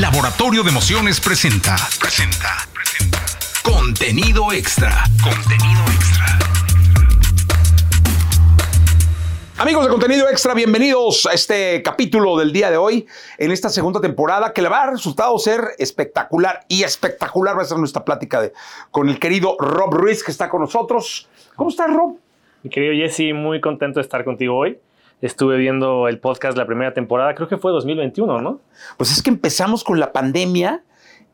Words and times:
Laboratorio 0.00 0.64
de 0.64 0.70
Emociones 0.70 1.20
presenta. 1.20 1.76
Presenta. 2.00 2.48
Presenta. 2.74 3.20
Contenido 3.62 4.50
extra. 4.50 5.04
Contenido 5.22 5.82
extra. 5.94 6.26
Amigos 9.56 9.84
de 9.84 9.90
Contenido 9.92 10.28
Extra, 10.28 10.52
bienvenidos 10.52 11.26
a 11.26 11.32
este 11.32 11.80
capítulo 11.84 12.36
del 12.36 12.52
día 12.52 12.72
de 12.72 12.76
hoy, 12.76 13.06
en 13.38 13.52
esta 13.52 13.68
segunda 13.68 14.00
temporada, 14.00 14.52
que 14.52 14.62
le 14.62 14.68
va 14.68 14.82
a 14.82 14.90
resultado 14.90 15.38
ser 15.38 15.60
espectacular 15.78 16.64
y 16.66 16.82
espectacular 16.82 17.56
va 17.56 17.62
a 17.62 17.66
ser 17.66 17.78
nuestra 17.78 18.04
plática 18.04 18.40
de, 18.42 18.52
con 18.90 19.08
el 19.08 19.20
querido 19.20 19.56
Rob 19.60 19.94
Ruiz 19.94 20.24
que 20.24 20.32
está 20.32 20.48
con 20.48 20.60
nosotros. 20.60 21.28
¿Cómo 21.54 21.70
estás, 21.70 21.94
Rob? 21.94 22.18
Mi 22.64 22.70
querido 22.70 22.94
Jesse, 22.94 23.32
muy 23.32 23.60
contento 23.60 24.00
de 24.00 24.02
estar 24.02 24.24
contigo 24.24 24.56
hoy. 24.56 24.76
Estuve 25.24 25.56
viendo 25.56 26.06
el 26.06 26.18
podcast 26.18 26.54
la 26.58 26.66
primera 26.66 26.92
temporada, 26.92 27.34
creo 27.34 27.48
que 27.48 27.56
fue 27.56 27.72
2021, 27.72 28.42
¿no? 28.42 28.60
Pues 28.98 29.10
es 29.10 29.22
que 29.22 29.30
empezamos 29.30 29.82
con 29.82 29.98
la 29.98 30.12
pandemia, 30.12 30.84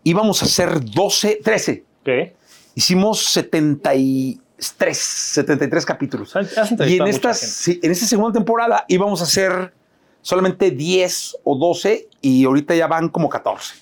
íbamos 0.04 0.42
a 0.42 0.44
hacer 0.44 0.78
12, 0.94 1.40
13. 1.42 1.84
¿Qué? 2.04 2.36
Hicimos 2.76 3.24
73, 3.24 4.96
73 4.96 5.84
capítulos. 5.84 6.36
Entrevistado 6.36 6.86
Y 6.88 6.98
en, 6.98 7.06
estas, 7.08 7.40
sí, 7.40 7.80
en 7.82 7.90
esta 7.90 8.06
segunda 8.06 8.32
temporada 8.32 8.84
íbamos 8.86 9.22
a 9.22 9.24
hacer 9.24 9.74
solamente 10.22 10.70
10 10.70 11.38
o 11.42 11.56
12 11.58 12.08
y 12.20 12.44
ahorita 12.44 12.76
ya 12.76 12.86
van 12.86 13.08
como 13.08 13.28
14. 13.28 13.74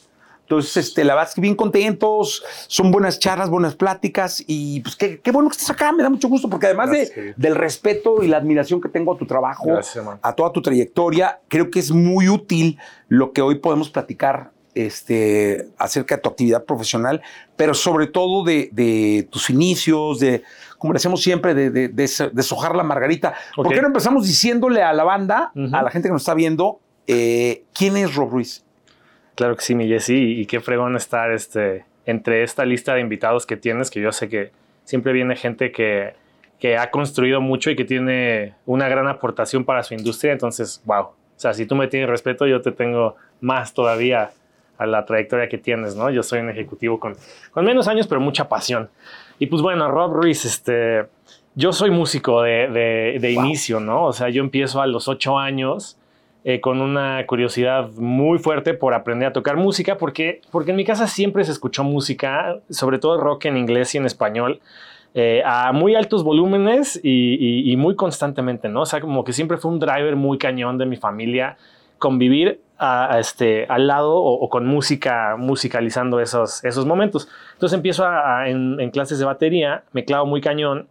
Entonces, 0.49 0.79
este, 0.79 1.05
la 1.05 1.15
verdad 1.15 1.29
es 1.29 1.35
que 1.35 1.43
bien 1.43 1.55
contentos, 1.55 2.43
son 2.69 2.91
buenas 2.91 3.19
charlas, 3.19 3.51
buenas 3.51 3.75
pláticas 3.75 4.43
y 4.47 4.81
pues 4.81 4.97
qué, 4.97 5.21
qué 5.21 5.31
bueno 5.31 5.51
que 5.51 5.53
estés 5.57 5.69
acá, 5.69 5.93
me 5.93 6.03
da 6.03 6.09
mucho 6.09 6.27
gusto 6.27 6.49
porque 6.49 6.65
además 6.65 6.91
de- 6.91 7.35
del 7.37 7.55
respeto 7.55 8.23
y 8.23 8.29
la 8.29 8.39
admiración 8.39 8.81
que 8.81 8.89
tengo 8.89 9.13
a 9.15 9.19
tu 9.19 9.27
trabajo, 9.27 9.67
Gracias, 9.67 10.03
a 10.23 10.33
toda 10.33 10.51
tu 10.51 10.63
trayectoria, 10.63 11.41
creo 11.49 11.71
que 11.71 11.79
es 11.81 11.91
muy 11.91 12.31
útil 12.31 12.79
lo 13.09 13.33
que 13.35 13.43
hoy 13.43 13.57
podemos 13.57 13.91
platicar 13.91 14.51
este, 14.75 15.69
acerca 15.77 16.17
de 16.17 16.23
tu 16.23 16.31
actividad 16.31 16.65
profesional, 16.65 17.21
pero 17.57 17.75
sobre 17.75 18.07
todo 18.07 18.43
de, 18.43 18.71
de 18.73 19.29
tus 19.31 19.51
inicios, 19.51 20.19
de, 20.21 20.43
como 20.79 20.95
le 20.95 20.97
hacemos 20.97 21.21
siempre, 21.23 21.53
de, 21.53 21.71
de, 21.71 21.89
deshojar 22.33 22.75
la 22.75 22.85
margarita. 22.85 23.35
¿Por 23.55 23.67
Ok. 23.67 23.75
qué 23.75 23.81
no 23.83 23.89
empezamos 23.89 24.27
diciéndole 24.27 24.83
a 24.83 24.95
la 24.95 25.05
banda, 25.05 25.53
a 25.73 25.83
la 25.83 25.91
gente 25.91 26.09
que 26.09 26.13
nos 26.13 26.23
está 26.23 26.33
viendo, 26.35 26.81
eh, 27.07 27.65
quién 27.75 27.97
es 27.99 28.15
Rob 28.15 28.31
Ruiz? 28.31 28.65
Claro 29.39 29.55
que 29.55 29.63
sí, 29.63 29.77
mi 29.77 29.87
Jesse, 29.87 30.11
y 30.11 30.47
qué 30.47 30.59
fregón 30.59 30.97
estar 30.97 31.31
este, 31.31 31.85
entre 32.07 32.43
esta 32.43 32.65
lista 32.65 32.95
de 32.95 33.03
invitados 33.03 33.47
que 33.47 33.57
tienes, 33.57 33.89
que 33.89 34.01
yo 34.01 34.11
sé 34.11 34.29
que 34.29 34.51
siempre 34.83 35.13
viene 35.13 35.37
gente 35.37 35.71
que, 35.71 36.15
que 36.59 36.77
ha 36.77 36.91
construido 36.91 37.41
mucho 37.41 37.71
y 37.71 37.77
que 37.77 37.85
tiene 37.85 38.55
una 38.67 38.89
gran 38.89 39.07
aportación 39.07 39.65
para 39.65 39.85
su 39.85 39.95
industria, 39.95 40.33
entonces, 40.33 40.83
wow. 40.87 41.03
O 41.05 41.15
sea, 41.37 41.55
si 41.55 41.67
tú 41.67 41.77
me 41.77 41.87
tienes 41.87 42.09
respeto, 42.09 42.49
yo 42.49 42.61
te 42.63 42.73
tengo 42.73 43.15
más 43.41 43.75
todavía 43.75 44.31
a 44.77 44.87
la 44.87 45.05
trayectoria 45.07 45.49
que 45.49 45.57
tienes, 45.59 45.95
¿no? 45.95 46.11
Yo 46.11 46.25
soy 46.25 46.41
un 46.41 46.51
ejecutivo 46.51 46.99
con, 46.99 47.15
con 47.53 47.65
menos 47.65 47.87
años, 47.87 48.09
pero 48.09 48.21
mucha 48.21 48.49
pasión. 48.49 48.91
Y 49.39 49.47
pues 49.47 49.63
bueno, 49.63 49.89
Rob 49.89 50.15
Ruiz, 50.15 50.45
este, 50.45 51.05
yo 51.55 51.73
soy 51.73 51.93
músico 51.93 52.43
de, 52.43 52.67
de, 52.67 53.19
de 53.21 53.35
Wow. 53.35 53.45
inicio, 53.45 53.79
¿no? 53.79 54.07
O 54.07 54.13
sea, 54.13 54.31
yo 54.31 54.43
empiezo 54.43 54.83
a 54.83 54.89
los 54.89 55.07
ocho 55.07 55.39
años 55.39 55.97
eh, 56.45 56.61
con 56.61 56.81
una 56.81 57.25
curiosidad 57.27 57.91
muy 57.97 58.39
fuerte 58.39 58.75
por 58.75 58.95
aprender 58.95 59.29
a 59.29 59.33
tocar 59.33 59.57
música, 59.57 59.99
porque, 59.99 60.41
porque 60.51 60.71
en 60.71 60.77
mi 60.77 60.85
casa 60.85 61.07
siempre 61.07 61.45
se 61.45 61.53
escuchó 61.53 61.85
música, 61.85 62.61
sobre 62.71 62.99
todo 62.99 63.21
rock 63.21 63.47
en 63.47 63.57
inglés 63.57 63.95
y 63.95 63.99
en 63.99 64.07
español, 64.07 64.61
eh, 65.15 65.43
a 65.45 65.73
muy 65.73 65.95
altos 65.95 66.23
volúmenes 66.23 67.01
y, 67.03 67.75
muy 67.77 67.97
constantemente, 67.97 68.69
¿no? 68.69 68.83
O 68.83 68.87
sea, 68.87 69.01
como 69.01 69.25
que 69.25 69.33
siempre 69.33 69.57
fue 69.57 69.71
un 69.71 69.79
driver 69.79 70.17
muy 70.17 70.39
cañón 70.39 70.79
de 70.79 70.87
mi 70.87 70.97
familia 70.97 71.57
convivir 71.99 72.61
a, 72.79 73.19
este, 73.19 73.67
al 73.69 73.89
lado 73.89 74.15
o, 74.15 74.49
con 74.49 74.67
música, 74.67 75.35
musicalizando 75.37 76.21
esos, 76.21 76.63
esos 76.65 76.87
momentos. 76.87 77.29
Entonces 77.55 77.77
empiezo 77.77 78.05
a- 78.05 78.49
en 78.49 78.91
clases 78.91 79.19
de 79.19 79.25
batería, 79.25 79.83
me 79.93 80.05
clavo 80.05 80.27
muy 80.27 80.41
cañón. 80.41 80.87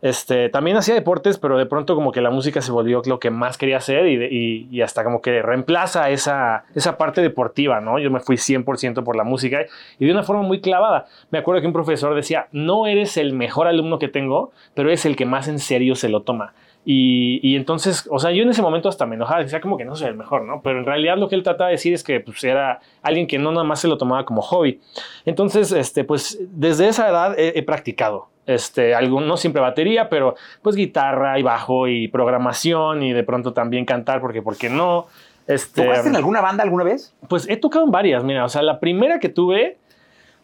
Este, 0.00 0.48
también 0.48 0.76
hacía 0.76 0.94
deportes, 0.94 1.38
pero 1.38 1.58
de 1.58 1.66
pronto 1.66 1.96
como 1.96 2.12
que 2.12 2.20
la 2.20 2.30
música 2.30 2.60
se 2.60 2.70
volvió 2.70 3.02
lo 3.06 3.18
que 3.18 3.30
más 3.30 3.58
quería 3.58 3.78
hacer 3.78 4.06
y, 4.06 4.80
hasta 4.82 5.02
como 5.02 5.20
que 5.20 5.42
reemplaza 5.42 6.10
esa, 6.10 6.64
esa 6.74 6.96
parte 6.96 7.20
deportiva, 7.20 7.80
¿no? 7.80 7.98
Yo 7.98 8.10
me 8.10 8.20
fui 8.20 8.36
100% 8.36 9.02
por 9.02 9.16
la 9.16 9.24
música 9.24 9.66
y 9.98 10.06
de 10.06 10.12
una 10.12 10.22
forma 10.22 10.42
muy 10.42 10.60
clavada. 10.60 11.06
Me 11.30 11.38
acuerdo 11.38 11.60
que 11.60 11.66
un 11.66 11.72
profesor 11.72 12.14
decía, 12.14 12.46
no 12.52 12.86
eres 12.86 13.16
el 13.16 13.32
mejor 13.32 13.66
alumno 13.66 13.98
que 13.98 14.08
tengo, 14.08 14.52
pero 14.74 14.88
eres 14.88 15.04
el 15.04 15.16
que 15.16 15.26
más 15.26 15.48
en 15.48 15.58
serio 15.58 15.96
se 15.96 16.08
lo 16.08 16.22
toma. 16.22 16.54
Y, 16.90 17.54
entonces, 17.56 18.08
o 18.10 18.18
sea, 18.18 18.30
yo 18.30 18.44
en 18.44 18.48
ese 18.48 18.62
momento 18.62 18.88
hasta 18.88 19.04
me 19.04 19.16
enojaba, 19.16 19.42
decía 19.42 19.60
como 19.60 19.76
que 19.76 19.84
no 19.84 19.94
soy 19.94 20.08
el 20.08 20.14
mejor, 20.14 20.44
¿no? 20.44 20.62
Pero 20.62 20.78
en 20.78 20.86
realidad 20.86 21.18
lo 21.18 21.28
que 21.28 21.34
él 21.34 21.42
trataba 21.42 21.68
de 21.68 21.72
decir 21.72 21.92
es 21.92 22.02
que 22.02 22.20
pues, 22.20 22.42
era 22.44 22.80
alguien 23.02 23.26
que 23.26 23.38
no 23.38 23.50
nada 23.50 23.64
más 23.64 23.80
se 23.80 23.88
lo 23.88 23.98
tomaba 23.98 24.24
como 24.24 24.40
hobby. 24.40 24.80
Entonces, 25.26 25.70
este, 25.72 26.04
pues 26.04 26.38
desde 26.50 26.88
esa 26.88 27.08
edad 27.08 27.34
he 27.36 27.62
practicado. 27.62 28.28
Este, 28.48 28.94
algo, 28.94 29.20
no 29.20 29.36
siempre 29.36 29.60
batería, 29.60 30.08
pero 30.08 30.34
pues 30.62 30.74
guitarra 30.74 31.38
y 31.38 31.42
bajo 31.42 31.86
y 31.86 32.08
programación 32.08 33.02
y 33.02 33.12
de 33.12 33.22
pronto 33.22 33.52
también 33.52 33.84
cantar, 33.84 34.22
porque 34.22 34.40
¿por 34.40 34.56
qué 34.56 34.70
no? 34.70 35.06
Este, 35.46 35.84
¿Tocaste 35.84 36.08
en 36.08 36.16
alguna 36.16 36.40
banda 36.40 36.62
alguna 36.62 36.82
vez? 36.82 37.14
pues 37.28 37.46
he 37.50 37.58
tocado 37.58 37.84
en 37.84 37.90
varias, 37.90 38.24
mira, 38.24 38.46
o 38.46 38.48
sea, 38.48 38.62
la 38.62 38.80
primera 38.80 39.18
que 39.20 39.28
tuve, 39.28 39.76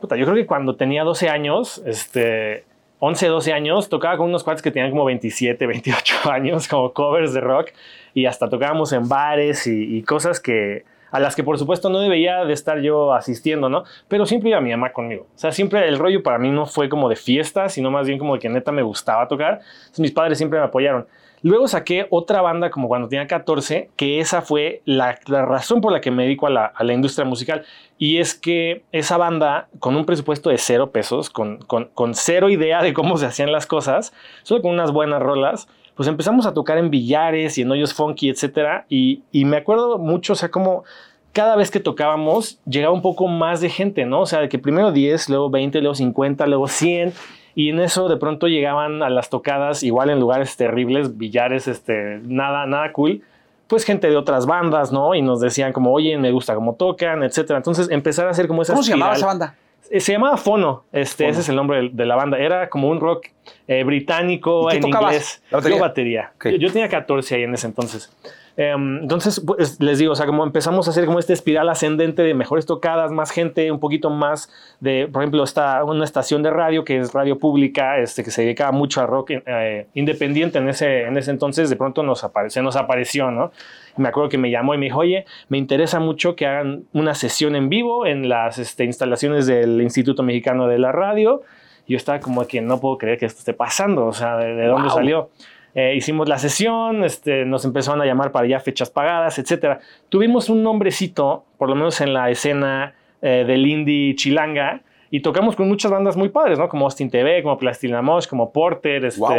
puta, 0.03 0.17
yo 0.17 0.27
creo 0.27 0.37
que 0.37 0.45
cuando 0.45 0.77
tenía 0.77 1.03
12 1.03 1.31
años, 1.31 1.83
este, 1.87 2.65
11, 2.99 3.27
12 3.27 3.53
años, 3.55 3.89
tocaba 3.89 4.19
con 4.19 4.29
unos 4.29 4.45
cuates 4.45 4.61
que 4.61 4.71
tenían 4.71 4.91
como 4.91 5.07
27, 5.07 5.67
28 5.67 6.17
años, 6.31 6.69
como 6.69 6.93
covers 6.93 7.33
de 7.33 7.41
rock, 7.41 7.71
y 8.13 8.27
hasta 8.27 8.51
tocábamos 8.51 8.93
en 8.93 9.09
bares 9.09 9.67
y, 9.67 9.97
y 9.97 10.03
cosas 10.03 10.41
que 10.41 10.85
a 11.15 11.21
las 11.21 11.37
que 11.37 11.45
por 11.45 11.61
supuesto 11.61 11.91
no 11.91 12.01
debería 12.01 12.45
de 12.45 12.53
estar 12.53 12.81
yo 12.81 13.15
asistiendo, 13.15 13.69
¿no? 13.69 13.85
Pero 14.09 14.27
siempre 14.27 14.51
iba 14.51 14.61
mi 14.61 14.73
mamá 14.73 14.93
conmigo. 14.93 15.29
O 15.33 15.39
sea, 15.39 15.53
siempre 15.53 15.87
el 15.87 15.97
rollo 15.97 16.25
para 16.25 16.39
mí 16.39 16.51
no 16.51 16.67
fue 16.67 16.89
como 16.89 17.09
de 17.09 17.15
fiesta, 17.15 17.69
sino 17.69 17.89
más 17.93 18.09
bien 18.09 18.19
como 18.19 18.35
de 18.35 18.41
que 18.41 18.49
neta 18.49 18.73
me 18.73 18.83
gustaba 18.83 19.29
tocar. 19.29 19.61
Mis 19.97 20.11
padres 20.11 20.39
siempre 20.39 20.59
me 20.59 20.65
apoyaron. 20.65 21.07
Luego 21.41 21.69
saqué 21.69 22.09
otra 22.11 22.43
banda 22.43 22.71
como 22.71 22.89
cuando 22.89 23.07
tenía 23.07 23.29
14, 23.29 23.91
que 23.95 24.19
esa 24.19 24.43
fue 24.43 24.83
la, 24.87 25.17
la 25.27 25.47
razón 25.47 25.81
por 25.81 25.93
la 25.93 26.01
que 26.01 26.11
me 26.11 26.25
dedico 26.25 26.49
a 26.49 26.51
la, 26.51 26.65
a 26.67 26.83
la 26.83 26.95
industria 26.95 27.25
musical. 27.25 27.65
Y 27.97 28.19
es 28.19 28.35
que 28.35 28.83
esa 28.91 29.17
banda, 29.17 29.69
con 29.79 29.95
un 29.95 30.07
presupuesto 30.07 30.51
de 30.51 30.59
cero 30.59 30.91
pesos, 30.91 31.31
con, 31.31 31.59
con, 31.59 31.91
con 31.95 32.15
cero 32.15 32.49
idea 32.49 32.83
de 32.83 32.93
cómo 32.93 33.19
se 33.19 33.27
hacían 33.27 33.53
las 33.53 33.67
cosas, 33.67 34.13
solo 34.43 34.63
con 34.63 34.73
unas 34.73 34.91
buenas 34.91 35.23
rolas, 35.23 35.69
pues 35.95 36.09
empezamos 36.09 36.47
a 36.47 36.55
tocar 36.55 36.79
en 36.79 36.91
billares 36.91 37.59
y 37.59 37.63
en 37.63 37.71
hoyos 37.71 37.95
funky, 37.95 38.29
etcétera. 38.29 38.87
Y, 38.89 39.23
y 39.33 39.45
me 39.45 39.57
acuerdo 39.57 39.99
mucho, 39.99 40.33
o 40.33 40.37
sea, 40.37 40.51
como 40.51 40.85
cada 41.33 41.57
vez 41.57 41.71
que 41.71 41.81
tocábamos 41.81 42.61
llegaba 42.65 42.95
un 42.95 43.03
poco 43.03 43.27
más 43.29 43.61
de 43.61 43.69
gente, 43.69 44.07
¿no? 44.07 44.21
O 44.21 44.27
sea, 44.27 44.41
de 44.41 44.49
que 44.49 44.59
primero 44.59 44.93
10, 44.93 45.29
luego 45.29 45.51
20, 45.51 45.81
luego 45.81 45.95
50, 45.95 46.47
luego 46.47 46.69
100. 46.69 47.13
Y 47.57 47.71
en 47.71 47.81
eso 47.81 48.09
de 48.09 48.17
pronto 48.17 48.49
llegaban 48.49 49.03
a 49.03 49.11
las 49.11 49.31
tocadas, 49.31 49.83
igual 49.83 50.11
en 50.11 50.19
lugares 50.19 50.57
terribles, 50.57 51.17
billares, 51.17 51.69
este, 51.69 52.21
nada, 52.25 52.67
nada 52.67 52.93
cool, 52.93 53.23
pues 53.69 53.85
gente 53.85 54.09
de 54.09 54.17
otras 54.17 54.47
bandas, 54.47 54.93
¿no? 54.93 55.15
Y 55.15 55.23
nos 55.23 55.41
decían 55.41 55.73
como, 55.73 55.93
oye, 55.93 56.17
me 56.19 56.33
gusta 56.33 56.55
cómo 56.55 56.75
tocan, 56.75 57.23
etcétera. 57.23 57.59
Entonces 57.59 57.91
empezar 57.91 58.27
a 58.27 58.31
hacer 58.31 58.49
como 58.49 58.63
esa 58.63 58.73
¿Cómo 58.73 58.83
se 58.83 58.91
llamaba 58.91 59.15
esa 59.15 59.27
banda? 59.27 59.55
Eh, 59.91 60.01
Se 60.01 60.13
llamaba 60.13 60.37
Fono, 60.37 60.85
este, 60.93 61.25
Fono. 61.25 61.31
ese 61.33 61.41
es 61.41 61.49
el 61.49 61.57
nombre 61.57 61.83
de, 61.83 61.91
de 61.93 62.07
la 62.07 62.17
banda. 62.17 62.39
Era 62.39 62.69
como 62.69 62.89
un 62.89 63.01
rock 63.01 63.27
eh, 63.69 63.85
británico 63.85 64.67
¿Y 64.69 64.71
qué 64.71 64.77
en 64.77 64.83
tocabas? 64.83 65.13
inglés. 65.13 65.43
¿La 65.51 65.59
batería? 65.59 65.77
Yo 65.77 65.83
batería. 65.83 66.33
Yo, 66.45 66.51
yo 66.51 66.73
tenía 66.73 66.89
14 66.89 67.35
ahí 67.35 67.43
en 67.43 67.55
ese 67.55 67.67
entonces. 67.67 68.13
Em, 68.57 68.99
entonces, 69.03 69.43
pues, 69.45 69.81
les 69.81 69.99
digo, 69.99 70.13
o 70.13 70.15
sea, 70.15 70.27
como 70.27 70.45
empezamos 70.45 70.87
a 70.87 70.93
hacer 70.93 71.07
como 71.07 71.19
esta 71.19 71.33
espiral 71.33 71.69
ascendente 71.69 72.23
de 72.23 72.35
mejores 72.35 72.67
tocadas, 72.67 73.11
más 73.11 73.33
gente, 73.33 73.73
un 73.73 73.81
poquito 73.81 74.11
más 74.11 74.49
de, 74.79 75.09
por 75.13 75.23
ejemplo, 75.23 75.43
está 75.43 75.83
una 75.83 76.05
estación 76.05 76.45
de 76.45 76.51
radio 76.51 76.85
que 76.85 76.99
es 76.99 77.13
radio 77.13 77.37
pública, 77.39 77.99
este, 77.99 78.23
que 78.23 78.31
se 78.31 78.43
dedicaba 78.43 78.71
mucho 78.71 79.01
a 79.01 79.07
rock 79.07 79.31
eh, 79.33 79.89
independiente 79.95 80.59
en 80.59 80.69
ese, 80.69 81.03
en 81.03 81.17
ese 81.17 81.33
entonces, 81.33 81.69
de 81.69 81.75
pronto 81.75 82.05
nos 82.05 82.23
apareció, 82.23 82.63
nos 82.63 82.77
apareció, 82.77 83.33
¿no? 83.33 83.51
Me 83.97 84.09
acuerdo 84.09 84.29
que 84.29 84.39
me 84.39 84.51
llamó 84.51 84.75
y 84.75 84.79
me 84.79 84.87
dijo, 84.87 84.99
oye, 85.01 85.25
me 85.49 85.59
interesa 85.59 86.01
mucho 86.01 86.35
que 86.37 86.47
hagan 86.47 86.85
una 86.93 87.15
sesión 87.15 87.55
en 87.57 87.69
vivo 87.69 88.07
en 88.07 88.29
las 88.29 88.59
este, 88.59 88.85
instalaciones 88.85 89.47
del 89.47 89.81
Instituto 89.83 90.23
Mexicano 90.23 90.67
de 90.67 90.79
la 90.79 90.91
Radio. 90.93 91.43
Y 91.87 91.93
yo 91.93 91.97
estaba 91.97 92.19
como 92.21 92.47
que 92.47 92.61
no 92.61 92.81
puedo 92.81 92.97
creer 92.99 93.19
que 93.19 93.27
esto 93.27 93.39
esté 93.41 93.53
pasando, 93.53 94.07
o 94.07 94.13
sea, 94.13 94.37
¿de, 94.37 94.55
de 94.55 94.67
dónde 94.67 94.89
Wow. 94.89 94.97
salió? 94.97 95.31
Eh, 95.77 95.95
hicimos 95.97 96.29
la 96.29 96.39
sesión, 96.39 97.05
este, 97.05 97.45
nos 97.45 97.65
empezaron 97.65 98.01
a 98.01 98.07
llamar 98.07 98.31
para 98.33 98.47
ya 98.47 98.61
fechas 98.61 98.91
pagadas, 98.91 99.39
etcétera. 99.39 99.81
Tuvimos 100.09 100.49
un 100.49 100.63
nombrecito, 100.63 101.45
por 101.59 101.69
lo 101.69 101.75
menos 101.75 102.01
en 102.01 102.15
la 102.15 102.31
escena 102.31 102.95
eh, 103.23 103.45
del 103.47 103.67
indie 103.67 104.15
chilanga, 104.15 104.83
y 105.11 105.21
tocamos 105.21 105.57
con 105.57 105.69
muchas 105.69 105.91
bandas 105.91 106.17
muy 106.17 106.29
padres, 106.29 106.59
¿no? 106.59 106.69
Como 106.69 106.85
Austin 106.87 107.11
TV, 107.11 107.43
como 107.43 107.59
Plastilina 107.59 108.03
Mosh, 108.03 108.27
como 108.27 108.53
Porter, 108.53 109.05
este, 109.05 109.21
Wow. 109.21 109.33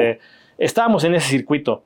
estábamos 0.57 1.03
en 1.03 1.15
ese 1.15 1.29
circuito. 1.29 1.83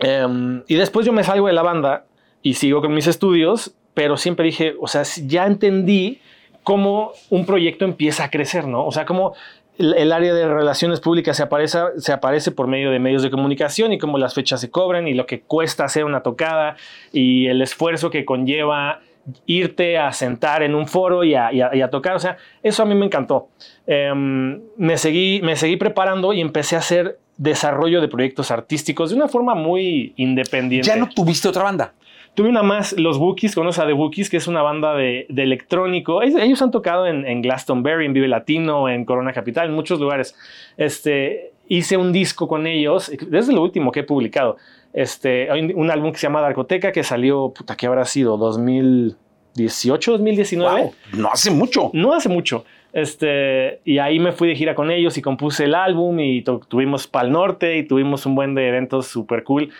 Em, 0.00 0.62
y 0.68 0.74
después 0.76 1.06
yo 1.06 1.12
me 1.12 1.24
salgo 1.24 1.46
de 1.46 1.52
la 1.52 1.62
banda 1.62 2.04
y 2.42 2.54
sigo 2.54 2.80
con 2.80 2.94
mis 2.94 3.06
estudios, 3.06 3.74
pero 3.94 4.16
siempre 4.16 4.46
dije, 4.46 4.74
o 4.80 4.86
sea, 4.86 5.02
ya 5.26 5.46
entendí 5.46 6.20
cómo 6.62 7.12
un 7.30 7.46
proyecto 7.46 7.84
empieza 7.84 8.24
a 8.24 8.30
crecer, 8.30 8.66
¿no? 8.66 8.86
O 8.86 8.92
sea, 8.92 9.04
cómo 9.06 9.32
el, 9.78 9.94
el 9.94 10.12
área 10.12 10.34
de 10.34 10.46
relaciones 10.46 11.00
públicas 11.00 11.36
se 11.36 11.42
aparece, 11.42 11.78
se 11.96 12.12
aparece 12.12 12.50
por 12.52 12.66
medio 12.68 12.90
de 12.90 12.98
medios 12.98 13.22
de 13.22 13.30
comunicación 13.30 13.92
y 13.92 13.98
cómo 13.98 14.18
las 14.18 14.34
fechas 14.34 14.60
se 14.60 14.70
cobran 14.70 15.08
y 15.08 15.14
lo 15.14 15.26
que 15.26 15.40
cuesta 15.40 15.84
hacer 15.84 16.04
una 16.04 16.22
tocada 16.22 16.76
y 17.12 17.46
el 17.46 17.60
esfuerzo 17.62 18.10
que 18.10 18.24
conlleva 18.24 19.00
irte 19.46 19.98
a 19.98 20.10
sentar 20.12 20.62
en 20.62 20.74
un 20.74 20.86
foro 20.86 21.22
y 21.24 21.34
a, 21.34 21.52
y 21.52 21.60
a- 21.60 21.74
y 21.74 21.80
a 21.82 21.90
tocar. 21.90 22.14
O 22.16 22.18
sea, 22.18 22.36
eso 22.62 22.82
a 22.82 22.86
mí 22.86 22.94
me 22.94 23.04
encantó. 23.06 23.48
Em, 23.86 24.60
me, 24.76 24.96
seguí, 24.96 25.40
me 25.42 25.56
seguí 25.56 25.76
preparando 25.76 26.32
y 26.32 26.40
empecé 26.40 26.76
a 26.76 26.80
hacer 26.80 27.18
desarrollo 27.38 28.00
de 28.00 28.08
proyectos 28.08 28.50
artísticos 28.50 29.10
de 29.10 29.16
una 29.16 29.28
forma 29.28 29.54
muy 29.54 30.12
independiente. 30.16 30.86
Ya 30.86 30.96
no 30.96 31.08
tuviste 31.08 31.48
otra 31.48 31.62
banda. 31.62 31.94
Tuve 32.34 32.50
una 32.50 32.62
más, 32.62 32.92
los 32.92 33.18
Bookies, 33.18 33.54
conoces 33.54 33.82
a 33.82 33.86
The 33.86 33.94
Bookies, 33.94 34.30
que 34.30 34.36
es 34.36 34.46
una 34.46 34.62
banda 34.62 34.94
de, 34.94 35.26
de 35.28 35.42
electrónico. 35.42 36.22
Ellos, 36.22 36.40
ellos 36.40 36.62
han 36.62 36.70
tocado 36.70 37.06
en, 37.06 37.26
en 37.26 37.42
Glastonbury, 37.42 38.06
en 38.06 38.12
Vive 38.12 38.28
Latino, 38.28 38.88
en 38.88 39.04
Corona 39.04 39.32
Capital, 39.32 39.68
en 39.68 39.74
muchos 39.74 39.98
lugares. 39.98 40.36
Este, 40.76 41.52
hice 41.68 41.96
un 41.96 42.12
disco 42.12 42.48
con 42.48 42.66
ellos, 42.66 43.10
desde 43.28 43.52
lo 43.52 43.62
último 43.62 43.92
que 43.92 44.00
he 44.00 44.04
publicado. 44.04 44.56
Este, 44.92 45.50
hay 45.50 45.72
un, 45.74 45.90
álbum 45.90 46.12
que 46.12 46.18
se 46.18 46.26
llama 46.26 46.40
Darkoteca, 46.40 46.92
que 46.92 47.04
salió, 47.04 47.52
puta, 47.54 47.76
¿qué 47.76 47.86
habrá 47.86 48.04
sido? 48.04 48.36
2018, 48.36 50.12
2019. 50.12 50.80
Wow, 50.82 50.94
no 51.14 51.30
hace 51.30 51.50
mucho. 51.50 51.90
No 51.92 52.14
hace 52.14 52.28
mucho. 52.28 52.64
Este, 53.00 53.80
y 53.84 53.98
ahí 53.98 54.18
me 54.18 54.32
fui 54.32 54.48
de 54.48 54.56
gira 54.56 54.74
con 54.74 54.90
ellos 54.90 55.16
y 55.18 55.22
compuse 55.22 55.64
el 55.64 55.74
álbum 55.74 56.18
y 56.20 56.42
tu- 56.42 56.60
tuvimos 56.60 57.06
Pal 57.06 57.30
Norte 57.32 57.76
y 57.78 57.82
tuvimos 57.84 58.26
un 58.26 58.34
buen 58.34 58.54
de 58.54 58.68
eventos 58.68 59.06
súper 59.06 59.44
cool. 59.44 59.70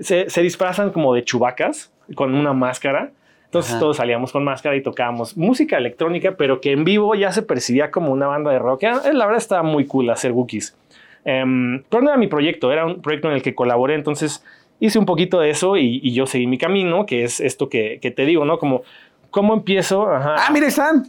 Se, 0.00 0.30
se 0.30 0.42
disfrazan 0.42 0.90
como 0.90 1.14
de 1.14 1.24
chubacas 1.24 1.92
con 2.14 2.34
una 2.34 2.52
máscara. 2.52 3.10
Entonces 3.46 3.72
Ajá. 3.72 3.80
todos 3.80 3.96
salíamos 3.96 4.30
con 4.32 4.44
máscara 4.44 4.76
y 4.76 4.82
tocábamos 4.82 5.36
música 5.36 5.78
electrónica, 5.78 6.36
pero 6.36 6.60
que 6.60 6.72
en 6.72 6.84
vivo 6.84 7.14
ya 7.14 7.32
se 7.32 7.42
percibía 7.42 7.90
como 7.90 8.12
una 8.12 8.26
banda 8.26 8.50
de 8.50 8.58
rock. 8.58 8.82
Era- 8.82 9.12
La 9.12 9.24
verdad 9.26 9.38
estaba 9.38 9.62
muy 9.62 9.86
cool 9.86 10.10
hacer 10.10 10.32
Wookiees. 10.32 10.76
Em, 11.24 11.82
pero 11.88 12.02
no 12.02 12.10
era 12.10 12.18
mi 12.18 12.26
proyecto, 12.28 12.70
era 12.72 12.86
un 12.86 13.02
proyecto 13.02 13.28
en 13.28 13.34
el 13.34 13.42
que 13.42 13.54
colaboré. 13.54 13.94
Entonces 13.94 14.44
hice 14.80 14.98
un 14.98 15.06
poquito 15.06 15.40
de 15.40 15.50
eso 15.50 15.76
y, 15.76 16.00
y 16.02 16.12
yo 16.12 16.26
seguí 16.26 16.46
mi 16.46 16.58
camino, 16.58 17.06
que 17.06 17.24
es 17.24 17.40
esto 17.40 17.68
que, 17.68 17.98
que 18.00 18.10
te 18.10 18.24
digo, 18.26 18.44
¿no? 18.44 18.58
Como, 18.58 18.82
¿cómo 19.30 19.54
empiezo? 19.54 20.08
Ajá. 20.10 20.36
Ah, 20.38 20.50
mira, 20.52 20.66
están. 20.68 21.04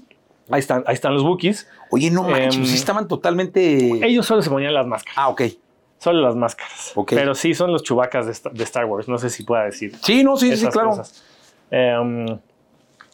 Ahí 0.51 0.60
están, 0.60 0.84
ahí 0.88 0.94
están 0.94 1.13
los 1.13 1.24
Wookiees. 1.24 1.69
Oye, 1.92 2.10
no 2.12 2.24
manches, 2.24 2.56
Em, 2.57 2.66
sí 2.66 2.75
estaban 2.75 3.07
totalmente. 3.07 4.06
Ellos 4.06 4.25
solo 4.25 4.42
se 4.42 4.50
ponían 4.50 4.74
las 4.74 4.88
máscaras. 4.88 5.18
Ah, 5.18 5.30
ok. 5.30 5.42
Solo 6.00 6.22
las 6.22 6.36
máscaras. 6.36 6.94
Ok. 6.96 7.12
Pero 7.13 7.36
sí 7.36 7.54
son 7.54 7.72
los 7.72 7.84
chubacas 7.84 8.25
de, 8.25 8.31
Sta- 8.34 8.51
de 8.51 8.63
Star 8.63 8.86
Wars. 8.86 9.07
No 9.07 9.18
sé 9.18 9.30
si 9.30 9.44
pueda 9.44 9.66
decir. 9.66 9.92
Sí, 10.01 10.24
no, 10.24 10.38
sí, 10.38 10.56
sí, 10.56 10.66
claro. 10.68 11.01
Em, 11.72 12.25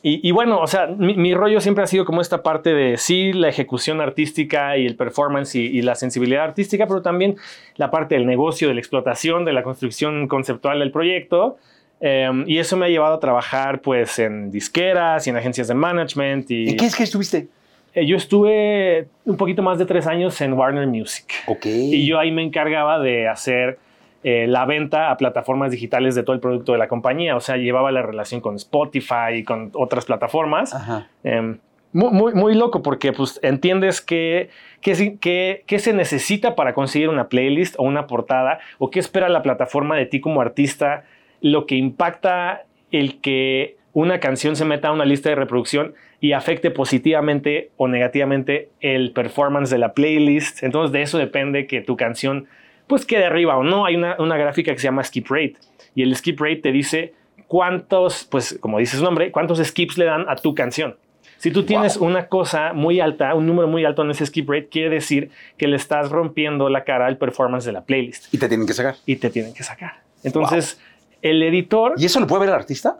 y, 0.02 0.28
y 0.30 0.32
bueno, 0.32 0.60
o 0.62 0.68
sea, 0.68 0.86
mi, 0.88 1.16
mi 1.16 1.34
rollo 1.34 1.60
siempre 1.60 1.84
ha 1.84 1.88
sido 1.88 2.06
como 2.06 2.22
esta 2.22 2.44
parte 2.44 2.74
de 2.74 2.98
sí, 2.98 3.34
la 3.34 3.50
ejecución 3.50 4.02
artística 4.02 4.78
y 4.78 4.86
el 4.86 4.96
performance 4.96 5.56
y, 5.56 5.62
y 5.66 5.82
la 5.82 5.96
sensibilidad 5.96 6.44
artística, 6.44 6.86
pero 6.88 7.02
también 7.02 7.38
la 7.76 7.90
parte 7.90 8.14
del 8.16 8.28
negocio, 8.28 8.68
de 8.68 8.76
la 8.76 8.80
explotación, 8.82 9.46
de 9.46 9.54
la 9.54 9.64
construcción 9.64 10.28
conceptual 10.28 10.78
del 10.80 10.92
proyecto. 10.92 11.58
Em, 12.08 12.44
y 12.46 12.60
eso 12.60 12.78
me 12.78 12.86
ha 12.86 12.90
llevado 12.90 13.16
a 13.16 13.20
trabajar 13.20 13.82
pues 13.82 14.20
en 14.20 14.52
disqueras 14.52 15.26
y 15.26 15.32
en 15.32 15.38
agencias 15.38 15.68
de 15.68 15.74
management. 15.74 16.52
Y, 16.52 16.70
¿En 16.70 16.78
qué 16.78 16.86
es 16.86 16.96
que 16.96 17.02
estuviste? 17.02 17.48
Eh, 17.96 18.06
yo 18.06 18.16
estuve 18.16 19.08
un 19.26 19.38
poquito 19.38 19.64
más 19.64 19.80
de 19.80 19.88
tres 19.88 20.06
años 20.06 20.40
en 20.40 20.54
Warner 20.54 20.86
Music. 20.86 21.26
Ok. 21.48 21.66
Y 21.66 22.06
yo 22.06 22.20
ahí 22.20 22.30
me 22.30 22.44
encargaba 22.44 23.00
de 23.00 23.28
hacer 23.28 23.80
eh, 24.24 24.46
la 24.48 24.66
venta 24.66 25.10
a 25.10 25.18
plataformas 25.18 25.72
digitales 25.72 26.14
de 26.14 26.22
todo 26.22 26.36
el 26.36 26.42
producto 26.42 26.74
de 26.74 26.78
la 26.78 26.88
compañía. 26.88 27.36
O 27.36 27.40
sea, 27.40 27.58
llevaba 27.58 27.92
la 27.92 28.04
relación 28.04 28.40
con 28.40 28.56
Spotify 28.58 29.38
y 29.38 29.44
con 29.44 29.72
otras 29.74 30.06
plataformas. 30.06 30.76
Ajá. 30.76 31.08
Eh, 31.24 31.56
muy, 31.92 32.12
muy, 32.12 32.34
muy 32.36 32.54
loco 32.54 32.84
porque 32.84 33.14
pues, 33.14 33.40
entiendes 33.42 34.02
qué 34.02 34.52
que, 34.82 35.18
que, 35.18 35.64
que 35.66 35.80
se 35.80 35.94
necesita 35.94 36.56
para 36.56 36.76
conseguir 36.76 37.10
una 37.10 37.30
playlist 37.30 37.74
o 37.80 37.84
una 37.84 38.06
portada 38.06 38.60
o 38.78 38.92
qué 38.92 39.00
espera 39.00 39.30
la 39.30 39.42
plataforma 39.42 39.96
de 39.96 40.06
ti 40.06 40.22
como 40.22 40.42
artista, 40.42 41.06
lo 41.48 41.68
que 41.68 41.76
impacta 41.76 42.64
el 42.92 43.22
que 43.22 43.78
una 43.94 44.20
canción 44.20 44.56
se 44.56 44.66
meta 44.66 44.88
a 44.88 44.92
una 44.94 45.06
lista 45.06 45.30
de 45.30 45.36
reproducción 45.36 45.94
y 46.20 46.32
afecte 46.32 46.72
positivamente 46.72 47.70
o 47.78 47.88
negativamente 47.88 48.70
el 48.82 49.12
performance 49.12 49.70
de 49.70 49.78
la 49.78 49.94
playlist. 49.94 50.64
Entonces 50.64 50.92
de 50.92 51.04
eso 51.04 51.20
depende 51.20 51.68
que 51.68 51.82
tu 51.82 51.96
canción 51.96 52.48
pues 52.88 53.06
quede 53.06 53.26
arriba 53.26 53.58
o 53.58 53.64
no. 53.64 53.86
Hay 53.86 53.96
una, 53.96 54.16
una 54.18 54.38
gráfica 54.38 54.72
que 54.74 54.80
se 54.80 54.86
llama 54.86 55.04
skip 55.04 55.28
rate 55.30 55.54
y 55.94 56.02
el 56.02 56.16
skip 56.16 56.40
rate 56.42 56.56
te 56.58 56.72
dice 56.72 57.14
cuántos, 57.48 58.26
pues 58.26 58.58
como 58.60 58.80
dice 58.80 58.98
su 58.98 59.04
nombre, 59.04 59.32
cuántos 59.32 59.60
skips 59.64 60.00
le 60.00 60.06
dan 60.06 60.26
a 60.28 60.36
tu 60.36 60.56
canción. 60.56 60.96
Si 61.38 61.52
tú 61.52 61.64
tienes 61.64 61.98
Wow. 61.98 62.08
una 62.08 62.28
cosa 62.28 62.74
muy 62.74 63.00
alta, 63.00 63.36
un 63.36 63.46
número 63.46 63.68
muy 63.68 63.86
alto 63.86 64.02
en 64.02 64.10
ese 64.10 64.26
skip 64.26 64.50
rate, 64.50 64.68
quiere 64.70 64.90
decir 64.90 65.30
que 65.58 65.68
le 65.68 65.76
estás 65.76 66.10
rompiendo 66.10 66.70
la 66.70 66.84
cara 66.86 67.06
al 67.06 67.18
performance 67.18 67.66
de 67.66 67.72
la 67.74 67.82
playlist 67.86 68.34
Y 68.34 68.38
te 68.40 68.48
tienen 68.48 68.66
que 68.66 68.74
sacar. 68.74 68.96
y 69.06 69.18
te 69.18 69.30
tienen 69.30 69.54
que 69.54 69.62
sacar. 69.64 70.02
Entonces, 70.24 70.82
el 71.30 71.42
editor, 71.44 71.94
¿Y 71.98 72.06
eso 72.06 72.20
lo 72.20 72.28
puede 72.28 72.42
ver 72.42 72.50
el 72.50 72.56
artista? 72.56 72.98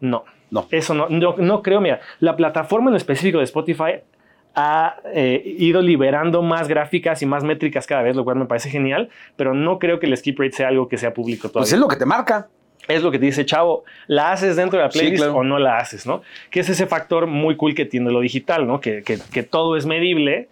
no. 0.00 0.24
No. 0.50 0.66
Eso 0.70 0.94
no, 0.94 1.08
no, 1.08 1.34
no 1.38 1.62
creo, 1.62 1.80
mira, 1.80 1.98
la 2.20 2.36
plataforma 2.36 2.88
en 2.90 2.94
específico 2.96 3.38
de 3.38 3.44
Spotify 3.44 3.94
ha 4.54 4.96
eh, 5.12 5.42
ido 5.58 5.82
liberando 5.82 6.42
más 6.42 6.68
gráficas 6.68 7.22
y 7.22 7.26
más 7.26 7.42
métricas 7.42 7.88
cada 7.88 8.02
vez, 8.02 8.14
lo 8.14 8.22
cual 8.22 8.36
me 8.36 8.44
parece 8.46 8.70
genial, 8.70 9.08
pero 9.34 9.52
no 9.52 9.80
creo 9.80 9.98
que 9.98 10.06
el 10.06 10.16
skip 10.16 10.38
rate 10.38 10.52
sea 10.52 10.68
algo 10.68 10.86
que 10.86 10.96
sea 10.96 11.12
público 11.12 11.48
todavía 11.48 11.62
Pues 11.62 11.72
es 11.72 11.78
lo 11.80 11.88
que 11.88 11.96
te 11.96 12.06
marca. 12.06 12.46
es 12.86 13.02
lo 13.02 13.10
que 13.10 13.18
te 13.18 13.24
dice, 13.24 13.44
chavo, 13.44 13.82
¿la 14.06 14.30
haces 14.30 14.54
dentro 14.54 14.78
de 14.78 14.84
la 14.84 14.90
Sí, 14.92 14.98
playlist 15.00 15.24
claro. 15.24 15.38
o 15.38 15.42
no 15.42 15.58
la 15.58 15.78
haces? 15.78 16.06
¿no? 16.06 16.22
Que 16.50 16.60
es 16.60 16.68
ese 16.68 16.86
factor 16.86 17.26
muy 17.26 17.56
cool 17.56 17.74
que 17.74 17.84
tiene 17.86 18.12
lo 18.12 18.20
digital, 18.20 18.64
¿no? 18.64 18.80
Que, 18.80 19.02
que- 19.02 19.18
que 19.32 19.42
todo 19.42 19.76
es 19.76 19.86
medible. 19.86 20.48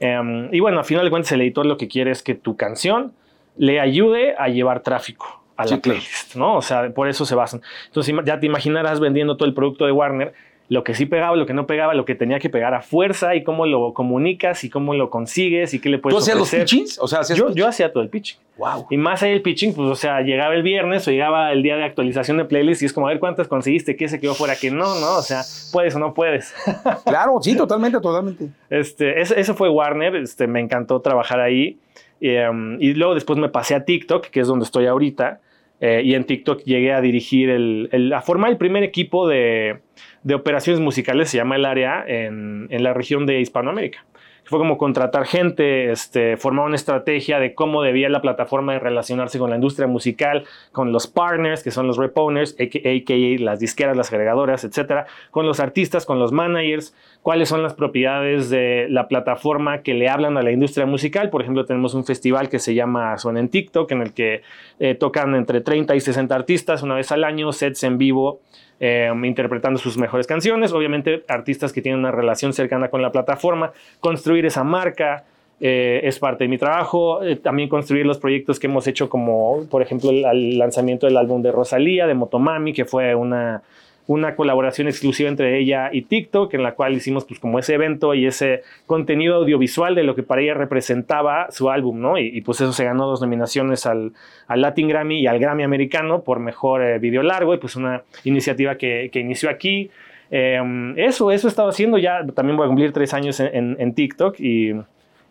Em, 0.00 0.48
y 0.54 0.60
bueno, 0.60 0.80
a 0.80 0.84
final 0.84 1.04
de 1.04 1.10
cuentas, 1.10 1.30
el 1.32 1.42
editor 1.42 1.66
lo 1.66 1.76
que 1.76 1.88
quiere 1.88 2.10
es 2.10 2.22
que 2.22 2.34
tu 2.34 2.56
canción 2.56 3.12
le 3.58 3.80
ayude 3.80 4.34
a 4.38 4.48
llevar 4.48 4.80
tráfico 4.80 5.41
a 5.62 5.68
Sí, 5.68 5.74
la 5.74 5.80
claro. 5.80 5.98
playlist, 5.98 6.34
¿no? 6.36 6.56
O 6.56 6.62
sea, 6.62 6.90
por 6.94 7.08
eso 7.08 7.24
se 7.26 7.34
basan. 7.34 7.62
Entonces, 7.86 8.14
ya 8.24 8.38
te 8.40 8.46
imaginarás 8.46 9.00
vendiendo 9.00 9.36
todo 9.36 9.48
el 9.48 9.54
producto 9.54 9.86
de 9.86 9.92
Warner, 9.92 10.32
lo 10.68 10.84
que 10.84 10.94
sí 10.94 11.04
pegaba, 11.04 11.36
lo 11.36 11.44
que 11.44 11.52
no 11.52 11.66
pegaba, 11.66 11.92
lo 11.92 12.06
que 12.06 12.14
tenía 12.14 12.38
que 12.38 12.48
pegar 12.48 12.72
a 12.72 12.80
fuerza 12.80 13.34
y 13.34 13.42
cómo 13.44 13.66
lo 13.66 13.92
comunicas 13.92 14.64
y 14.64 14.70
cómo 14.70 14.94
lo 14.94 15.10
consigues 15.10 15.74
y 15.74 15.80
qué 15.80 15.90
le 15.90 15.98
¿Tú 15.98 16.02
puedes 16.02 16.20
hacías 16.22 16.38
los 16.38 16.48
ofrecer. 16.48 16.64
pitchings? 16.66 16.98
O 16.98 17.08
sea, 17.08 17.20
hacías. 17.20 17.38
Yo, 17.38 17.52
yo 17.52 17.68
hacía 17.68 17.92
todo 17.92 18.02
el 18.02 18.08
pitching. 18.08 18.38
Wow. 18.56 18.86
Y 18.88 18.96
más 18.96 19.22
allá 19.22 19.32
del 19.32 19.42
pitching, 19.42 19.74
pues, 19.74 19.86
o 19.86 19.94
sea, 19.96 20.22
llegaba 20.22 20.54
el 20.54 20.62
viernes 20.62 21.06
o 21.06 21.10
llegaba 21.10 21.52
el 21.52 21.62
día 21.62 21.76
de 21.76 21.84
actualización 21.84 22.38
de 22.38 22.46
playlist 22.46 22.80
y 22.82 22.86
es 22.86 22.92
como 22.94 23.06
a 23.06 23.10
ver 23.10 23.18
cuántas 23.18 23.48
conseguiste, 23.48 23.96
qué 23.96 24.08
se 24.08 24.18
quedó 24.18 24.34
fuera, 24.34 24.56
que 24.56 24.70
no, 24.70 24.98
no, 24.98 25.16
o 25.18 25.22
sea, 25.22 25.42
puedes 25.72 25.94
o 25.94 25.98
no 25.98 26.14
puedes. 26.14 26.54
Claro, 27.04 27.38
sí, 27.42 27.54
totalmente, 27.54 28.00
totalmente. 28.00 28.48
Este, 28.70 29.20
ese, 29.20 29.38
ese 29.38 29.52
fue 29.52 29.68
Warner, 29.68 30.16
este, 30.16 30.46
me 30.46 30.60
encantó 30.60 31.00
trabajar 31.00 31.40
ahí. 31.40 31.76
Y, 32.18 32.30
em, 32.30 32.80
y 32.80 32.94
luego 32.94 33.14
después 33.14 33.38
me 33.38 33.48
pasé 33.50 33.74
a 33.74 33.84
TikTok, 33.84 34.26
que 34.28 34.40
es 34.40 34.46
donde 34.46 34.64
estoy 34.64 34.86
ahorita. 34.86 35.40
Eh, 35.82 36.00
y 36.02 36.14
en 36.14 36.24
TikTok 36.24 36.62
llegué 36.64 36.92
a 36.94 37.00
dirigir, 37.02 37.50
el, 37.50 37.88
el- 37.92 38.12
a 38.14 38.22
formar 38.22 38.50
el 38.50 38.56
primer 38.56 38.82
equipo 38.84 39.28
de, 39.28 39.80
de 40.22 40.34
operaciones 40.34 40.80
musicales, 40.80 41.28
se 41.28 41.36
llama 41.36 41.56
el 41.56 41.66
área, 41.66 42.02
en, 42.06 42.68
en 42.70 42.82
la 42.82 42.94
región 42.94 43.26
de 43.26 43.40
Hispanoamérica. 43.40 44.06
Fue 44.44 44.58
como 44.58 44.76
contratar 44.76 45.24
gente, 45.24 45.92
este, 45.92 46.36
formar 46.36 46.66
una 46.66 46.74
estrategia 46.74 47.38
de 47.38 47.54
cómo 47.54 47.82
debía 47.82 48.08
la 48.08 48.20
plataforma 48.20 48.78
relacionarse 48.78 49.38
con 49.38 49.50
la 49.50 49.56
industria 49.56 49.86
musical, 49.86 50.44
con 50.72 50.92
los 50.92 51.06
partners, 51.06 51.62
que 51.62 51.70
son 51.70 51.86
los 51.86 51.96
reponers, 51.96 52.56
a.k.a. 52.58 53.42
las 53.42 53.60
disqueras, 53.60 53.96
las 53.96 54.12
agregadoras, 54.12 54.64
etcétera, 54.64 55.06
con 55.30 55.46
los 55.46 55.60
artistas, 55.60 56.04
con 56.04 56.18
los 56.18 56.32
managers, 56.32 56.94
cuáles 57.22 57.48
son 57.48 57.62
las 57.62 57.74
propiedades 57.74 58.50
de 58.50 58.86
la 58.90 59.06
plataforma 59.06 59.82
que 59.82 59.94
le 59.94 60.08
hablan 60.08 60.36
a 60.36 60.42
la 60.42 60.50
industria 60.50 60.86
musical. 60.86 61.30
Por 61.30 61.42
ejemplo, 61.42 61.64
tenemos 61.64 61.94
un 61.94 62.04
festival 62.04 62.48
que 62.48 62.58
se 62.58 62.74
llama 62.74 63.16
Suena 63.18 63.40
en 63.40 63.48
TikTok, 63.48 63.90
en 63.92 64.02
el 64.02 64.12
que 64.12 64.42
eh, 64.80 64.94
tocan 64.94 65.34
entre 65.36 65.60
30 65.60 65.94
y 65.94 66.00
60 66.00 66.34
artistas 66.34 66.82
una 66.82 66.96
vez 66.96 67.12
al 67.12 67.24
año, 67.24 67.52
sets 67.52 67.84
en 67.84 67.96
vivo, 67.96 68.40
eh, 68.80 69.10
interpretando 69.24 69.78
sus 69.78 69.96
mejores 69.96 70.26
canciones. 70.26 70.72
Obviamente, 70.72 71.22
artistas 71.28 71.72
que 71.72 71.82
tienen 71.82 72.00
una 72.00 72.10
relación 72.10 72.52
cercana 72.52 72.88
con 72.88 73.00
la 73.02 73.10
plataforma, 73.10 73.72
construir 74.00 74.46
esa 74.46 74.64
marca. 74.64 75.24
eh, 75.64 76.00
es 76.08 76.18
parte 76.18 76.42
de 76.44 76.48
mi 76.48 76.58
trabajo, 76.58 77.22
Eh, 77.22 77.36
también 77.36 77.68
construir 77.68 78.04
los 78.04 78.18
proyectos 78.18 78.58
que 78.58 78.66
hemos 78.66 78.86
hecho 78.88 79.08
como, 79.08 79.64
por 79.70 79.80
ejemplo, 79.80 80.10
el 80.10 80.58
lanzamiento 80.58 81.06
del 81.06 81.16
álbum 81.16 81.40
de 81.40 81.52
Rosalía, 81.52 82.08
de 82.08 82.14
Motomami, 82.14 82.72
que 82.72 82.84
fue 82.84 83.14
una, 83.14 83.62
una 84.06 84.34
colaboración 84.34 84.88
exclusiva 84.88 85.28
entre 85.28 85.58
ella 85.58 85.90
y 85.92 86.02
TikTok, 86.02 86.52
en 86.54 86.62
la 86.62 86.74
cual 86.74 86.94
hicimos 86.94 87.24
pues 87.24 87.38
como 87.38 87.58
ese 87.58 87.74
evento 87.74 88.14
y 88.14 88.26
ese 88.26 88.62
contenido 88.86 89.36
audiovisual 89.36 89.94
de 89.94 90.02
lo 90.02 90.14
que 90.14 90.22
para 90.22 90.42
ella 90.42 90.54
representaba 90.54 91.46
su 91.50 91.70
álbum, 91.70 92.00
¿no? 92.00 92.18
Y, 92.18 92.26
y, 92.26 92.40
pues 92.40 92.60
eso 92.60 92.72
se 92.72 92.84
ganó 92.84 93.06
dos 93.06 93.20
nominaciones 93.20 93.86
al, 93.86 94.12
al 94.48 94.60
Latin 94.60 94.88
Grammy 94.88 95.20
y 95.20 95.26
al 95.26 95.38
Grammy 95.38 95.62
americano 95.62 96.22
por 96.22 96.40
mejor 96.40 96.82
eh, 96.82 96.98
video 96.98 97.22
largo 97.22 97.54
y 97.54 97.58
pues 97.58 97.76
una 97.76 98.02
iniciativa 98.24 98.76
que, 98.76 99.10
que 99.12 99.20
inició 99.20 99.50
aquí. 99.50 99.90
Eh, 100.30 100.60
eso, 100.96 101.30
eso 101.30 101.46
he 101.46 101.50
estado 101.50 101.68
haciendo 101.68 101.98
ya, 101.98 102.26
también 102.34 102.56
voy 102.56 102.64
a 102.64 102.68
cumplir 102.68 102.92
tres 102.92 103.12
años 103.14 103.38
en, 103.38 103.76
en, 103.78 103.94
TikTok 103.94 104.40
y, 104.40 104.72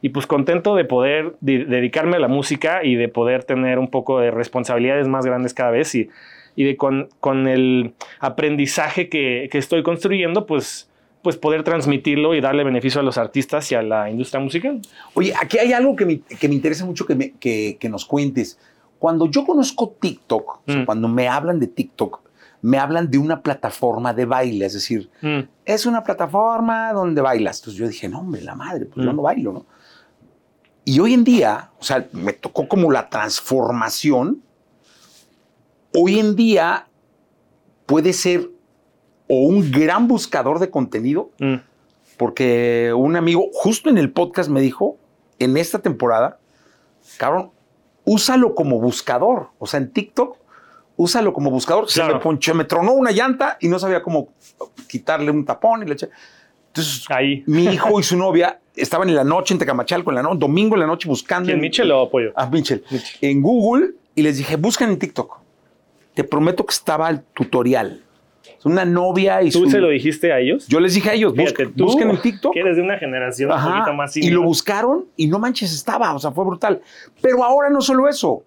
y 0.02 0.10
pues 0.10 0.28
contento 0.28 0.76
de 0.76 0.86
poder 0.86 1.34
de, 1.42 1.66
dedicarme 1.66 2.18
a 2.18 2.20
la 2.20 2.28
música 2.28 2.84
y 2.84 2.96
de 2.96 3.08
poder 3.08 3.44
tener 3.44 3.80
un 3.80 3.90
poco 3.90 4.20
de 4.20 4.30
responsabilidades 4.30 5.08
más 5.08 5.26
grandes 5.26 5.56
cada 5.56 5.72
vez 5.72 5.96
y, 5.96 6.10
y 6.56 6.64
de 6.64 6.78
con, 6.78 7.10
con 7.20 7.48
el 7.48 7.94
aprendizaje 8.20 9.10
que, 9.10 9.50
que, 9.52 9.58
estoy 9.58 9.84
construyendo, 9.84 10.46
pues, 10.46 10.90
pues 11.22 11.38
poder 11.38 11.64
transmitirlo 11.64 12.34
y 12.36 12.42
darle 12.42 12.64
beneficio 12.64 13.02
a 13.02 13.04
los 13.04 13.18
artistas 13.18 13.72
y 13.72 13.76
a 13.76 13.82
la 13.82 14.10
industria 14.10 14.40
musical. 14.42 14.82
Oye, 15.14 15.34
aquí 15.40 15.58
hay 15.58 15.74
algo 15.74 15.96
que 15.96 16.06
me, 16.06 16.20
que 16.20 16.48
me 16.48 16.56
interesa 16.56 16.86
mucho 16.86 17.06
que, 17.06 17.16
me, 17.16 17.32
que, 17.34 17.78
que, 17.80 17.90
nos 17.90 18.06
cuentes. 18.06 18.60
Cuando 19.00 19.30
yo 19.30 19.46
conozco 19.46 19.96
TikTok, 20.00 20.60
mm. 20.66 20.70
o 20.70 20.74
sea, 20.74 20.86
cuando 20.86 21.08
me 21.08 21.28
hablan 21.28 21.60
de 21.60 21.68
TikTok, 21.68 22.22
me 22.64 22.78
hablan 22.78 23.10
de 23.10 23.18
una 23.18 23.42
plataforma 23.42 24.14
de 24.14 24.26
baile, 24.26 24.66
es 24.68 24.74
decir, 24.74 25.10
Mm, 25.22 25.40
es 25.66 25.86
una 25.86 26.04
plataforma 26.04 26.94
donde 26.94 27.22
bailas. 27.22 27.60
Entonces 27.60 27.80
yo 27.80 27.88
dije, 27.88 28.08
no, 28.08 28.20
hombre, 28.20 28.42
la 28.42 28.56
madre, 28.56 28.86
pues 28.86 29.04
yo 29.04 29.12
Mm. 29.12 29.16
no 29.16 29.22
bailo, 29.24 29.54
¿no? 29.54 29.66
Y 30.86 31.00
hoy 31.00 31.14
en 31.14 31.24
día, 31.24 31.72
o 31.80 31.84
sea, 31.84 32.08
me 32.12 32.34
tocó 32.34 32.68
como 32.68 32.92
la 32.92 33.10
transformación. 33.10 34.42
Hoy 35.94 36.20
en 36.20 36.36
día 36.36 36.88
puede 37.86 38.14
ser 38.14 38.50
o 39.28 39.36
un 39.44 39.72
gran 39.72 40.08
buscador 40.08 40.60
de 40.60 40.70
contenido, 40.70 41.32
mm, 41.40 41.56
porque 42.18 42.94
un 42.96 43.16
amigo 43.16 43.48
justo 43.54 43.90
en 43.90 43.98
el 43.98 44.12
podcast 44.12 44.50
me 44.50 44.62
dijo, 44.62 44.98
en 45.40 45.58
esta 45.58 45.80
temporada, 45.80 46.40
cabrón, 47.18 47.52
úsalo 48.06 48.54
como 48.56 48.80
buscador. 48.80 49.48
O 49.58 49.66
sea, 49.68 49.80
en 49.80 49.92
TikTok, 49.92 50.38
úsalo 50.98 51.34
como 51.34 51.50
buscador. 51.50 51.90
Se 51.90 52.04
me 52.04 52.16
ponchó, 52.20 52.54
me 52.54 52.66
tronó 52.66 52.94
una 52.94 53.12
llanta 53.12 53.58
y 53.60 53.68
no 53.68 53.80
sabía 53.80 54.04
cómo 54.04 54.30
quitarle 54.88 55.32
un 55.32 55.46
tapón 55.46 55.84
y 55.84 55.86
le 55.88 55.94
eché. 55.94 56.10
Entonces, 56.68 57.06
Ahí. 57.10 57.44
mi 57.48 57.66
hijo 57.66 58.00
y 58.00 58.04
su 58.04 58.16
novia 58.16 58.60
estaban 58.76 59.10
en 59.10 59.16
la 59.16 59.24
noche 59.26 59.54
en 59.54 59.60
Tecamachalco, 59.60 60.12
en 60.12 60.16
la 60.16 60.24
no- 60.24 60.36
domingo 60.36 60.76
en 60.76 60.82
la 60.82 60.88
noche 60.88 61.10
buscando. 61.10 61.48
¿Quién, 61.48 61.58
en- 61.58 61.62
Mitchell 61.62 61.92
o 61.92 62.10
Pollo? 62.10 62.32
Ah, 62.36 62.46
Mitchell. 62.50 62.84
Mitchell. 62.92 63.18
En 63.30 63.42
Google 63.42 63.92
y 64.16 64.22
les 64.22 64.38
dije, 64.38 64.56
buscan 64.58 64.90
en 64.92 65.00
TikTok. 65.00 65.41
Te 66.14 66.24
prometo 66.24 66.66
que 66.66 66.74
estaba 66.74 67.10
el 67.10 67.22
tutorial. 67.22 68.04
Una 68.64 68.86
novia 68.86 69.42
y 69.42 69.50
¿Tú 69.50 69.66
su... 69.66 69.72
se 69.72 69.80
lo 69.80 69.90
dijiste 69.90 70.32
a 70.32 70.40
ellos? 70.40 70.68
Yo 70.68 70.80
les 70.80 70.94
dije 70.94 71.10
a 71.10 71.14
ellos, 71.14 71.34
Fíjate, 71.34 71.50
busquen, 71.66 71.74
tú, 71.74 71.86
busquen 71.86 72.10
en 72.12 72.22
TikTok. 72.22 72.54
Que 72.54 72.60
eres 72.60 72.76
de 72.76 72.84
una 72.84 72.98
generación 72.98 73.52
un 73.52 73.58
poquito 73.64 73.94
más 73.94 74.16
y 74.18 74.22
senior. 74.22 74.42
lo 74.42 74.48
buscaron 74.48 75.06
y 75.16 75.28
no 75.28 75.40
manches, 75.40 75.74
estaba, 75.74 76.14
o 76.14 76.20
sea, 76.20 76.32
fue 76.32 76.46
brutal. 76.46 76.82
Pero 77.22 77.44
ahora 77.44 77.70
no 77.70 77.82
solo 77.82 78.08
eso, 78.08 78.44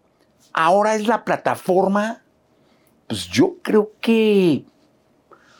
ahora 0.52 0.94
es 0.94 1.08
la 1.08 1.24
plataforma, 1.24 2.22
pues 3.08 3.26
yo 3.28 3.56
creo 3.62 3.90
que, 4.00 4.62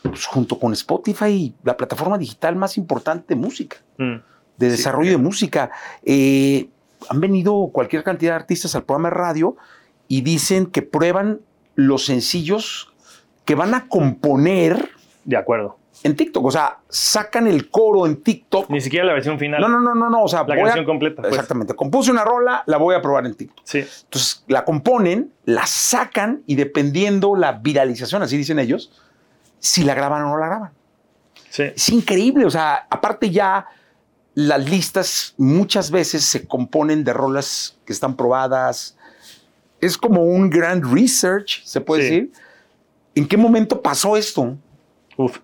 pues, 0.03 0.25
junto 0.25 0.57
con 0.57 0.71
Spotify, 0.73 1.53
la 1.63 1.75
plataforma 1.75 2.17
digital 2.17 2.55
más 2.55 2.77
importante 2.77 3.33
de 3.35 3.35
música, 3.35 3.77
Mm, 3.97 4.15
de 4.57 4.69
desarrollo 4.69 5.11
de 5.11 5.17
música. 5.17 5.71
Eh, 6.03 6.69
han 7.09 7.19
venido 7.19 7.69
cualquier 7.73 8.03
cantidad 8.03 8.31
de 8.33 8.35
artistas 8.37 8.73
al 8.75 8.83
programa 8.83 9.09
de 9.09 9.15
radio 9.15 9.57
y 10.07 10.21
dicen 10.21 10.65
que 10.65 10.81
prueban 10.81 11.41
los 11.75 12.05
sencillos 12.05 12.91
que 13.45 13.55
van 13.55 13.73
a 13.73 13.87
componer 13.87 14.89
de 15.23 15.37
acuerdo. 15.37 15.77
en 16.03 16.15
TikTok. 16.15 16.45
O 16.45 16.51
sea, 16.51 16.79
sacan 16.89 17.47
el 17.47 17.69
coro 17.71 18.05
en 18.05 18.21
TikTok. 18.21 18.69
Ni 18.69 18.79
siquiera 18.81 19.05
la 19.05 19.13
versión 19.13 19.39
final. 19.39 19.59
No, 19.61 19.67
no, 19.67 19.79
no, 19.79 19.95
no, 19.95 20.09
no. 20.09 20.23
O 20.23 20.27
sea, 20.27 20.43
La 20.47 20.53
a- 20.53 20.57
canción 20.57 20.85
completa. 20.85 21.21
pues. 21.23 21.33
Exactamente. 21.33 21.73
Compuse 21.73 22.11
una 22.11 22.23
rola, 22.23 22.63
la 22.67 22.77
voy 22.77 22.93
a 22.95 23.01
probar 23.01 23.25
en 23.25 23.33
TikTok. 23.33 23.65
Sí. 23.65 23.79
Entonces 24.03 24.43
la 24.47 24.63
componen, 24.65 25.31
la 25.45 25.65
sacan 25.65 26.43
y 26.45 26.55
dependiendo 26.55 27.35
la 27.35 27.53
viralización, 27.53 28.21
así 28.21 28.37
dicen 28.37 28.59
ellos, 28.59 28.91
si 29.59 29.83
la 29.83 29.95
graban 29.95 30.21
o 30.23 30.29
no 30.29 30.37
la 30.37 30.45
graban. 30.47 30.71
Sí. 31.49 31.63
Es 31.75 31.89
increíble. 31.89 32.45
O 32.45 32.51
sea, 32.51 32.85
aparte 32.89 33.31
ya 33.31 33.65
las 34.35 34.69
listas 34.69 35.33
muchas 35.37 35.89
veces 35.91 36.23
se 36.23 36.45
componen 36.47 37.03
de 37.03 37.13
rolas 37.13 37.79
que 37.85 37.93
están 37.93 38.15
probadas. 38.15 38.95
Es 39.81 39.97
como 39.97 40.23
un 40.23 40.49
grand 40.49 40.83
research, 40.93 41.63
se 41.63 41.81
puede 41.81 42.01
Sí. 42.03 42.09
decir. 42.09 42.31
¿En 43.15 43.27
qué 43.27 43.37
momento 43.37 43.81
pasó 43.81 44.17
esto? 44.17 44.55
Uf. 45.17 45.39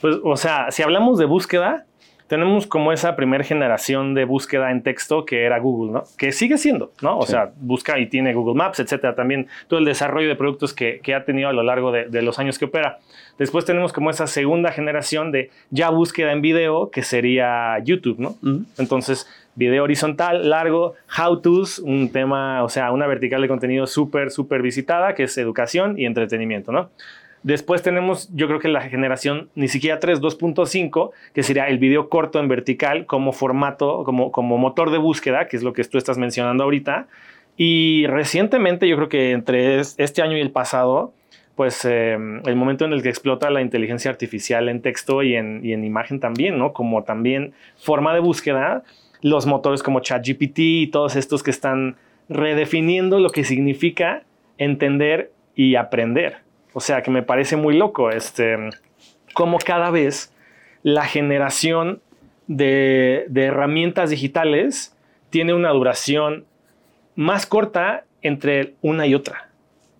Pues, 0.00 0.16
o 0.22 0.36
sea, 0.36 0.70
si 0.70 0.82
hablamos 0.82 1.18
de 1.18 1.24
búsqueda, 1.24 1.86
tenemos 2.28 2.66
como 2.66 2.92
esa 2.92 3.14
primera 3.16 3.44
generación 3.44 4.12
de 4.14 4.24
búsqueda 4.24 4.70
en 4.72 4.82
texto 4.82 5.24
que 5.24 5.44
era 5.44 5.58
Google, 5.60 5.92
¿no? 5.92 6.04
Que 6.18 6.32
sigue 6.32 6.58
siendo, 6.58 6.92
¿no? 7.00 7.18
O 7.18 7.22
Sí. 7.26 7.32
sea, 7.32 7.52
busca 7.56 7.98
y 8.00 8.06
tiene 8.08 8.34
Google 8.34 8.54
Maps, 8.54 8.80
etcétera. 8.80 9.14
También 9.14 9.46
todo 9.68 9.78
el 9.78 9.84
desarrollo 9.84 10.28
de 10.28 10.34
productos 10.36 10.72
que, 10.74 11.00
que 11.02 11.14
ha 11.14 11.24
tenido 11.24 11.48
a 11.48 11.52
lo 11.52 11.62
largo 11.62 11.92
de, 11.92 12.06
de 12.06 12.22
los 12.22 12.38
años 12.40 12.58
que 12.58 12.64
opera. 12.66 12.98
Después 13.38 13.64
tenemos 13.64 13.92
como 13.92 14.10
esa 14.10 14.26
segunda 14.26 14.72
generación 14.72 15.30
de 15.30 15.50
ya 15.70 15.88
búsqueda 15.90 16.32
en 16.32 16.42
video, 16.42 16.90
que 16.90 17.02
sería 17.02 17.78
YouTube, 17.84 18.18
¿no? 18.18 18.34
Entonces, 18.76 19.28
video 19.56 19.82
horizontal, 19.84 20.48
largo, 20.48 20.94
how 21.18 21.40
to's, 21.40 21.78
un 21.80 22.10
tema, 22.10 22.62
o 22.62 22.68
sea, 22.68 22.92
una 22.92 23.06
vertical 23.06 23.42
de 23.42 23.48
contenido 23.48 23.86
súper, 23.86 24.30
súper 24.30 24.62
visitada, 24.62 25.14
que 25.14 25.24
es 25.24 25.36
educación 25.38 25.98
y 25.98 26.06
entretenimiento, 26.06 26.70
¿no? 26.72 26.90
Después 27.42 27.80
tenemos, 27.82 28.28
yo 28.34 28.48
creo 28.48 28.58
que 28.58 28.68
la 28.68 28.80
generación 28.82 29.48
ni 29.54 29.68
siquiera 29.68 30.00
3, 30.00 30.20
2.5, 30.20 31.10
que 31.32 31.42
sería 31.42 31.68
el 31.68 31.78
video 31.78 32.08
corto 32.08 32.40
en 32.40 32.48
vertical 32.48 33.06
como 33.06 33.32
formato, 33.32 34.02
como, 34.04 34.32
como 34.32 34.58
motor 34.58 34.90
de 34.90 34.98
búsqueda, 34.98 35.46
que 35.46 35.56
es 35.56 35.62
lo 35.62 35.72
que 35.72 35.84
tú 35.84 35.96
estás 35.96 36.18
mencionando 36.18 36.64
ahorita. 36.64 37.06
Y 37.56 38.06
recientemente, 38.08 38.88
yo 38.88 38.96
creo 38.96 39.08
que 39.08 39.30
entre 39.30 39.78
es- 39.80 39.94
este 39.98 40.22
año 40.22 40.36
y 40.36 40.40
el 40.40 40.50
pasado, 40.50 41.12
pues 41.54 41.84
eh, 41.84 42.14
el 42.44 42.56
momento 42.56 42.84
en 42.84 42.92
el 42.92 43.02
que 43.02 43.08
explota 43.08 43.48
la 43.50 43.62
inteligencia 43.62 44.10
artificial 44.10 44.68
en 44.68 44.82
texto 44.82 45.22
y 45.22 45.36
en, 45.36 45.60
y 45.64 45.72
en 45.72 45.84
imagen 45.84 46.20
también, 46.20 46.58
¿no? 46.58 46.72
Como 46.72 47.04
también 47.04 47.52
forma 47.78 48.12
de 48.12 48.20
búsqueda, 48.20 48.82
los 49.26 49.44
motores 49.44 49.82
como 49.82 49.98
ChatGPT 49.98 50.58
y 50.58 50.86
todos 50.86 51.16
estos 51.16 51.42
que 51.42 51.50
están 51.50 51.96
redefiniendo 52.28 53.18
lo 53.18 53.30
que 53.30 53.42
significa 53.42 54.22
entender 54.56 55.32
y 55.56 55.74
aprender. 55.74 56.36
O 56.74 56.80
sea, 56.80 57.02
que 57.02 57.10
me 57.10 57.24
parece 57.24 57.56
muy 57.56 57.76
loco, 57.76 58.10
este, 58.10 58.56
como 59.34 59.58
cada 59.58 59.90
vez 59.90 60.32
la 60.84 61.06
generación 61.06 62.00
de, 62.46 63.24
de 63.28 63.44
herramientas 63.46 64.10
digitales 64.10 64.96
tiene 65.30 65.54
una 65.54 65.70
duración 65.70 66.44
más 67.16 67.46
corta 67.46 68.04
entre 68.22 68.74
una 68.80 69.08
y 69.08 69.16
otra. 69.16 69.50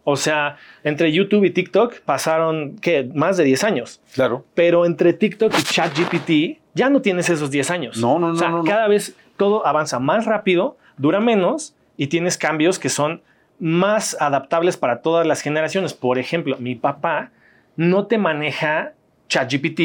O 0.05 0.15
sea, 0.15 0.57
entre 0.85 1.11
YouTube 1.11 1.43
y 1.43 1.51
TikTok 1.51 1.99
pasaron, 2.03 2.77
¿qué? 2.77 3.11
Más 3.13 3.37
de 3.37 3.43
10 3.43 3.65
años. 3.65 4.01
Claro. 4.15 4.45
Pero 4.55 4.87
entre 4.87 5.15
TikTok 5.15 5.53
y 5.59 5.63
ChatGPT 5.65 6.61
ya 6.77 6.91
no 6.91 7.01
tienes 7.01 7.31
esos 7.31 7.51
10 7.51 7.71
años. 7.71 7.97
No, 7.97 8.19
no, 8.19 8.29
O 8.29 8.37
sea, 8.37 8.49
no, 8.49 8.59
no, 8.59 8.63
no. 8.63 8.69
cada 8.69 8.87
vez 8.87 9.17
todo 9.39 9.67
avanza 9.67 9.99
más 9.99 10.27
rápido, 10.27 10.77
dura 10.99 11.21
menos 11.21 11.75
y 11.97 12.09
tienes 12.09 12.37
cambios 12.37 12.79
que 12.79 12.91
son 12.91 13.23
más 13.59 14.17
adaptables 14.21 14.77
para 14.77 15.01
todas 15.01 15.27
las 15.27 15.41
generaciones. 15.41 15.95
Por 15.95 16.19
ejemplo, 16.19 16.57
mi 16.59 16.75
papá 16.75 17.31
no 17.77 18.07
te 18.07 18.19
maneja 18.19 18.93
ChatGPT 19.29 19.81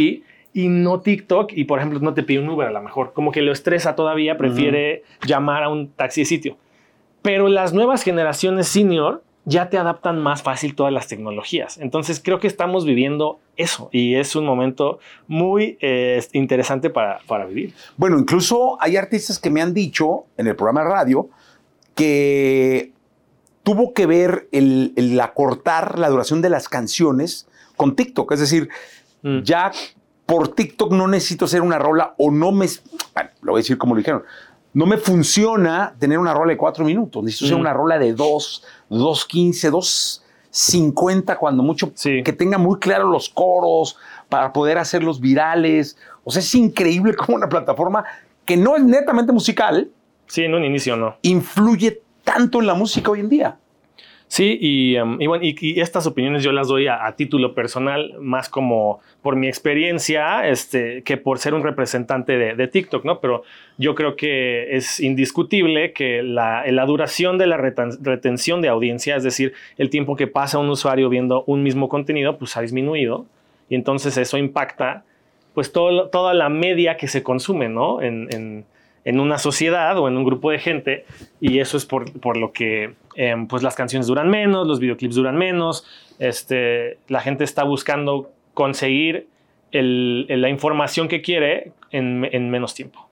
y 0.54 0.68
no 0.68 1.00
TikTok 1.00 1.54
y, 1.54 1.64
por 1.64 1.80
ejemplo, 1.80 2.00
no 2.02 2.14
te 2.14 2.24
pide 2.24 2.40
un 2.40 2.50
Uber 2.50 2.68
a 2.68 2.72
lo 2.72 2.82
mejor. 2.82 3.14
Como 3.14 3.32
que 3.32 3.42
lo 3.42 3.54
estresa 3.54 3.96
todavía, 3.96 4.38
prefiere 4.38 5.04
llamar 5.26 5.64
a 5.64 5.70
un 5.70 5.92
taxi 5.92 6.22
de 6.22 6.26
sitio. 6.26 6.58
Pero 7.22 7.48
las 7.48 7.72
nuevas 7.74 8.04
generaciones 8.04 8.68
senior 8.68 9.24
ya 9.46 9.70
te 9.70 9.78
adaptan 9.78 10.20
más 10.22 10.44
fácil 10.44 10.76
todas 10.76 10.94
las 10.94 11.08
tecnologías. 11.08 11.78
Entonces 11.80 12.22
creo 12.24 12.40
que 12.40 12.48
estamos 12.48 12.86
viviendo 12.86 13.40
eso 13.58 13.90
y 13.92 14.16
es 14.16 14.36
un 14.36 14.46
momento 14.46 15.00
muy 15.28 15.78
eh, 15.82 16.24
interesante 16.34 16.90
para, 16.90 17.20
para 17.28 17.46
vivir. 17.46 17.74
Bueno, 17.98 18.20
incluso 18.20 18.78
hay 18.82 18.98
artistas 18.98 19.40
que 19.40 19.50
me 19.50 19.62
han 19.62 19.74
dicho 19.74 20.26
en 20.38 20.48
el 20.48 20.56
programa 20.56 20.84
de 20.84 20.90
radio 20.90 21.30
que 21.96 22.92
tuvo 23.64 23.94
que 23.94 24.06
ver 24.06 24.48
el, 24.52 24.94
el 24.96 25.20
acortar 25.20 26.00
la 26.00 26.10
duración 26.10 26.42
de 26.42 26.50
las 26.50 26.68
canciones 26.70 27.48
con 27.78 27.96
TikTok. 27.96 28.32
Es 28.34 28.40
decir, 28.40 28.70
Mm. 29.24 29.42
ya 29.44 29.72
por 30.26 30.48
TikTok 30.48 30.94
no 30.94 31.08
necesito 31.08 31.46
hacer 31.46 31.62
una 31.62 31.78
rola 31.78 32.16
o 32.18 32.32
no 32.32 32.52
me... 32.52 32.66
Bueno, 33.14 33.30
lo 33.44 33.52
voy 33.52 33.60
a 33.60 33.62
decir 33.62 33.78
como 33.78 33.94
lo 33.94 34.00
dijeron. 34.00 34.24
No 34.74 34.88
me 34.88 34.98
funciona 34.98 35.94
tener 36.00 36.18
una 36.18 36.34
rola 36.34 36.54
de 36.54 36.58
cuatro 36.58 36.84
minutos. 36.84 37.24
Necesito 37.24 37.46
hacer 37.46 37.58
Mm. 37.60 37.62
una 37.62 37.74
rola 37.74 38.00
de 38.00 38.14
dos, 38.14 38.64
dos 39.00 39.26
quince, 39.26 39.70
dos 39.70 40.24
cincuenta, 40.50 41.38
cuando 41.38 41.64
mucho, 41.64 41.92
Sí. 41.96 42.24
que 42.24 42.34
tenga 42.34 42.58
muy 42.58 42.78
claros 42.80 43.10
los 43.10 43.30
coros 43.30 43.98
para 44.30 44.52
poder 44.52 44.78
hacerlos 44.78 45.20
virales. 45.22 45.98
O 46.24 46.32
sea, 46.32 46.42
es 46.42 46.54
increíble 46.56 47.16
cómo 47.16 47.38
una 47.38 47.48
plataforma 47.50 48.04
que 48.46 48.58
no 48.58 48.76
es 48.76 48.84
netamente 48.84 49.32
musical 49.32 49.90
Sí, 50.28 50.44
en 50.44 50.54
un 50.56 50.64
inicio 50.64 50.96
no. 50.98 51.16
influye 51.22 52.02
tanto 52.24 52.60
en 52.60 52.68
la 52.68 52.74
música 52.74 53.12
hoy 53.12 53.22
en 53.22 53.30
día. 53.30 53.58
Sí, 54.32 54.58
y, 54.62 54.98
um, 54.98 55.18
bueno, 55.18 55.44
y, 55.44 55.82
estas 55.82 56.08
opiniones 56.08 56.42
yo 56.42 56.54
las 56.54 56.70
doy 56.70 56.88
a, 56.88 57.06
título 57.18 57.54
personal, 57.54 58.14
más 58.22 58.48
como 58.48 59.02
por 59.22 59.36
mi 59.36 59.50
experiencia, 59.50 60.48
este, 60.48 61.04
que 61.04 61.18
por 61.18 61.38
ser 61.38 61.54
un 61.54 61.64
representante 61.64 62.38
de, 62.38 62.68
TikTok, 62.70 63.04
¿no? 63.04 63.20
Pero 63.20 63.44
yo 63.78 63.94
creo 63.94 64.16
que 64.16 64.74
es 64.74 65.02
indiscutible 65.02 65.92
que 65.92 66.24
la, 66.24 66.64
duración 66.86 67.38
de 67.38 67.48
la 67.48 67.58
retención 67.58 68.62
de 68.62 68.70
audiencia, 68.70 69.18
es 69.18 69.24
decir, 69.24 69.52
el 69.78 69.90
tiempo 69.90 70.16
que 70.16 70.28
pasa 70.28 70.60
un 70.60 70.70
usuario 70.70 71.10
viendo 71.10 71.44
un 71.46 71.62
mismo 71.62 71.90
contenido, 71.90 72.38
pues 72.38 72.56
ha 72.56 72.62
disminuido. 72.62 73.26
Y 73.68 73.76
entonces 73.76 74.16
eso 74.16 74.38
impacta, 74.38 75.04
pues, 75.54 75.74
todo, 75.74 76.08
toda 76.08 76.34
la 76.34 76.48
media 76.48 76.96
que 76.96 77.10
se 77.10 77.22
consume, 77.22 77.68
¿no? 77.68 78.02
En, 78.02 78.30
en- 78.32 78.66
en 79.04 79.20
una 79.20 79.38
sociedad 79.40 79.98
o 79.98 80.08
en 80.08 80.16
un 80.16 80.24
grupo 80.24 80.52
de 80.52 80.60
gente 80.60 81.06
y 81.40 81.60
eso 81.60 81.76
es 81.76 81.86
por, 81.86 82.12
por 82.20 82.38
lo 82.38 82.52
que 82.52 82.94
em, 83.16 83.48
pues 83.48 83.64
las 83.64 83.76
canciones 83.76 84.08
duran 84.08 84.30
menos, 84.30 84.68
los 84.68 84.80
videoclips 84.80 85.16
duran 85.16 85.38
menos, 85.38 85.86
este, 86.20 86.98
la 87.08 87.20
gente 87.22 87.44
está 87.44 87.64
buscando 87.64 88.32
conseguir 88.54 89.28
el- 89.72 90.26
el- 90.30 90.42
la 90.42 90.50
información 90.50 91.08
que 91.08 91.22
quiere 91.22 91.72
en, 91.92 92.28
en 92.32 92.50
menos 92.50 92.74
tiempo. 92.74 93.08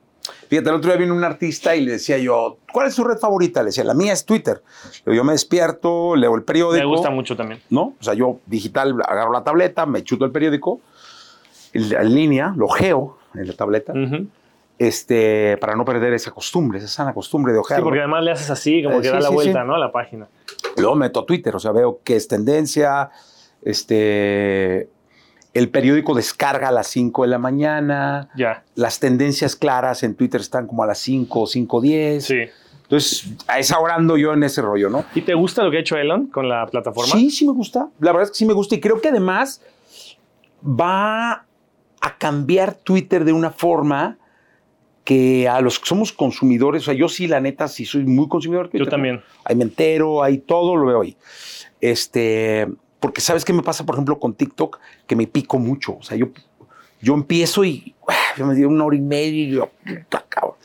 Fíjate, 0.48 0.70
el 0.70 0.75
otro 0.75 0.91
día 0.91 1.00
vino 1.00 1.13
un 1.15 1.24
artista 1.24 1.75
y 1.75 1.82
le 1.86 1.94
decía 1.94 2.18
yo, 2.18 2.58
¿cuál 2.72 2.88
es 2.88 2.94
su 2.96 3.03
red 3.03 3.18
favorita? 3.18 3.62
Le 3.62 3.68
decía, 3.68 3.84
la 3.84 3.94
mía 3.94 4.13
es 4.13 4.25
Twitter. 4.25 4.62
Yo 5.06 5.24
me 5.24 5.32
despierto, 5.34 6.15
leo 6.15 6.36
el 6.36 6.44
periódico. 6.44 6.84
Me 6.84 6.89
gusta 6.89 7.10
mucho 7.10 7.36
también. 7.36 7.62
¿No? 7.70 7.94
O 8.00 8.03
sea, 8.03 8.13
yo 8.13 8.39
digital 8.46 8.96
agarro 9.08 9.32
la 9.32 9.44
tableta, 9.44 9.86
me 9.86 10.03
chuto 10.03 10.25
el 10.25 10.32
periódico, 10.32 10.82
en 11.74 12.13
línea, 12.15 12.53
lo 12.58 12.68
geo 12.68 13.18
en 13.36 13.48
la 13.48 13.53
tableta. 13.53 13.94
Este, 14.79 15.57
para 15.57 15.75
no 15.75 15.83
perder 15.83 16.13
esa 16.13 16.31
costumbre, 16.31 16.79
esa 16.79 16.88
sana 16.88 17.13
costumbre 17.13 17.51
de 17.51 17.59
ojear. 17.59 17.81
Sí, 17.81 17.83
porque 17.83 18.00
además 18.00 18.24
le 18.24 18.31
haces 18.31 18.50
así, 18.50 18.81
como 18.81 19.00
eh, 19.00 19.01
que 19.01 19.09
da 19.09 19.19
la 19.19 19.29
vuelta, 19.29 19.63
¿no? 19.65 19.75
A 19.75 19.77
la 19.77 19.91
página. 19.91 20.27
Luego 20.77 20.95
meto 20.95 21.19
a 21.19 21.25
Twitter, 21.25 21.53
o 21.53 21.59
sea, 21.59 21.74
veo 21.74 22.00
qué 22.03 22.15
es 22.15 22.29
tendencia, 22.29 23.09
este, 23.62 24.89
el 25.53 25.69
periódico 25.69 26.13
descarga 26.13 26.69
a 26.69 26.71
las 26.71 26.88
5 26.88 27.24
de 27.24 27.27
la 27.27 27.39
mañana. 27.39 28.29
Ya. 28.38 28.63
Las 28.75 29.00
tendencias 29.00 29.55
claras 29.55 30.03
en 30.03 30.15
Twitter 30.15 30.39
están 30.39 30.67
como 30.67 30.83
a 30.83 30.88
las 30.88 31.00
5 31.00 31.39
o 31.39 31.45
5.10. 31.45 32.19
Sí. 32.21 32.36
Entonces, 32.83 33.36
a 33.48 33.59
esa 33.59 33.79
hora 33.79 33.95
ando 33.95 34.17
yo 34.17 34.33
en 34.33 34.43
ese 34.43 34.62
rollo, 34.62 34.89
¿no? 34.89 35.05
¿Y 35.13 35.21
te 35.21 35.33
gusta 35.33 35.63
lo 35.63 35.71
que 35.71 35.77
ha 35.77 35.79
hecho 35.81 35.98
Elon 35.98 36.27
con 36.27 36.48
la 36.48 36.65
plataforma? 36.67 37.12
Sí, 37.12 37.29
sí 37.29 37.45
me 37.45 37.53
gusta. 37.53 37.89
La 38.00 38.12
verdad 38.12 38.24
es 38.24 38.31
que 38.31 38.38
sí 38.38 38.45
me 38.45 38.53
gusta. 38.53 38.75
Y 38.75 38.79
creo 38.79 39.01
que 39.01 39.09
además 39.09 39.62
va 40.63 41.45
a 42.01 42.17
cambiar 42.17 42.75
Twitter 42.75 43.25
de 43.25 43.33
una 43.33 43.51
forma 43.51 44.17
que 45.03 45.48
a 45.48 45.62
los 45.62 45.79
que 45.79 45.88
somos 45.88 46.12
consumidores, 46.12 46.84
o 46.84 46.86
sea, 46.86 46.94
yo 46.94 47.10
sí, 47.10 47.27
la 47.27 47.39
neta, 47.39 47.68
sí 47.68 47.86
soy 47.86 48.06
muy 48.06 48.27
consumidor 48.27 48.70
Twitter. 48.70 48.86
Yo 48.86 48.91
también. 48.91 49.22
Ahí 49.44 49.56
me 49.56 49.63
entero, 49.63 50.24
ahí 50.24 50.38
todo 50.38 50.75
lo 50.75 50.86
veo 50.86 51.01
ahí. 51.01 51.18
Este, 51.82 52.68
porque 53.00 53.22
sabes 53.22 53.46
qué 53.46 53.53
me 53.53 53.63
pasa, 53.63 53.86
por 53.86 53.96
ejemplo, 53.96 54.20
con 54.20 54.34
TikTok, 54.34 54.79
que 55.08 55.15
me 55.15 55.27
pico 55.27 55.58
mucho. 55.58 55.98
O 55.98 56.03
sea, 56.03 56.18
yo, 56.18 56.27
yo 57.01 57.13
empiezo 57.13 57.63
y 57.63 57.96
yo 58.38 58.46
me 58.46 58.56
dio 58.56 58.68
una 58.68 58.86
hora 58.86 58.96
y 58.96 59.01
media 59.01 59.44
y 59.44 59.51
yo, 59.51 59.70
puta 59.86 60.25
cabrón. 60.27 60.56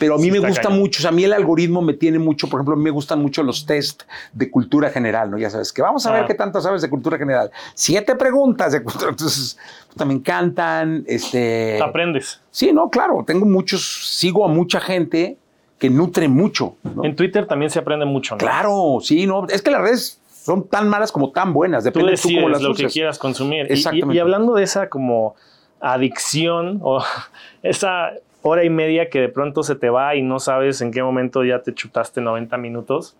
Pero 0.00 0.14
a 0.14 0.18
mí 0.18 0.30
me 0.30 0.38
gusta 0.38 0.70
mucho, 0.70 0.98
o 0.98 1.02
sea, 1.02 1.10
a 1.10 1.12
mí 1.12 1.22
el 1.22 1.32
algoritmo 1.34 1.82
me 1.82 1.92
tiene 1.92 2.18
mucho, 2.18 2.48
por 2.48 2.58
ejemplo, 2.58 2.74
a 2.74 2.76
mí 2.78 2.82
me 2.82 2.90
gustan 2.90 3.20
mucho 3.20 3.42
los 3.42 3.66
test 3.66 4.02
de 4.32 4.50
cultura 4.50 4.88
general, 4.88 5.30
¿no? 5.30 5.38
Ya 5.38 5.50
sabes, 5.50 5.72
que 5.72 5.82
vamos 5.82 6.06
a 6.06 6.12
ver 6.12 6.24
ah. 6.24 6.26
qué 6.26 6.34
tanto 6.34 6.60
sabes 6.60 6.80
de 6.80 6.88
cultura 6.88 7.18
general. 7.18 7.50
Siete 7.74 8.16
preguntas 8.16 8.72
de 8.72 8.82
cultura, 8.82 9.10
entonces 9.10 9.58
me 10.04 10.14
encantan. 10.14 11.04
Este, 11.06 11.78
aprendes. 11.82 12.40
Sí, 12.50 12.72
no, 12.72 12.88
claro, 12.88 13.22
tengo 13.26 13.44
muchos, 13.44 14.08
sigo 14.08 14.44
a 14.44 14.48
mucha 14.48 14.80
gente 14.80 15.36
que 15.78 15.90
nutre 15.90 16.28
mucho. 16.28 16.76
En 17.02 17.14
Twitter 17.14 17.46
también 17.46 17.70
se 17.70 17.78
aprende 17.78 18.06
mucho, 18.06 18.34
¿no? 18.34 18.38
Claro, 18.38 18.98
sí, 19.02 19.26
no, 19.26 19.46
es 19.48 19.60
que 19.60 19.70
las 19.70 19.82
redes 19.82 20.20
son 20.30 20.66
tan 20.66 20.88
malas 20.88 21.12
como 21.12 21.30
tan 21.30 21.52
buenas. 21.52 21.84
Depende 21.84 22.14
tú, 22.16 22.28
de 22.28 22.34
cómo 22.36 22.48
las 22.48 22.62
lo 22.62 22.74
que 22.74 22.86
quieras 22.86 23.18
consumir. 23.18 23.68
Y, 23.70 24.18
hablando 24.18 24.54
de 24.54 24.64
esa 24.64 24.88
como 24.88 25.34
adicción 25.80 26.80
o 26.82 27.02
esa 27.62 28.12
hora 28.42 28.64
y 28.64 28.70
media 28.70 29.10
que 29.10 29.20
de 29.20 29.28
pronto 29.28 29.62
se 29.62 29.74
te 29.74 29.90
va 29.90 30.14
y 30.14 30.22
no 30.22 30.38
sabes 30.38 30.80
en 30.80 30.90
qué 30.92 31.02
momento 31.02 31.44
ya 31.44 31.62
te 31.62 31.74
chutaste 31.74 32.20
90 32.20 32.56
minutos. 32.56 33.16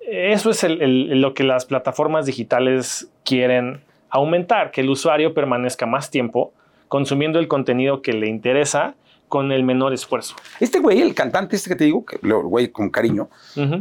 Eso 0.00 0.50
es 0.50 0.64
lo 0.68 1.34
que 1.34 1.42
las 1.42 1.64
plataformas 1.64 2.26
digitales 2.26 3.10
quieren 3.24 3.80
aumentar, 4.08 4.70
que 4.70 4.82
el 4.82 4.90
usuario 4.90 5.34
permanezca 5.34 5.86
más 5.86 6.10
tiempo 6.10 6.52
consumiendo 6.88 7.38
el 7.38 7.48
contenido 7.48 8.02
que 8.02 8.12
le 8.12 8.28
interesa 8.28 8.94
con 9.28 9.50
el 9.50 9.64
menor 9.64 9.92
esfuerzo. 9.92 10.36
Este 10.60 10.78
güey, 10.78 11.02
el 11.02 11.14
cantante 11.14 11.56
este 11.56 11.70
que 11.70 11.76
te 11.76 11.84
digo, 11.84 12.04
que 12.04 12.18
güey 12.18 12.68
con 12.68 12.90
cariño, 12.90 13.28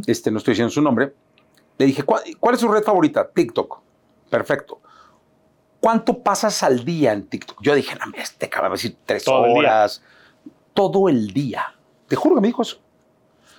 este 0.08 0.32
no 0.32 0.40
estoy 0.40 0.54
diciendo 0.54 0.72
su 0.72 0.82
nombre, 0.82 1.14
le 1.78 1.86
dije, 1.86 2.04
¿cuál, 2.04 2.24
es 2.54 2.60
su 2.60 2.68
red 2.68 2.84
favorita? 2.84 3.30
TikTok. 3.30 3.80
Perfecto. 4.30 4.80
¿Cuánto 5.80 6.24
pasas 6.24 6.64
al 6.64 6.84
día 6.84 7.14
en 7.14 7.28
TikTok? 7.28 7.62
Yo 7.62 7.76
dije, 7.76 7.96
no, 7.96 8.12
este 8.18 8.48
acaba 8.48 8.70
de 8.70 8.74
decir 8.74 8.98
tres 9.06 9.28
horas. 9.28 10.02
Todo 10.76 11.10
el 11.10 11.32
día. 11.32 11.74
Te 12.08 12.16
juro 12.16 12.36
que 12.36 12.42
me 12.42 12.48
dijo 12.48 12.62
eso. 12.62 12.78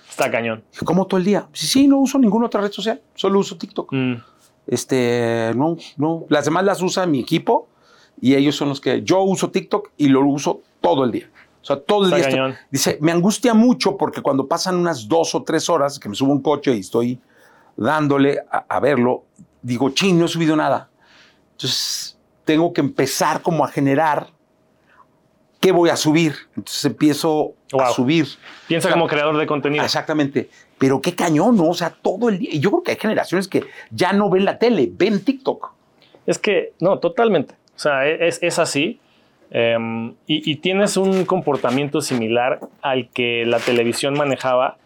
Está 0.09 0.31
cañón. 0.31 0.63
Dije, 0.71 0.85
¿cómo 0.85 1.05
todo 1.05 1.17
el 1.17 1.25
día? 1.25 1.49
Sí, 1.51 1.67
sí, 1.67 1.87
no 1.87 1.97
uso 1.97 2.17
ninguna 2.17 2.45
otra 2.45 2.61
red 2.61 2.71
social. 2.71 3.01
Solo 3.15 3.39
uso 3.39 3.57
TikTok. 3.57 3.91
Mm. 3.91 4.13
Este, 4.67 5.51
no, 5.55 5.75
no. 5.97 6.25
Las 6.29 6.45
demás 6.45 6.63
las 6.63 6.81
usa 6.81 7.05
mi 7.05 7.19
equipo 7.19 7.67
y 8.21 8.35
ellos 8.35 8.55
son 8.55 8.69
los 8.69 8.79
que. 8.79 9.01
Yo 9.03 9.21
uso 9.23 9.51
TikTok 9.51 9.89
y 9.97 10.07
lo 10.07 10.25
uso 10.25 10.61
todo 10.79 11.03
el 11.03 11.11
día. 11.11 11.29
O 11.61 11.65
sea, 11.65 11.81
todo 11.81 12.05
el 12.05 12.21
día. 12.21 12.57
dice, 12.71 12.97
me 13.01 13.11
angustia 13.11 13.53
mucho 13.53 13.97
porque 13.97 14.21
cuando 14.21 14.47
pasan 14.47 14.75
unas 14.75 15.07
dos 15.07 15.35
o 15.35 15.43
tres 15.43 15.69
horas 15.69 15.99
que 15.99 16.07
me 16.07 16.15
subo 16.15 16.31
un 16.31 16.41
coche 16.41 16.73
y 16.73 16.79
estoy 16.79 17.19
dándole 17.75 18.39
a, 18.49 18.79
verlo, 18.79 19.25
digo, 19.61 19.89
ching, 19.89 20.17
no 20.17 20.25
he 20.25 20.29
subido 20.29 20.55
nada. 20.55 20.89
Entonces, 21.51 22.17
tengo 22.45 22.71
que 22.71 22.81
empezar 22.81 23.41
como 23.41 23.65
a 23.65 23.67
generar 23.67 24.27
qué 25.59 25.71
voy 25.71 25.89
a 25.89 25.95
subir. 25.95 26.33
Entonces 26.55 26.85
empiezo 26.85 27.53
a 27.79 27.89
subir. 27.91 28.27
Piensa 28.67 28.91
como 28.91 29.07
creador 29.07 29.37
de 29.37 29.45
contenido. 29.47 29.83
Exactamente. 29.83 30.49
Pero 30.77 31.01
qué 31.01 31.15
cañón, 31.15 31.57
¿no? 31.57 31.69
O 31.69 31.73
sea, 31.73 31.89
todo 31.89 32.29
el 32.29 32.39
día. 32.39 32.49
Y 32.53 32.59
yo 32.59 32.71
creo 32.71 32.83
que 32.83 32.91
hay 32.91 32.97
generaciones 32.97 33.47
que 33.47 33.63
ya 33.91 34.13
no 34.13 34.29
ven 34.29 34.45
la 34.45 34.59
tele, 34.59 34.89
ven 34.91 35.23
TikTok. 35.23 35.73
Es 36.25 36.37
que, 36.37 36.73
no, 36.79 36.99
totalmente. 36.99 37.55
O 37.75 37.79
sea, 37.79 38.07
e, 38.07 38.27
es, 38.27 38.59
así. 38.59 38.99
Em, 39.49 40.09
y, 40.27 40.51
y, 40.51 40.57
tienes 40.57 40.97
un 40.97 41.25
comportamiento 41.25 42.01
similar 42.01 42.59
al 42.81 43.09
que 43.09 43.45
la 43.45 43.59
televisión 43.59 44.13
manejaba 44.13 44.77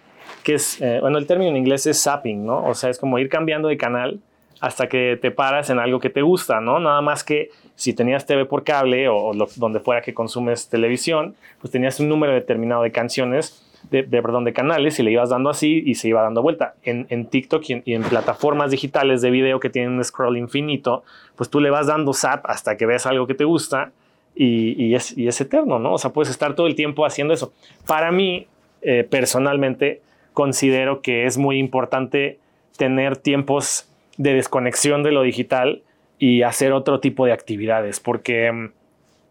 que 0.43 0.55
es, 0.55 0.81
eh, 0.81 0.99
bueno, 1.01 1.17
el 1.17 1.27
término 1.27 1.51
en 1.51 1.57
inglés 1.57 1.86
es 1.88 2.01
zapping, 2.01 2.45
¿no? 2.45 2.65
O 2.65 2.73
sea, 2.73 2.89
es 2.89 2.97
como 2.97 3.19
ir 3.19 3.29
cambiando 3.29 3.67
de 3.67 3.77
canal 3.77 4.19
hasta 4.60 4.88
que 4.88 5.17
te 5.21 5.31
paras 5.31 5.69
en 5.69 5.79
algo 5.79 5.99
que 5.99 6.10
te 6.10 6.21
gusta, 6.21 6.62
¿no? 6.62 6.79
Nada 6.79 7.01
más 7.01 7.23
que 7.23 7.49
si 7.82 7.96
tenías 7.96 8.28
TV 8.28 8.46
por 8.46 8.63
cable 8.63 9.10
o, 9.10 9.32
donde 9.56 9.80
fuera 9.80 10.04
que 10.04 10.13
consumes 10.13 10.70
televisión, 10.70 11.34
pues 11.60 11.72
tenías 11.72 12.00
un 12.00 12.10
número 12.10 12.32
determinado 12.32 12.84
de 12.84 12.91
canciones, 12.91 13.65
de, 13.89 14.04
perdón, 14.04 14.44
de 14.44 14.54
canales 14.54 15.00
y 15.00 15.04
le 15.04 15.10
ibas 15.10 15.32
dando 15.32 15.50
así 15.50 15.82
y 15.84 15.96
se 15.96 16.08
iba 16.08 16.22
dando 16.22 16.44
vuelta. 16.44 16.76
En, 16.84 17.26
TikTok 17.26 17.63
y 17.84 17.94
en, 17.96 18.04
plataformas 18.04 18.70
digitales 18.70 19.24
de 19.24 19.32
video 19.32 19.60
que 19.60 19.72
tienen 19.72 19.94
un 19.94 20.04
scroll 20.04 20.38
infinito, 20.38 21.04
pues 21.36 21.50
tú 21.50 21.60
le 21.60 21.72
vas 21.72 21.88
dando 21.88 22.13
zap 22.13 22.46
hasta 22.46 22.78
que 22.78 22.86
ves 22.86 23.08
algo 23.08 23.26
que 23.26 23.34
te 23.34 23.46
gusta 23.46 23.91
y, 24.36 24.94
es, 24.94 25.17
y 25.17 25.28
es, 25.28 25.41
eterno, 25.41 25.80
¿no? 25.80 25.94
O 25.94 25.98
sea, 25.98 26.12
puedes 26.12 26.30
estar 26.30 26.54
todo 26.54 26.67
el 26.67 26.76
tiempo 26.76 27.04
haciendo 27.04 27.34
eso. 27.34 27.52
Para 27.88 28.12
mí, 28.12 28.46
eh, 28.84 29.08
personalmente, 29.10 30.02
considero 30.34 31.02
que 31.02 31.26
es 31.26 31.39
muy 31.39 31.58
importante 31.58 32.38
tener 32.78 33.17
tiempos 33.17 33.88
de 34.17 34.36
desconexión 34.36 35.02
de 35.02 35.13
lo 35.13 35.24
digital 35.24 35.82
y 36.21 36.43
hacer 36.43 36.71
otro 36.71 36.99
tipo 36.99 37.25
de 37.25 37.34
actividades, 37.34 37.99
porque 37.99 38.51
mm, 38.51 38.69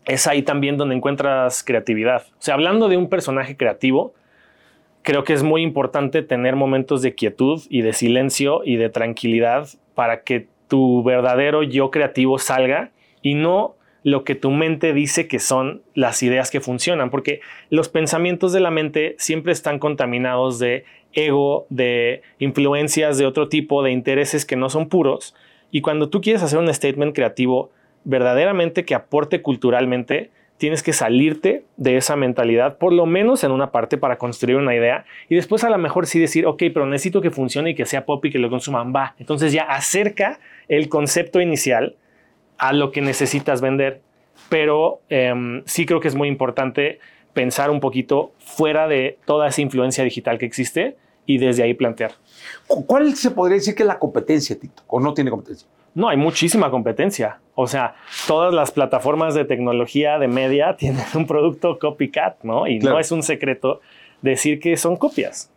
es 0.06 0.26
ahí 0.26 0.42
también 0.42 0.76
donde 0.76 0.96
encuentras 0.96 1.62
creatividad. 1.62 2.24
O 2.32 2.42
sea, 2.42 2.54
hablando 2.54 2.88
de 2.88 2.96
un 2.96 3.08
personaje 3.08 3.56
creativo, 3.56 4.12
creo 5.02 5.22
que 5.22 5.32
es 5.32 5.44
muy 5.44 5.62
importante 5.62 6.22
tener 6.22 6.56
momentos 6.56 7.00
de 7.00 7.14
quietud 7.14 7.62
y 7.70 7.82
de 7.82 7.92
silencio 7.92 8.62
y 8.64 8.74
de 8.74 8.88
tranquilidad 8.88 9.68
para 9.94 10.22
que 10.22 10.48
tu 10.66 11.04
verdadero 11.04 11.62
yo 11.62 11.92
creativo 11.92 12.40
salga 12.40 12.90
y 13.22 13.34
no 13.34 13.76
lo 14.02 14.24
que 14.24 14.34
tu 14.34 14.50
mente 14.50 14.92
dice 14.92 15.28
que 15.28 15.38
son 15.38 15.82
las 15.94 16.24
ideas 16.24 16.50
que 16.50 16.60
funcionan, 16.60 17.10
porque 17.10 17.40
los 17.68 17.88
pensamientos 17.88 18.52
de 18.52 18.58
la 18.58 18.72
mente 18.72 19.14
siempre 19.16 19.52
están 19.52 19.78
contaminados 19.78 20.58
de 20.58 20.84
ego, 21.12 21.66
de 21.70 22.22
influencias 22.40 23.16
de 23.16 23.26
otro 23.26 23.48
tipo, 23.48 23.84
de 23.84 23.92
intereses 23.92 24.44
que 24.44 24.56
no 24.56 24.70
son 24.70 24.88
puros. 24.88 25.36
Y 25.70 25.80
cuando 25.80 26.08
tú 26.08 26.20
quieres 26.20 26.42
hacer 26.42 26.58
un 26.58 26.72
statement 26.72 27.14
creativo 27.14 27.70
verdaderamente 28.04 28.84
que 28.84 28.94
aporte 28.94 29.42
culturalmente, 29.42 30.30
tienes 30.60 30.82
que 30.82 30.92
salirte 30.92 31.64
de 31.78 31.96
esa 31.96 32.16
mentalidad, 32.16 32.76
por 32.76 32.92
lo 32.92 33.06
menos 33.06 33.44
en 33.44 33.50
una 33.50 33.70
parte, 33.70 33.96
para 33.96 34.18
construir 34.18 34.58
una 34.58 34.74
idea. 34.74 35.06
Y 35.30 35.34
después 35.34 35.64
a 35.64 35.70
lo 35.70 35.78
mejor 35.78 36.06
sí 36.06 36.20
decir, 36.20 36.46
ok, 36.46 36.64
pero 36.74 36.84
necesito 36.84 37.22
que 37.22 37.30
funcione 37.30 37.70
y 37.70 37.74
que 37.74 37.86
sea 37.86 38.04
pop 38.04 38.22
y 38.26 38.30
que 38.30 38.38
lo 38.38 38.50
consuman. 38.50 38.92
Va. 38.94 39.14
Entonces 39.18 39.54
ya 39.54 39.62
acerca 39.62 40.38
el 40.68 40.90
concepto 40.90 41.40
inicial 41.40 41.96
a 42.58 42.74
lo 42.74 42.92
que 42.92 43.00
necesitas 43.00 43.62
vender. 43.62 44.02
Pero 44.50 45.00
em, 45.08 45.62
sí 45.64 45.86
creo 45.86 46.00
que 46.00 46.08
es 46.08 46.14
muy 46.14 46.28
importante 46.28 46.98
pensar 47.32 47.70
un 47.70 47.80
poquito 47.80 48.32
fuera 48.38 48.86
de 48.86 49.18
toda 49.24 49.48
esa 49.48 49.62
influencia 49.62 50.04
digital 50.04 50.38
que 50.38 50.44
existe 50.44 50.96
y 51.24 51.38
desde 51.38 51.62
ahí 51.62 51.72
plantear. 51.72 52.12
¿Cuál 52.66 53.14
se 53.16 53.30
podría 53.30 53.56
decir 53.56 53.74
que 53.74 53.82
es 53.82 53.86
la 53.86 53.98
competencia, 53.98 54.58
Tito? 54.58 54.82
¿O 54.86 55.00
no 55.00 55.14
tiene 55.14 55.30
competencia? 55.30 55.68
No, 55.94 56.08
hay 56.08 56.16
muchísima 56.16 56.70
competencia. 56.70 57.40
O 57.54 57.66
sea, 57.66 57.96
todas 58.26 58.54
las 58.54 58.70
plataformas 58.70 59.34
de 59.34 59.44
tecnología 59.44 60.18
de 60.18 60.28
media 60.28 60.76
tienen 60.78 61.04
un 61.14 61.26
producto 61.26 61.78
copycat, 61.78 62.42
¿no? 62.42 62.66
Y 62.66 62.78
no 62.78 62.98
es 62.98 63.12
un 63.12 63.22
secreto 63.22 63.80
decir 64.22 64.60
que 64.60 64.76
son 64.76 64.96
copias. 64.96 65.50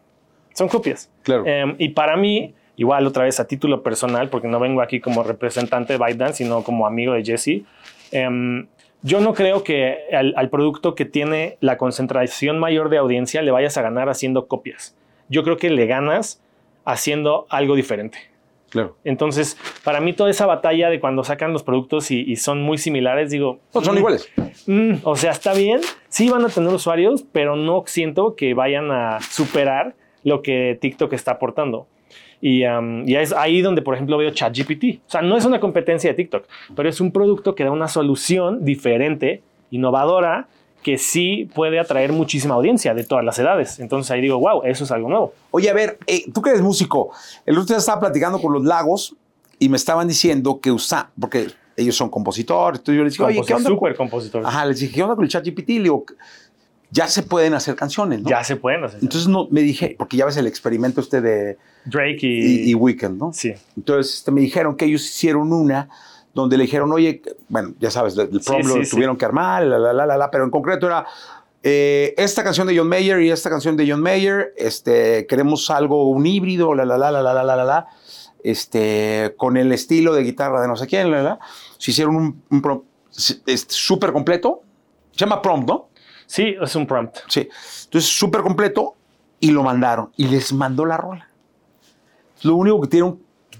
Son 0.53 0.67
copias. 0.67 1.09
Claro. 1.23 1.45
Em, 1.45 1.75
y 1.77 1.89
para 1.89 2.15
mí, 2.15 2.53
igual 2.75 3.07
otra 3.07 3.23
vez 3.23 3.39
a 3.39 3.47
título 3.47 3.83
personal, 3.83 4.29
porque 4.29 4.47
no 4.47 4.59
vengo 4.59 4.81
aquí 4.81 4.99
como 4.99 5.23
representante 5.23 5.93
de 5.93 5.99
ByteDance, 5.99 6.43
sino 6.43 6.63
como 6.63 6.85
amigo 6.85 7.13
de 7.13 7.23
Jesse, 7.23 7.63
em, 8.11 8.67
yo 9.03 9.19
no 9.19 9.33
creo 9.33 9.63
que 9.63 9.97
al, 10.13 10.49
producto 10.49 10.95
que 10.95 11.03
tiene 11.03 11.57
la 11.59 11.77
concentración 11.77 12.57
mayor 12.57 12.89
de 12.89 12.97
audiencia 12.97 13.41
le 13.41 13.51
vayas 13.51 13.77
a 13.77 13.81
ganar 13.81 14.07
haciendo 14.07 14.47
copias. 14.47 14.95
Yo 15.27 15.43
creo 15.43 15.57
que 15.57 15.69
le 15.69 15.85
ganas 15.87 16.41
haciendo 16.85 17.45
algo 17.49 17.75
diferente. 17.75 18.17
Claro. 18.69 18.97
Entonces, 19.03 19.57
para 19.83 20.01
mí 20.01 20.13
toda 20.13 20.31
esa 20.31 20.47
batalla 20.47 20.89
de 20.89 20.99
cuando 20.99 21.23
sacan 21.23 21.53
los 21.53 21.61
productos 21.61 22.09
y, 22.09 22.21
y 22.21 22.37
son 22.37 22.63
muy 22.63 22.79
similares, 22.79 23.29
digo... 23.29 23.59
No, 23.73 23.81
son 23.81 23.95
mm, 23.95 23.97
iguales. 23.99 24.29
mm, 24.65 24.93
o 25.03 25.15
sea, 25.15 25.31
está 25.31 25.53
bien, 25.53 25.81
sí 26.09 26.29
van 26.29 26.43
a 26.43 26.49
tener 26.49 26.73
usuarios, 26.73 27.23
pero 27.31 27.55
no 27.55 27.83
siento 27.85 28.35
que 28.35 28.55
vayan 28.55 28.89
a 28.91 29.19
superar 29.21 29.93
lo 30.23 30.41
que 30.41 30.77
TikTok 30.81 31.13
está 31.13 31.33
aportando. 31.33 31.85
Y, 32.41 32.65
um, 32.65 33.07
y 33.07 33.15
es 33.15 33.31
ahí 33.31 33.61
donde, 33.61 33.81
por 33.81 33.93
ejemplo, 33.93 34.17
veo 34.17 34.31
ChatGPT. 34.31 35.01
O 35.07 35.09
sea, 35.09 35.21
no 35.21 35.37
es 35.37 35.45
una 35.45 35.59
competencia 35.59 36.09
de 36.09 36.15
TikTok, 36.15 36.45
pero 36.75 36.89
es 36.89 36.99
un 36.99 37.11
producto 37.11 37.55
que 37.55 37.63
da 37.63 37.71
una 37.71 37.87
solución 37.87 38.65
diferente, 38.65 39.43
innovadora, 39.71 40.47
que 40.83 40.97
sí 40.97 41.49
puede 41.55 41.79
atraer 41.79 42.11
muchísima 42.11 42.55
audiencia 42.55 42.93
de 42.93 43.03
todas 43.03 43.25
las 43.25 43.39
edades. 43.39 43.79
Entonces 43.79 44.11
ahí 44.11 44.21
digo, 44.21 44.37
wow, 44.37 44.61
eso 44.63 44.83
es 44.83 44.91
algo 44.91 45.09
nuevo. 45.09 45.33
Oye, 45.51 45.69
a 45.69 45.73
ver, 45.73 45.97
eh, 46.05 46.25
tú 46.31 46.41
que 46.41 46.51
eres 46.51 46.61
músico, 46.61 47.11
el 47.45 47.57
otro 47.57 47.67
día 47.67 47.77
estaba 47.77 48.01
platicando 48.01 48.39
con 48.39 48.53
los 48.53 48.63
Lagos 48.63 49.15
y 49.57 49.69
me 49.69 49.77
estaban 49.77 50.07
diciendo 50.07 50.59
que 50.59 50.71
usa, 50.71 51.09
porque 51.19 51.47
ellos 51.75 51.95
son 51.95 52.09
compositores, 52.09 52.79
entonces 52.79 52.97
yo 52.97 53.03
les 53.03 53.13
dije, 53.13 53.23
oye, 53.23 53.41
¿qué 53.47 53.53
onda? 53.53 53.69
Súper 53.69 53.95
compositor. 53.95 54.45
Ajá, 54.45 54.65
les 54.65 54.79
dije, 54.79 54.93
¿qué 54.93 55.03
onda 55.03 55.15
con 55.15 55.23
el 55.23 55.29
ChatGPT? 55.29 55.69
Le 55.69 55.83
digo, 55.83 56.05
ya 56.91 57.07
se 57.07 57.23
pueden 57.23 57.53
hacer 57.55 57.75
canciones, 57.75 58.21
¿no? 58.21 58.29
Ya 58.29 58.43
se 58.43 58.55
pueden 58.55 58.83
hacer. 58.83 58.99
Entonces 59.01 59.27
no, 59.27 59.47
me 59.49 59.61
dije, 59.61 59.95
porque 59.97 60.17
ya 60.17 60.25
ves 60.25 60.37
el 60.37 60.45
experimento 60.45 61.01
este 61.01 61.21
de 61.21 61.57
Drake 61.85 62.19
y... 62.21 62.67
y, 62.67 62.69
y 62.69 62.73
Weekend, 62.75 63.17
¿no? 63.17 63.33
sí. 63.33 63.53
Entonces 63.75 64.17
este, 64.17 64.31
me 64.31 64.41
dijeron 64.41 64.75
que 64.75 64.85
ellos 64.85 65.03
hicieron 65.03 65.51
una 65.51 65.89
donde 66.33 66.57
le 66.57 66.63
dijeron, 66.63 66.91
oye, 66.91 67.21
bueno, 67.49 67.73
ya 67.79 67.91
sabes, 67.91 68.17
el 68.17 68.29
prom 68.29 68.41
Sí, 68.61 68.67
lo 68.67 68.73
sí, 68.75 68.85
sí. 68.85 68.91
tuvieron 68.91 69.17
que 69.17 69.25
armar, 69.25 69.63
la, 69.63 69.77
la, 69.77 69.93
la, 69.93 70.05
la, 70.05 70.17
la, 70.17 70.31
pero 70.31 70.43
en 70.43 70.49
concreto 70.49 70.87
era 70.87 71.05
eh, 71.61 72.13
esta 72.17 72.43
canción 72.43 72.67
de 72.67 72.77
John 72.77 72.89
Mayer 72.89 73.21
y 73.21 73.29
esta 73.31 73.49
canción 73.49 73.77
de 73.77 73.89
John 73.89 74.01
Mayer, 74.01 74.53
este, 74.57 75.25
queremos 75.27 75.69
algo, 75.69 76.09
un 76.09 76.25
híbrido, 76.25 76.73
la, 76.73 76.85
la, 76.85 76.97
la, 76.97 77.11
la, 77.11 77.21
la, 77.21 77.33
la, 77.33 77.55
la, 77.55 77.63
la, 77.63 77.87
este, 78.43 79.33
con 79.37 79.57
el 79.57 79.71
estilo 79.71 80.13
de 80.13 80.23
guitarra 80.23 80.61
de 80.61 80.67
no 80.67 80.75
sé 80.75 80.87
quién, 80.87 81.11
la, 81.11 81.17
la, 81.17 81.23
la. 81.23 81.39
Se 81.77 81.91
hicieron 81.91 82.15
un, 82.15 82.43
un 82.49 82.61
prom 82.61 82.81
es 83.45 83.65
súper 83.69 84.11
completo, 84.11 84.63
se 85.11 85.19
llama 85.19 85.41
prompt, 85.41 85.67
¿no? 85.67 85.89
Sí, 86.25 86.55
es 86.59 86.75
un 86.75 86.87
prompt. 86.87 87.17
Sí. 87.27 87.47
Entonces, 87.85 88.09
súper 88.09 88.41
completo 88.41 88.95
y 89.39 89.51
lo 89.51 89.61
mandaron 89.63 90.11
y 90.17 90.27
les 90.27 90.51
mandó 90.53 90.85
la 90.85 90.97
rola. 90.97 91.29
Lo 92.41 92.55
único 92.55 92.81
que 92.81 92.87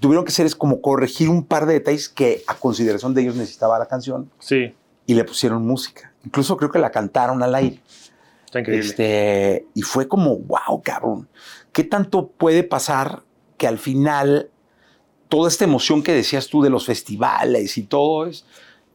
tuvieron 0.00 0.24
que 0.24 0.30
hacer 0.30 0.46
es 0.46 0.54
como 0.54 0.80
corregir 0.80 1.28
un 1.28 1.44
par 1.44 1.66
de 1.66 1.74
detalles 1.74 2.08
que 2.08 2.42
a 2.46 2.54
consideración 2.54 3.14
de 3.14 3.22
ellos 3.22 3.36
necesitaba 3.36 3.78
la 3.78 3.86
canción 3.86 4.30
Sí, 4.38 4.74
y 5.06 5.14
le 5.14 5.24
pusieron 5.24 5.66
música. 5.66 6.12
Incluso 6.24 6.56
creo 6.56 6.70
que 6.70 6.78
la 6.78 6.90
cantaron 6.90 7.42
al 7.42 7.54
aire. 7.54 7.80
está 8.46 8.60
increíble. 8.60 8.86
Este, 8.86 9.66
y 9.74 9.82
fue 9.82 10.08
como, 10.08 10.38
wow, 10.38 10.82
cabrón. 10.82 11.28
¿Qué 11.72 11.84
tanto 11.84 12.28
puede 12.28 12.62
pasar 12.62 13.22
que 13.58 13.66
al 13.66 13.78
final 13.78 14.48
toda 15.28 15.48
esta 15.48 15.64
emoción 15.64 16.02
que 16.02 16.12
decías 16.12 16.48
tú 16.48 16.62
de 16.62 16.70
los 16.70 16.86
festivales 16.86 17.76
y 17.76 17.82
todo 17.82 18.26
es, 18.26 18.46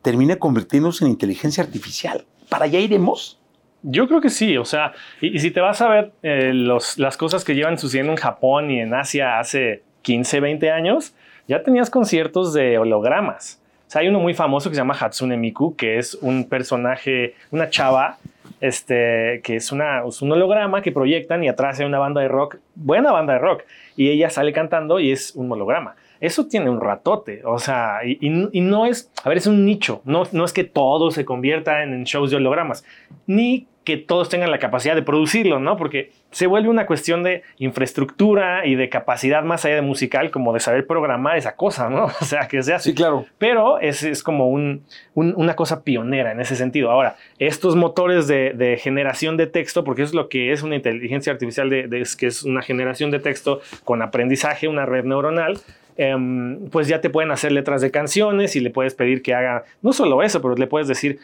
termine 0.01 0.39
convirtiéndose 0.39 1.05
en 1.05 1.11
inteligencia 1.11 1.63
artificial? 1.63 2.25
¿Para 2.49 2.65
allá 2.65 2.79
iremos? 2.79 3.39
Yo 3.81 4.07
creo 4.07 4.19
que 4.19 4.29
sí, 4.29 4.57
o 4.57 4.65
sea, 4.65 4.93
y, 5.21 5.35
y 5.35 5.39
si 5.39 5.51
te 5.51 5.61
vas 5.61 5.79
a 5.81 5.87
ver 5.87 6.11
eh, 6.21 6.51
los, 6.53 6.97
las 6.97 7.15
cosas 7.15 7.45
que 7.45 7.55
llevan 7.55 7.77
sucediendo 7.77 8.11
en 8.11 8.17
Japón 8.17 8.71
y 8.71 8.79
en 8.81 8.93
Asia 8.93 9.39
hace 9.39 9.83
15, 10.01 10.39
20 10.39 10.71
años, 10.71 11.13
ya 11.47 11.63
tenías 11.63 11.89
conciertos 11.89 12.53
de 12.53 12.77
hologramas. 12.77 13.61
O 13.87 13.91
sea, 13.91 14.01
hay 14.01 14.07
uno 14.07 14.19
muy 14.19 14.35
famoso 14.35 14.69
que 14.69 14.75
se 14.75 14.81
llama 14.81 14.95
Hatsune 14.99 15.35
Miku, 15.35 15.75
que 15.75 15.97
es 15.97 16.13
un 16.13 16.47
personaje, 16.47 17.33
una 17.49 17.71
chava, 17.71 18.19
este, 18.61 19.41
que 19.43 19.55
es, 19.55 19.71
una, 19.71 20.03
es 20.07 20.21
un 20.21 20.31
holograma 20.31 20.81
que 20.81 20.91
proyectan 20.91 21.43
y 21.43 21.49
atrás 21.49 21.79
hay 21.79 21.85
una 21.87 21.97
banda 21.97 22.21
de 22.21 22.27
rock, 22.27 22.57
buena 22.75 23.11
banda 23.11 23.33
de 23.33 23.39
rock, 23.39 23.63
y 23.95 24.09
ella 24.09 24.29
sale 24.29 24.53
cantando 24.53 24.99
y 24.99 25.11
es 25.11 25.35
un 25.35 25.51
holograma. 25.51 25.95
Eso 26.19 26.47
tiene 26.47 26.69
un 26.69 26.81
ratote, 26.81 27.41
o 27.45 27.59
sea, 27.59 28.01
y, 28.05 28.29
no 28.29 28.85
es, 28.85 29.09
a 29.23 29.29
ver, 29.29 29.37
es 29.37 29.47
un 29.47 29.65
nicho, 29.65 30.01
no, 30.03 30.23
no 30.33 30.43
es 30.43 30.51
que 30.51 30.65
todo 30.65 31.11
se 31.11 31.23
convierta 31.23 31.81
en, 31.81 31.93
en 31.93 32.03
shows 32.03 32.29
de 32.29 32.37
hologramas, 32.37 32.83
ni 33.25 33.68
que 33.83 33.97
todos 33.97 34.29
tengan 34.29 34.51
la 34.51 34.59
capacidad 34.59 34.93
de 34.93 35.01
producirlo, 35.01 35.59
¿no? 35.59 35.75
Porque 35.77 36.11
se 36.31 36.45
vuelve 36.47 36.69
una 36.69 36.85
cuestión 36.85 37.23
de 37.23 37.41
infraestructura 37.57 38.65
y 38.67 38.75
de 38.75 38.89
capacidad 38.89 39.41
más 39.43 39.65
allá 39.65 39.75
de 39.75 39.81
musical, 39.81 40.29
como 40.31 40.53
de 40.53 40.59
saber 40.59 40.85
programar 40.85 41.37
esa 41.37 41.55
cosa, 41.55 41.89
¿no? 41.89 42.05
O 42.21 42.25
sea, 42.25 42.47
que 42.47 42.61
se 42.61 42.73
hace. 42.73 42.93
claro. 42.93 43.25
Pero 43.37 43.79
es, 43.79 44.03
es 44.03 44.21
como 44.21 44.49
un- 44.49 44.83
un- 45.15 45.33
una 45.35 45.55
cosa 45.55 45.83
pionera 45.83 46.31
en 46.31 46.39
ese 46.39 46.55
sentido. 46.55 46.91
Ahora, 46.91 47.15
estos 47.39 47.75
motores 47.75 48.27
de, 48.27 48.53
de 48.53 48.77
generación 48.77 49.37
de 49.37 49.47
texto, 49.47 49.83
porque 49.83 50.03
es 50.03 50.13
lo 50.13 50.29
que 50.29 50.51
es 50.51 50.61
una 50.61 50.75
inteligencia 50.75 51.31
artificial, 51.33 51.69
de, 51.69 52.05
que 52.19 52.27
es 52.27 52.43
una 52.43 52.61
generación 52.61 53.09
de 53.11 53.19
texto 53.19 53.61
con 53.85 54.01
aprendizaje, 54.01 54.67
una 54.67 54.85
red 54.85 55.05
neuronal, 55.05 55.57
em, 55.97 56.69
pues 56.69 56.87
ya 56.87 57.01
te 57.01 57.09
pueden 57.09 57.31
hacer 57.31 57.51
letras 57.51 57.81
de 57.81 57.91
canciones 57.91 58.55
y 58.55 58.59
le 58.59 58.69
puedes 58.69 58.93
pedir 58.93 59.21
que 59.21 59.33
haga, 59.33 59.63
no 59.81 59.93
solo 59.93 60.21
eso, 60.21 60.41
pero 60.41 60.55
le 60.55 60.67
puedes 60.67 60.87
decir, 60.87 61.19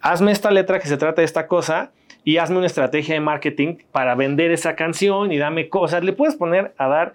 hazme 0.00 0.32
esta 0.32 0.50
letra 0.50 0.78
que 0.80 0.86
se 0.88 0.96
trata 0.96 1.22
de 1.22 1.26
esta 1.26 1.46
cosa 1.46 1.92
y 2.24 2.36
hazme 2.38 2.58
una 2.58 2.66
estrategia 2.66 3.14
de 3.14 3.20
marketing 3.20 3.76
para 3.92 4.14
vender 4.14 4.50
esa 4.50 4.76
canción 4.76 5.32
y 5.32 5.38
dame 5.38 5.68
cosas. 5.68 6.04
Le 6.04 6.12
puedes 6.12 6.36
poner 6.36 6.72
a 6.78 6.86
dar 6.88 7.14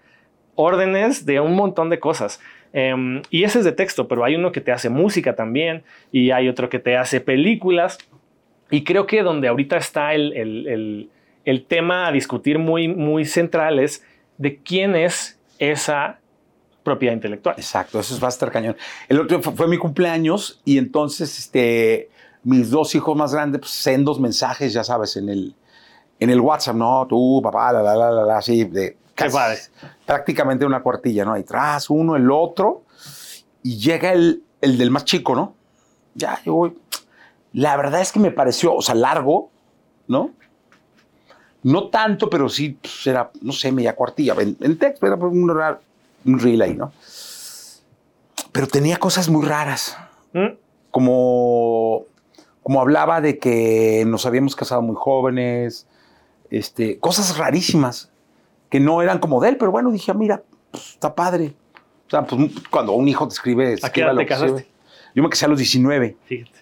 órdenes 0.55 1.25
de 1.25 1.39
un 1.39 1.53
montón 1.55 1.89
de 1.89 1.99
cosas. 1.99 2.39
Em, 2.73 3.21
y 3.29 3.43
ese 3.43 3.59
es 3.59 3.65
de 3.65 3.71
texto, 3.71 4.07
pero 4.07 4.23
hay 4.25 4.35
uno 4.35 4.51
que 4.51 4.61
te 4.61 4.71
hace 4.71 4.89
música 4.89 5.35
también 5.35 5.83
y 6.11 6.31
hay 6.31 6.49
otro 6.49 6.69
que 6.69 6.79
te 6.79 6.97
hace 6.97 7.21
películas. 7.21 7.97
Y 8.71 8.83
creo 8.83 9.05
que 9.05 9.21
donde 9.21 9.47
ahorita 9.47 9.77
está 9.77 10.13
el, 10.13 10.33
el- 10.33 11.09
el- 11.45 11.65
tema 11.67 12.07
a 12.07 12.11
discutir 12.11 12.57
muy, 12.57 12.87
muy 12.87 13.23
central 13.25 13.77
es 13.79 14.03
de 14.37 14.57
quién 14.57 14.95
es 14.95 15.39
esa 15.59 16.19
propiedad 16.83 17.13
intelectual. 17.13 17.55
Exacto, 17.57 17.99
eso 17.99 18.19
va 18.19 18.27
a 18.27 18.29
estar 18.29 18.51
cañón. 18.51 18.75
El 19.07 19.19
otro 19.19 19.41
fue, 19.41 19.53
fue 19.53 19.67
mi 19.67 19.77
cumpleaños 19.77 20.59
y 20.65 20.77
entonces 20.79 21.37
este, 21.37 22.09
mis 22.45 22.69
dos 22.69 22.95
hijos 22.95 23.17
más 23.17 23.33
grandes, 23.33 23.59
pues 23.59 23.71
sendos 23.71 24.19
mensajes, 24.19 24.71
ya 24.71 24.83
sabes, 24.85 25.17
en 25.17 25.27
el, 25.29 25.53
en 26.19 26.29
el 26.29 26.39
WhatsApp, 26.39 26.75
¿no? 26.77 27.05
Tú, 27.09 27.41
papá, 27.43 27.73
la, 27.73 27.81
la, 27.81 27.95
la, 27.95 28.11
la, 28.11 28.37
así, 28.37 28.63
de 28.63 28.95
casi- 29.15 29.33
padre. 29.35 29.57
prácticamente 30.05 30.65
una 30.65 30.81
cuartilla, 30.81 31.25
¿no? 31.25 31.33
Ahí 31.33 31.41
atrás, 31.41 31.89
uno, 31.89 32.15
el 32.15 32.31
otro, 32.31 32.83
y 33.63 33.77
llega 33.77 34.13
el, 34.13 34.43
el 34.61 34.77
del 34.77 34.91
más 34.91 35.03
chico, 35.05 35.35
¿no? 35.35 35.53
Ya, 36.13 36.39
yo 36.45 36.53
voy. 36.53 36.77
La 37.53 37.75
verdad 37.77 37.99
es 38.01 38.11
que 38.13 38.19
me 38.19 38.31
pareció, 38.31 38.73
o 38.75 38.81
sea, 38.81 38.95
largo, 38.95 39.49
¿no? 40.07 40.31
No 41.63 41.89
tanto, 41.89 42.29
pero 42.29 42.47
sí 42.47 42.77
pues, 42.79 43.07
era, 43.07 43.31
no 43.41 43.51
sé, 43.51 43.71
media 43.71 43.95
cuartilla. 43.95 44.35
En, 44.39 44.55
en 44.61 44.77
texto 44.77 45.07
era 45.07 45.15
un, 45.15 45.49
ra- 45.49 45.79
un 46.25 46.39
reel 46.39 46.61
ahí, 46.61 46.75
¿no? 46.75 46.91
Pero 48.51 48.67
tenía 48.67 48.97
cosas 48.97 49.29
muy 49.29 49.45
raras, 49.45 49.97
Mm, 50.33 50.57
como, 50.91 52.03
como 52.65 52.81
hablaba 52.81 53.21
de 53.21 53.37
que 53.37 54.05
nos 54.07 54.25
habíamos 54.25 54.55
casado 54.55 54.81
muy 54.81 54.95
jóvenes, 54.95 55.85
este, 56.49 56.97
cosas 56.97 57.37
rarísimas 57.37 58.11
que 58.71 58.79
no 58.79 59.03
eran 59.03 59.19
como 59.19 59.39
de 59.39 59.49
él, 59.49 59.57
pero 59.57 59.69
bueno, 59.69 59.91
dije, 59.91 60.09
ah, 60.09 60.15
mira, 60.15 60.41
pues, 60.71 60.93
está 60.93 61.13
padre. 61.13 61.53
O 62.07 62.09
sea, 62.09 62.25
pues 62.25 62.51
cuando 62.71 62.93
un 62.93 63.07
hijo 63.07 63.27
te 63.27 63.35
escribe... 63.35 63.75
¿A 63.83 63.91
qué 63.91 64.01
edad 64.01 64.15
te 64.15 64.21
que 64.21 64.25
casaste? 64.25 64.67
Yo 65.13 65.21
me 65.21 65.29
casé 65.29 65.45
a 65.45 65.49
los 65.49 65.59
19 65.59 66.17
Fíjate. 66.25 66.59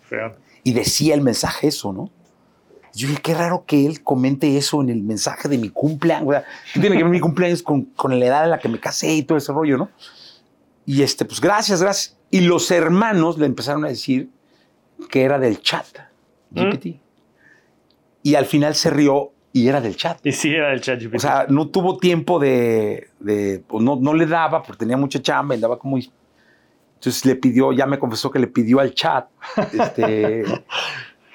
Feo. 0.00 0.34
y 0.64 0.72
decía 0.72 1.14
el 1.14 1.20
mensaje 1.20 1.68
eso, 1.68 1.92
¿no? 1.92 2.08
Yo 2.94 3.08
dije, 3.08 3.20
qué 3.20 3.34
raro 3.34 3.64
que 3.66 3.84
él 3.84 4.02
comente 4.02 4.56
eso 4.56 4.80
en 4.80 4.88
el 4.88 5.02
mensaje 5.02 5.50
de 5.50 5.58
mi 5.58 5.68
cumpleaños. 5.68 6.28
O 6.28 6.32
sea, 6.32 6.46
¿Qué 6.72 6.80
tiene 6.80 6.96
que 6.96 7.02
ver 7.02 7.12
mi 7.12 7.20
cumpleaños 7.20 7.62
con, 7.62 7.82
con 7.82 8.18
la 8.18 8.24
edad 8.24 8.44
en 8.44 8.52
la 8.52 8.58
que 8.58 8.70
me 8.70 8.80
casé 8.80 9.12
y 9.12 9.22
todo 9.22 9.36
ese 9.36 9.52
rollo, 9.52 9.76
no? 9.76 9.90
Y 10.86 11.02
este, 11.02 11.26
pues 11.26 11.42
gracias, 11.42 11.82
gracias. 11.82 12.16
Y 12.30 12.40
los 12.40 12.70
hermanos 12.70 13.36
le 13.36 13.44
empezaron 13.44 13.84
a 13.84 13.88
decir 13.88 14.30
que 15.08 15.22
era 15.22 15.38
del 15.38 15.60
chat, 15.60 15.86
GPT. 16.50 17.00
Y 18.22 18.34
al 18.34 18.44
final 18.46 18.74
se 18.74 18.90
rió 18.90 19.32
y 19.52 19.68
era 19.68 19.80
del 19.80 19.96
chat. 19.96 20.24
Y 20.24 20.32
sí, 20.32 20.54
era 20.54 20.72
el 20.72 20.80
chat 20.80 21.00
O 21.14 21.18
sea, 21.18 21.46
no 21.48 21.68
tuvo 21.68 21.98
tiempo 21.98 22.38
de, 22.38 23.08
de- 23.20 23.62
pues 23.66 23.82
no, 23.84 23.96
no 23.96 24.14
le 24.14 24.26
daba 24.26 24.62
porque 24.62 24.78
tenía 24.80 24.96
mucha 24.96 25.20
chamba, 25.20 25.54
andaba 25.54 25.78
como... 25.78 25.98
Entonces 25.98 27.24
le 27.26 27.34
pidió, 27.34 27.72
ya 27.72 27.84
me 27.84 27.98
confesó 27.98 28.30
que 28.30 28.38
le 28.38 28.46
pidió 28.46 28.78
al 28.78 28.94
chat, 28.94 29.26
este, 29.72 30.44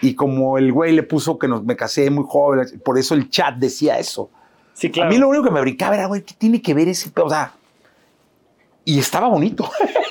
y 0.02 0.16
como 0.16 0.58
el 0.58 0.72
güey 0.72 0.94
le 0.94 1.04
puso 1.04 1.38
que 1.38 1.48
nos, 1.50 1.62
me 1.64 1.76
casé 1.76 2.10
muy 2.10 2.24
joven, 2.26 2.66
por 2.86 2.98
eso 2.98 3.14
el 3.16 3.30
chat 3.30 3.56
decía 3.58 4.00
eso. 4.00 4.30
sí, 4.74 4.90
claro. 4.90 5.10
A 5.10 5.12
mí 5.12 5.18
lo 5.18 5.28
único 5.28 5.44
que 5.44 5.52
me 5.52 5.60
brincaba 5.60 5.96
era, 5.96 6.06
güey, 6.06 6.22
¿qué 6.22 6.34
tiene 6.38 6.62
que 6.62 6.74
ver 6.74 6.88
ese 6.88 7.10
pedo? 7.10 7.26
O 7.26 7.30
sea, 7.30 7.52
y 8.86 8.98
estaba 8.98 9.28
bonito. 9.28 9.70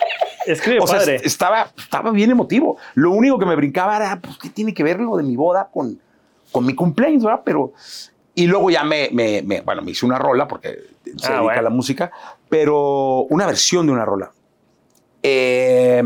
Escribe 0.47 0.79
O 0.81 0.87
sea, 0.87 0.99
padre. 0.99 1.17
est- 1.17 1.27
estaba, 1.27 1.71
estaba 1.77 2.11
bien 2.11 2.31
emotivo. 2.31 2.77
Lo 2.95 3.11
único 3.11 3.39
que 3.39 3.47
me 3.47 3.57
brincaba 3.57 3.97
era, 3.97 4.21
pues, 4.21 4.39
¿qué 4.39 4.49
tiene 4.51 4.73
que 4.75 4.83
ver 4.83 5.01
lo 5.01 5.17
de 5.17 5.23
mi 5.23 5.37
boda 5.37 5.69
con, 5.73 5.99
con 6.53 6.65
mi 6.65 6.75
cumpleaños, 6.75 7.25
verdad? 7.25 7.43
Pero, 7.45 7.73
y 8.35 8.47
luego 8.47 8.71
ya 8.71 8.85
me, 8.85 9.09
me- 9.13 9.43
me- 9.43 9.61
bueno, 9.63 9.83
me 9.83 9.91
hice 9.93 10.07
una 10.07 10.19
rola 10.19 10.47
porque 10.49 10.69
se 11.05 11.27
Ah, 11.27 11.31
dedica 11.31 11.41
bueno. 11.43 11.59
a 11.61 11.63
la 11.63 11.71
música, 11.71 12.11
pero 12.49 13.23
una 13.31 13.47
versión 13.47 13.87
de 13.87 13.93
una 13.93 14.05
rola. 14.05 14.31
Eh, 15.23 16.03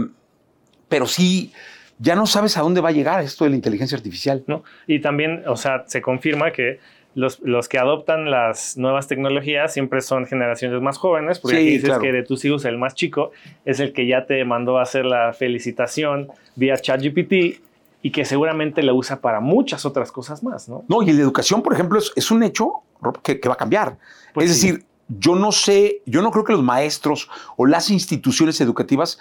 pero 0.88 1.06
sí, 1.06 1.52
ya 1.98 2.14
no 2.16 2.26
sabes 2.26 2.56
a 2.56 2.62
dónde 2.62 2.80
va 2.80 2.88
a 2.88 2.92
llegar 2.92 3.22
esto 3.22 3.44
de 3.44 3.50
la 3.50 3.56
inteligencia 3.56 3.96
artificial. 3.96 4.42
¿no? 4.46 4.62
Y 4.86 5.00
también, 5.00 5.42
o 5.46 5.56
sea, 5.56 5.84
se 5.86 6.00
confirma 6.00 6.50
que 6.52 6.80
los, 7.14 7.40
los 7.40 7.68
que 7.68 7.78
adoptan 7.78 8.30
las 8.30 8.76
nuevas 8.76 9.08
tecnologías 9.08 9.72
siempre 9.72 10.00
son 10.00 10.26
generaciones 10.26 10.80
más 10.80 10.96
jóvenes, 10.98 11.38
porque 11.40 11.56
Sí, 11.56 11.62
aquí 11.62 11.70
dices 11.72 11.88
claro. 11.88 12.02
que 12.02 12.12
de 12.12 12.22
tus 12.22 12.44
hijos 12.44 12.64
el 12.64 12.78
más 12.78 12.94
chico 12.94 13.32
es 13.64 13.80
el 13.80 13.92
que 13.92 14.06
ya 14.06 14.26
te 14.26 14.44
mandó 14.44 14.78
a 14.78 14.82
hacer 14.82 15.04
la 15.04 15.32
felicitación 15.32 16.28
vía 16.54 16.76
ChatGPT 16.76 17.60
y 18.02 18.12
que 18.12 18.24
seguramente 18.24 18.82
lo 18.82 18.94
usa 18.94 19.20
para 19.20 19.40
muchas 19.40 19.84
otras 19.84 20.10
cosas 20.12 20.42
más, 20.42 20.68
¿no? 20.68 20.84
No, 20.88 21.02
y 21.02 21.12
la 21.12 21.20
educación, 21.20 21.62
por 21.62 21.72
ejemplo, 21.74 21.98
es, 21.98 22.12
es 22.16 22.30
un 22.30 22.42
hecho 22.42 22.74
que, 23.22 23.40
que 23.40 23.48
va 23.48 23.54
a 23.54 23.58
cambiar. 23.58 23.96
Pues 24.32 24.50
es 24.50 24.58
sí. 24.60 24.68
decir, 24.70 24.84
yo 25.08 25.34
no 25.34 25.50
sé, 25.52 26.00
yo 26.06 26.22
no 26.22 26.30
creo 26.30 26.44
que 26.44 26.52
los 26.52 26.62
maestros 26.62 27.28
o 27.56 27.66
las 27.66 27.90
instituciones 27.90 28.60
educativas 28.60 29.18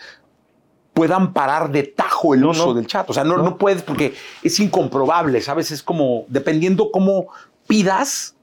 puedan 0.94 1.34
parar 1.34 1.72
de 1.72 1.84
tajo 1.84 2.34
el 2.34 2.42
No, 2.42 2.50
uso 2.50 2.68
no. 2.68 2.74
del 2.74 2.88
chat. 2.88 3.10
O 3.10 3.14
sea, 3.14 3.24
no, 3.24 3.38
No. 3.38 3.44
no 3.44 3.58
puedes 3.58 3.82
porque 3.82 4.14
es 4.44 4.60
incomprobable, 4.60 5.40
¿sabes? 5.42 5.72
Es 5.72 5.82
como, 5.84 6.26
dependiendo 6.28 6.92
cómo 6.92 7.28
pidas, 7.70 8.36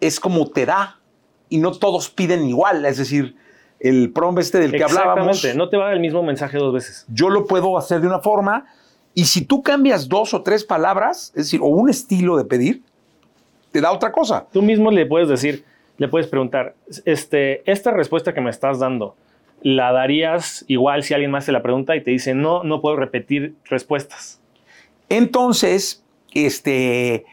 es 0.00 0.18
como 0.18 0.50
te 0.50 0.66
da. 0.66 0.98
Y 1.48 1.58
no 1.58 1.72
todos 1.72 2.10
piden 2.10 2.46
igual. 2.46 2.84
Es 2.84 2.98
decir, 2.98 3.36
el 3.80 4.12
prom 4.12 4.38
este 4.38 4.58
del 4.58 4.72
que 4.72 4.82
hablábamos, 4.82 5.36
Exactamente, 5.36 5.56
no 5.56 5.68
te 5.70 5.76
va 5.78 5.92
el 5.92 6.00
mismo 6.00 6.22
mensaje 6.22 6.58
dos 6.58 6.74
veces. 6.74 7.06
yo 7.08 7.30
lo 7.30 7.46
puedo 7.46 7.78
hacer 7.78 8.02
de 8.02 8.08
una 8.08 8.18
forma. 8.18 8.66
Y 9.14 9.24
si 9.24 9.44
tú 9.44 9.62
cambias 9.62 10.08
dos 10.08 10.34
o 10.34 10.42
tres 10.42 10.64
palabras, 10.64 11.28
es 11.28 11.46
decir, 11.46 11.60
o 11.62 11.66
un 11.66 11.88
estilo 11.88 12.36
de 12.36 12.44
pedir, 12.44 12.82
te 13.72 13.80
da 13.80 13.92
otra 13.92 14.12
cosa. 14.12 14.46
Tú 14.52 14.60
mismo 14.60 14.90
le 14.90 15.06
puedes 15.06 15.28
decir, 15.28 15.64
le 15.96 16.08
puedes 16.08 16.26
preguntar, 16.26 16.74
este, 17.04 17.62
esta 17.70 17.92
respuesta 17.92 18.34
que 18.34 18.40
me 18.40 18.50
estás 18.50 18.78
dando, 18.78 19.16
¿la 19.62 19.92
darías 19.92 20.64
igual 20.68 21.02
si 21.02 21.14
alguien 21.14 21.30
más 21.30 21.46
te 21.46 21.52
la 21.52 21.62
pregunta 21.62 21.96
y 21.96 22.02
te 22.02 22.10
dice, 22.10 22.34
no, 22.34 22.64
no 22.64 22.80
puedo 22.80 22.96
repetir 22.96 23.54
respuestas? 23.64 24.40
Entonces, 25.08 26.04
este, 26.34 27.24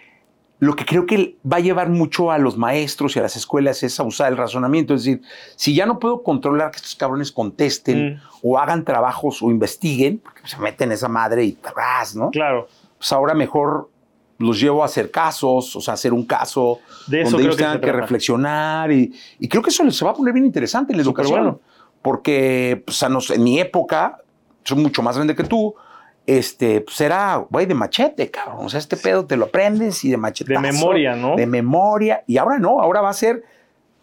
lo 0.59 0.75
que 0.75 0.85
creo 0.85 1.05
que 1.05 1.35
va 1.51 1.57
a 1.57 1.59
llevar 1.59 1.89
mucho 1.89 2.31
a 2.31 2.37
los 2.37 2.57
maestros 2.57 3.15
y 3.15 3.19
a 3.19 3.21
las 3.21 3.35
escuelas 3.35 3.83
es 3.83 3.99
a 3.99 4.03
usar 4.03 4.31
el 4.31 4.37
razonamiento. 4.37 4.93
Es 4.93 5.03
decir, 5.03 5.21
si 5.57 5.75
ya 5.75 5.85
no 5.85 5.99
puedo 5.99 6.23
controlar 6.23 6.71
que 6.71 6.77
estos 6.77 6.95
cabrones 6.95 7.31
contesten 7.31 8.15
Mm. 8.15 8.21
o 8.43 8.57
hagan 8.57 8.85
trabajos 8.85 9.41
o 9.43 9.51
investiguen, 9.51 10.19
porque 10.19 10.41
se 10.47 10.57
meten 10.59 10.91
esa 10.93 11.09
madre 11.09 11.43
y 11.43 11.51
tras, 11.53 12.15
¿no? 12.15 12.29
Claro, 12.31 12.67
Pues 12.97 13.11
ahora 13.11 13.33
mejor 13.33 13.89
los 14.37 14.59
llevo 14.59 14.81
a 14.81 14.85
hacer 14.85 15.11
casos, 15.11 15.75
o 15.75 15.81
sea, 15.81 15.93
hacer 15.95 16.13
un 16.13 16.25
caso 16.25 16.79
de 17.07 17.21
eso 17.21 17.31
donde 17.31 17.43
ellos 17.45 17.57
tengan 17.57 17.79
que 17.81 17.91
reflexionar 17.91 18.91
y, 18.91 19.13
y 19.39 19.47
creo 19.49 19.61
que 19.61 19.69
eso 19.69 19.83
les 19.83 19.95
se 19.95 20.03
va 20.05 20.11
a 20.11 20.13
poner 20.13 20.33
bien 20.33 20.45
interesante 20.45 20.93
en 20.93 20.97
la 20.97 21.03
educación. 21.03 21.39
bueno. 21.39 21.59
Porque 22.01 22.83
pues, 22.85 23.01
a 23.03 23.09
nos- 23.09 23.29
en 23.31 23.43
mi 23.43 23.59
época, 23.59 24.19
soy 24.63 24.77
mucho 24.77 25.01
más 25.01 25.15
grande 25.15 25.35
que 25.35 25.43
tú, 25.43 25.73
este, 26.27 26.81
pues 26.81 26.99
era, 27.01 27.45
güey, 27.49 27.65
de 27.65 27.73
machete, 27.73 28.31
cabrón. 28.31 28.65
O 28.65 28.69
sea, 28.69 28.79
este 28.79 28.97
pedo 28.97 29.25
te 29.25 29.37
lo 29.37 29.45
aprendes 29.45 30.03
y 30.03 30.09
de 30.09 30.17
machete. 30.17 30.53
De 30.53 30.59
memoria, 30.59 31.15
¿no? 31.15 31.35
De 31.35 31.45
memoria. 31.45 32.23
Y 32.27 32.37
ahora 32.37 32.57
no, 32.59 32.81
ahora 32.81 33.01
va 33.01 33.09
a 33.09 33.13
ser, 33.13 33.43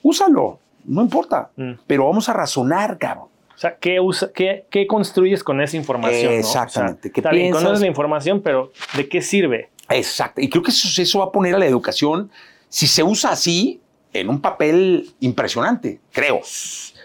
úsalo, 0.03 0.59
no 0.85 1.03
importa. 1.03 1.51
Mm. 1.57 1.73
Pero 1.87 2.07
vamos 2.07 2.29
a 2.29 2.33
razonar, 2.33 2.99
cabrón. 2.99 3.29
O 3.55 3.59
sea, 3.59 3.77
¿qué, 3.77 4.01
usa, 4.01 4.31
qué, 4.35 4.67
qué 4.71 4.87
construyes 4.87 5.45
con 5.45 5.61
esa 5.61 5.77
información? 5.77 6.33
¿no? 6.33 6.39
Exactamente. 6.39 6.99
O 6.99 7.03
sea, 7.03 7.13
¿Qué 7.13 7.21
está 7.21 7.31
bien, 7.31 7.45
piensas? 7.45 7.63
conoces 7.63 7.81
la 7.81 7.87
información, 7.87 8.41
pero 8.43 8.73
¿de 8.97 9.09
qué 9.09 9.23
sirve? 9.23 9.71
Exacto. 9.89 10.41
Y 10.41 10.49
creo 10.49 10.63
que 10.63 10.71
eso, 10.71 11.01
eso 11.01 11.19
va 11.21 11.27
a 11.27 11.33
poner 11.33 11.55
a 11.55 11.59
la 11.59 11.67
educación, 11.67 12.31
si 12.69 12.87
se 12.87 13.03
usa 13.03 13.31
así, 13.31 13.81
en 14.13 14.29
un 14.29 14.41
papel 14.41 15.11
impresionante, 15.21 16.01
creo. 16.13 16.41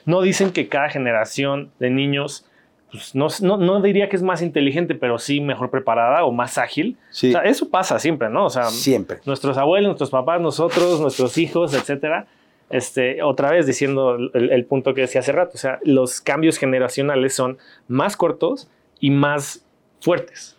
No 0.06 0.22
dicen 0.22 0.52
que 0.52 0.68
cada 0.68 0.90
generación 0.90 1.72
de 1.80 1.90
niños, 1.90 2.46
pues 2.92 3.14
no, 3.16 3.28
no, 3.42 3.58
no 3.58 3.82
diría 3.82 4.08
que 4.10 4.16
es 4.16 4.24
más 4.24 4.42
inteligente, 4.42 4.96
pero 4.96 5.20
sí 5.20 5.42
mejor 5.42 5.70
preparada 5.70 6.24
o 6.24 6.32
más 6.32 6.58
ágil. 6.58 6.98
Sí. 7.12 7.30
O 7.30 7.32
sea, 7.34 7.42
eso 7.42 7.70
pasa 7.70 8.00
siempre, 8.00 8.30
¿no? 8.30 8.46
O 8.46 8.50
sea, 8.50 8.66
Siempre. 8.66 9.20
nuestros 9.26 9.58
abuelos, 9.58 9.90
nuestros 9.90 10.10
papás, 10.10 10.40
nosotros, 10.42 11.02
nuestros 11.02 11.38
hijos, 11.38 11.74
etcétera. 11.74 12.28
Este, 12.70 13.22
otra 13.24 13.52
vez 13.52 13.66
diciendo 13.66 14.16
el, 14.34 14.50
el 14.52 14.66
punto 14.66 14.94
que 14.94 15.02
decía 15.02 15.22
hace 15.22 15.32
rato, 15.32 15.52
o 15.56 15.58
sea, 15.58 15.80
los 15.84 16.20
cambios 16.22 16.58
generacionales 16.58 17.34
son 17.36 17.58
más 17.88 18.18
cortos 18.18 18.70
y 19.00 19.10
más 19.12 19.66
fuertes. 20.02 20.56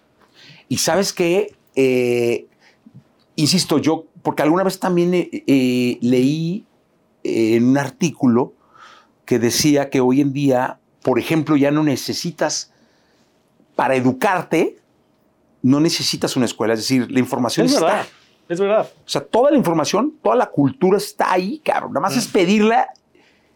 Y 0.69 0.79
sabes 0.79 1.13
qué, 1.13 1.53
Eh, 1.77 2.47
insisto, 3.37 3.79
yo, 3.79 4.07
porque 4.23 4.43
alguna 4.43 4.65
vez 4.65 4.81
también 4.81 5.15
eh, 5.15 5.29
eh, 5.47 5.99
leí 6.01 6.65
eh, 7.25 7.55
en 7.57 7.65
un 7.69 7.79
artículo 7.79 8.53
que 9.25 9.39
decía 9.39 9.89
que 9.91 10.01
hoy 10.01 10.21
en 10.21 10.33
día, 10.33 10.79
por 11.03 11.19
ejemplo, 11.19 11.57
ya 11.57 11.71
no 11.71 11.83
necesitas, 11.83 12.73
para 13.77 13.95
educarte, 13.95 14.77
no 15.63 15.81
necesitas 15.81 16.37
una 16.37 16.47
escuela, 16.47 16.75
es 16.75 16.81
decir, 16.81 17.11
la 17.11 17.19
información 17.21 17.67
Es 17.67 17.75
está. 17.75 17.87
verdad, 17.87 18.07
es 18.49 18.61
verdad. 18.61 18.89
O 19.05 19.09
sea, 19.09 19.25
toda 19.25 19.51
la 19.51 19.57
información, 19.57 20.15
toda 20.23 20.37
la 20.37 20.47
cultura 20.47 20.99
está 20.99 21.33
ahí, 21.33 21.61
cabrón. 21.65 21.93
Nada 21.93 22.01
más 22.09 22.17
es 22.17 22.27
pedirla, 22.29 22.89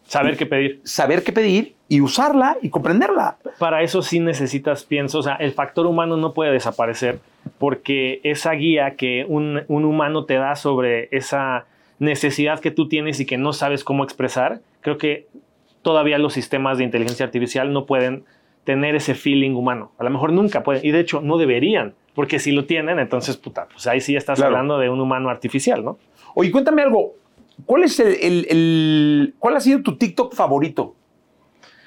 Saber 0.04 0.36
qué 0.36 0.44
pedir. 0.46 0.80
saber 0.84 1.22
qué 1.22 1.32
pedir 1.32 1.74
y 1.88 2.00
usarla 2.00 2.58
y 2.60 2.68
comprenderla. 2.70 3.38
Para 3.58 3.82
eso 3.82 4.02
sí 4.02 4.20
necesitas, 4.20 4.84
pienso, 4.84 5.20
o 5.20 5.22
sea, 5.22 5.36
el 5.36 5.52
factor 5.52 5.86
humano 5.86 6.16
no 6.16 6.34
puede 6.34 6.50
desaparecer 6.52 7.20
porque 7.58 8.20
esa 8.24 8.52
guía 8.52 8.96
que 8.96 9.24
un, 9.28 9.62
un 9.68 9.84
humano 9.84 10.24
te 10.24 10.34
da 10.34 10.54
sobre 10.56 11.08
esa 11.12 11.66
necesidad 11.98 12.60
que 12.60 12.70
tú 12.72 12.88
tienes 12.88 13.20
y 13.20 13.26
que 13.26 13.38
no 13.38 13.52
sabes 13.52 13.84
cómo 13.84 14.02
expresar, 14.04 14.60
creo 14.80 14.98
que 14.98 15.28
todavía 15.82 16.18
los 16.18 16.32
sistemas 16.32 16.78
de 16.78 16.84
inteligencia 16.84 17.26
artificial 17.26 17.72
no 17.72 17.86
pueden 17.86 18.24
tener 18.64 18.94
ese 18.94 19.14
feeling 19.14 19.52
humano. 19.54 19.92
A 19.98 20.04
lo 20.04 20.10
mejor 20.10 20.32
nunca 20.32 20.62
pueden, 20.62 20.84
y 20.86 20.90
de 20.92 21.00
hecho 21.00 21.20
no 21.20 21.36
deberían, 21.38 21.94
porque 22.14 22.38
si 22.38 22.52
lo 22.52 22.64
tienen, 22.66 22.98
entonces, 22.98 23.36
puta, 23.36 23.66
pues 23.72 23.86
ahí 23.86 24.00
sí 24.00 24.14
estás 24.16 24.38
Claro. 24.38 24.54
hablando 24.54 24.78
de 24.78 24.88
un 24.88 25.00
humano 25.00 25.28
artificial, 25.30 25.84
¿no? 25.84 25.98
Oye, 26.34 26.50
cuéntame 26.50 26.82
algo. 26.82 27.14
¿Cuál 27.66 27.84
es 27.84 27.98
el, 28.00 28.14
el- 28.20 28.46
el- 28.48 29.34
cuál 29.38 29.56
ha 29.56 29.60
sido 29.60 29.82
tu 29.82 29.96
TikTok 29.96 30.34
favorito? 30.34 30.82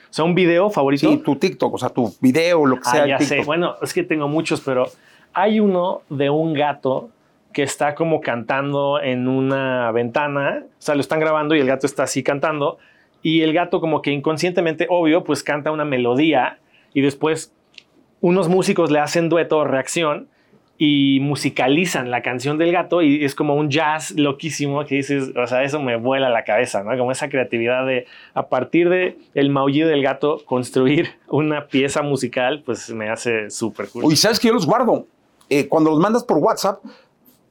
O 0.09 0.13
sea, 0.15 0.23
un 0.25 0.35
video 0.35 0.69
favorito. 0.69 1.09
Sí, 1.09 1.17
tu 1.17 1.35
TikTok, 1.35 1.73
o 1.73 1.77
sea, 1.77 1.89
tu 1.89 2.13
video, 2.21 2.65
lo 2.65 2.77
que 2.77 2.83
sea. 2.85 3.01
Ah, 3.01 3.03
el 3.03 3.09
ya 3.09 3.17
TikTok. 3.17 3.37
sé. 3.39 3.43
Bueno, 3.45 3.75
es 3.81 3.93
que 3.93 4.03
tengo 4.03 4.27
muchos, 4.27 4.61
pero 4.61 4.85
hay 5.33 5.59
uno 5.59 6.01
de 6.09 6.29
un 6.29 6.53
gato 6.53 7.09
que 7.51 7.63
está 7.63 7.95
como 7.95 8.21
cantando 8.21 9.01
en 9.01 9.27
una 9.27 9.91
ventana. 9.91 10.63
O 10.65 10.81
sea, 10.81 10.95
lo 10.95 11.01
están 11.01 11.19
grabando 11.19 11.55
y 11.55 11.59
el 11.59 11.67
gato 11.67 11.85
está 11.85 12.03
así 12.03 12.21
cantando. 12.23 12.77
Y 13.25 13.41
el 13.41 13.53
gato 13.53 13.81
como 13.81 14.03
que 14.03 14.11
inconscientemente, 14.11 14.85
obvio, 14.87 15.23
pues 15.23 15.41
canta 15.41 15.71
una 15.71 15.83
melodía 15.83 16.59
y 16.93 17.01
después 17.01 17.51
unos 18.21 18.49
músicos 18.49 18.91
le 18.91 18.99
hacen 18.99 19.29
dueto 19.29 19.57
o 19.57 19.63
reacción 19.63 20.27
y 20.77 21.17
musicalizan 21.21 22.11
la 22.11 22.21
canción 22.21 22.59
del 22.59 22.71
gato 22.71 23.01
y 23.01 23.25
es 23.25 23.33
como 23.33 23.55
un 23.55 23.71
jazz 23.71 24.11
loquísimo 24.11 24.85
que 24.85 24.97
dices, 24.97 25.31
o 25.35 25.47
sea, 25.47 25.63
eso 25.63 25.81
me 25.81 25.95
vuela 25.95 26.29
la 26.29 26.43
cabeza, 26.43 26.83
¿no? 26.83 26.95
Como 26.95 27.11
esa 27.11 27.27
creatividad 27.27 27.87
de 27.87 28.05
a 28.35 28.45
partir 28.45 28.89
de 28.89 29.17
el 29.33 29.49
maullido 29.49 29.89
del 29.89 30.03
gato 30.03 30.43
construir 30.45 31.09
una 31.27 31.65
pieza 31.65 32.03
musical, 32.03 32.61
pues 32.63 32.91
me 32.91 33.09
hace 33.09 33.49
súper 33.49 33.87
cool. 33.89 34.05
Oye, 34.05 34.17
¿sabes 34.17 34.39
que 34.39 34.49
yo 34.49 34.53
los 34.53 34.67
guardo? 34.67 35.07
Eh, 35.49 35.67
cuando 35.67 35.89
los 35.89 35.99
mandas 35.99 36.23
por 36.23 36.37
WhatsApp, 36.37 36.77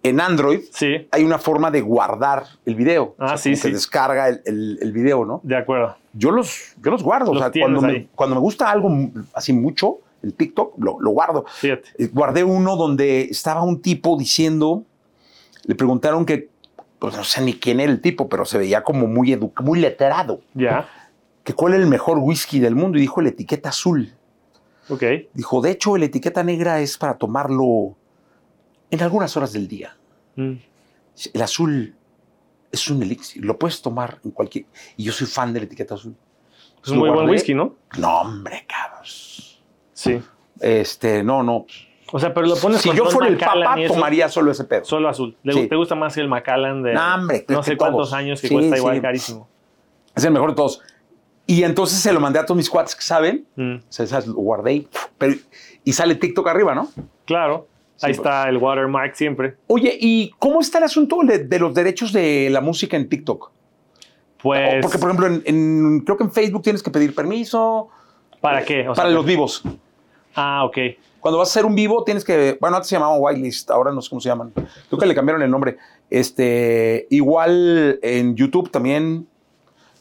en 0.04 0.20
Android, 0.20 0.60
Sí, 0.70 1.08
hay 1.10 1.24
una 1.24 1.38
forma 1.38 1.70
de 1.72 1.80
guardar 1.80 2.44
el 2.64 2.74
video. 2.76 3.14
Ah, 3.18 3.24
O 3.24 3.28
sea, 3.30 3.36
sí, 3.38 3.50
como 3.50 3.62
que 3.62 3.68
sí. 3.68 3.72
descarga 3.74 4.28
el, 4.28 4.40
el- 4.44 4.78
el 4.82 4.92
video, 4.92 5.24
¿no? 5.24 5.40
de 5.42 5.56
acuerdo. 5.56 5.96
Yo 6.12 6.30
los, 6.30 6.74
yo 6.80 6.90
los 6.92 7.02
guardo. 7.02 7.32
Los 7.34 7.42
o 7.42 7.50
sea, 7.50 7.60
cuando 7.60 7.80
me, 7.80 8.06
cuando 8.14 8.36
me 8.36 8.40
gusta 8.40 8.70
algo 8.70 8.88
así 9.32 9.52
mucho, 9.52 9.98
el 10.22 10.34
TikTok, 10.34 10.74
lo, 10.78 11.00
lo 11.00 11.10
guardo. 11.10 11.44
Fíjate. 11.48 11.88
Eh, 11.98 12.06
Guardé 12.12 12.44
uno 12.44 12.76
donde 12.76 13.22
estaba 13.22 13.62
un 13.62 13.80
tipo 13.82 14.16
diciendo, 14.16 14.84
le 15.64 15.74
preguntaron 15.74 16.24
que, 16.24 16.48
pues 16.98 17.16
no 17.16 17.24
sé 17.24 17.40
ni 17.42 17.54
quién 17.54 17.80
era 17.80 17.90
el 17.90 18.00
tipo, 18.00 18.28
pero 18.28 18.44
se 18.44 18.58
veía 18.58 18.82
como 18.84 19.06
muy, 19.06 19.36
muy 19.60 19.80
letrado, 19.80 20.40
Ya. 20.54 20.86
que 21.42 21.52
cuál 21.54 21.74
es 21.74 21.80
el 21.80 21.86
mejor 21.86 22.18
whisky 22.18 22.60
del 22.60 22.74
mundo 22.74 22.96
y 22.98 23.00
dijo 23.00 23.20
la 23.22 23.30
etiqueta 23.30 23.70
azul. 23.70 24.12
Ok. 24.88 25.02
Dijo, 25.32 25.60
de 25.62 25.70
hecho, 25.70 25.96
la 25.96 26.04
etiqueta 26.04 26.42
negra 26.44 26.80
es 26.80 26.96
para 26.98 27.16
tomarlo 27.18 27.94
en 28.94 29.02
algunas 29.02 29.36
horas 29.36 29.52
del 29.52 29.68
día. 29.68 29.96
Mm. 30.36 30.52
El 31.32 31.42
azul 31.42 31.94
es 32.72 32.88
un 32.88 33.02
elixir, 33.02 33.44
lo 33.44 33.58
puedes 33.58 33.80
tomar 33.82 34.18
en 34.24 34.30
cualquier... 34.32 34.64
Y 34.96 35.04
yo 35.04 35.12
soy 35.12 35.26
fan 35.26 35.52
de 35.52 35.60
la 35.60 35.66
etiqueta 35.66 35.94
azul. 35.94 36.14
Es 36.82 36.90
un 36.90 36.98
muy 36.98 37.10
buen 37.10 37.28
whisky, 37.28 37.54
¿no? 37.54 37.74
No, 37.98 38.20
hombre, 38.22 38.66
cabrón. 38.66 39.04
Sí. 39.04 40.20
Este, 40.60 41.22
no, 41.22 41.42
no. 41.42 41.66
O 42.12 42.18
sea, 42.18 42.32
pero 42.34 42.46
lo 42.46 42.56
pones 42.56 42.80
Si 42.82 42.92
yo 42.94 43.06
fuera 43.06 43.28
el 43.28 43.36
papá, 43.38 43.76
tomaría 43.88 44.28
solo 44.28 44.50
ese 44.52 44.64
pedo. 44.64 44.84
Solo 44.84 45.08
azul. 45.08 45.36
¿Le- 45.42 45.52
Sí. 45.52 45.66
¿Te 45.68 45.76
gusta 45.76 45.94
más 45.94 46.16
el 46.16 46.28
Macallan 46.28 46.82
de 46.82 46.94
No, 46.94 47.14
hombre, 47.14 47.44
no 47.48 47.62
sé 47.62 47.76
cuántos 47.76 48.10
todos. 48.10 48.12
años 48.12 48.40
que 48.40 48.48
Sí, 48.48 48.54
cuesta 48.54 48.76
igual 48.76 48.96
sí. 48.96 49.02
carísimo? 49.02 49.48
Es 50.14 50.24
el 50.24 50.32
mejor 50.32 50.50
de 50.50 50.56
todos. 50.56 50.80
Y 51.46 51.62
entonces 51.62 51.98
se 51.98 52.12
lo 52.12 52.20
mandé 52.20 52.38
a 52.38 52.46
todos 52.46 52.56
mis 52.56 52.70
cuates 52.70 52.94
que 52.94 53.02
saben. 53.02 53.46
Mm. 53.56 53.76
O 53.76 53.92
sea, 53.92 54.20
lo 54.26 54.34
guardé 54.34 54.74
y, 54.74 54.88
pero- 55.18 55.34
y 55.84 55.92
sale 55.92 56.14
TikTok 56.14 56.46
arriba, 56.48 56.74
¿no? 56.74 56.88
Claro. 57.24 57.66
Ahí 58.02 58.10
pues. 58.12 58.18
está 58.18 58.48
el 58.48 58.56
watermark 58.58 59.14
siempre. 59.14 59.56
Oye, 59.68 59.96
¿y 60.00 60.32
cómo 60.38 60.60
está 60.60 60.78
el 60.78 60.84
asunto 60.84 61.18
de, 61.24 61.38
de 61.38 61.58
los 61.58 61.72
derechos 61.74 62.12
de 62.12 62.48
la 62.50 62.60
música 62.60 62.96
en 62.96 63.08
TikTok? 63.08 63.50
Pues, 64.42 64.82
Porque, 64.82 64.98
por 64.98 65.08
ejemplo, 65.10 65.26
en, 65.28 65.42
en- 65.46 66.00
creo 66.00 66.16
que 66.18 66.24
en 66.24 66.30
Facebook 66.32 66.62
tienes 66.62 66.82
que 66.82 66.90
pedir 66.90 67.14
permiso 67.14 67.88
¿para 68.40 68.62
qué? 68.64 68.80
O 68.88 68.94
sea, 68.94 69.04
para 69.04 69.14
los 69.14 69.24
vivos. 69.24 69.62
Ah, 70.34 70.64
ok. 70.64 70.76
cuando 71.20 71.38
vas 71.38 71.48
a 71.48 71.52
hacer 71.52 71.64
un 71.64 71.74
vivo 71.74 72.02
tienes 72.04 72.24
que, 72.24 72.58
bueno, 72.60 72.76
antes 72.76 72.88
se 72.90 72.96
llamaban 72.96 73.16
whitelist, 73.20 73.70
ahora 73.70 73.90
no 73.92 74.02
sé 74.02 74.10
cómo 74.10 74.20
se 74.20 74.28
llaman. 74.28 74.50
Creo 74.88 74.98
que 74.98 75.06
le 75.06 75.14
cambiaron 75.14 75.40
el 75.42 75.50
nombre. 75.50 75.78
Este, 76.10 77.06
igual 77.10 77.98
en 78.02 78.34
YouTube 78.36 78.70
también 78.70 79.26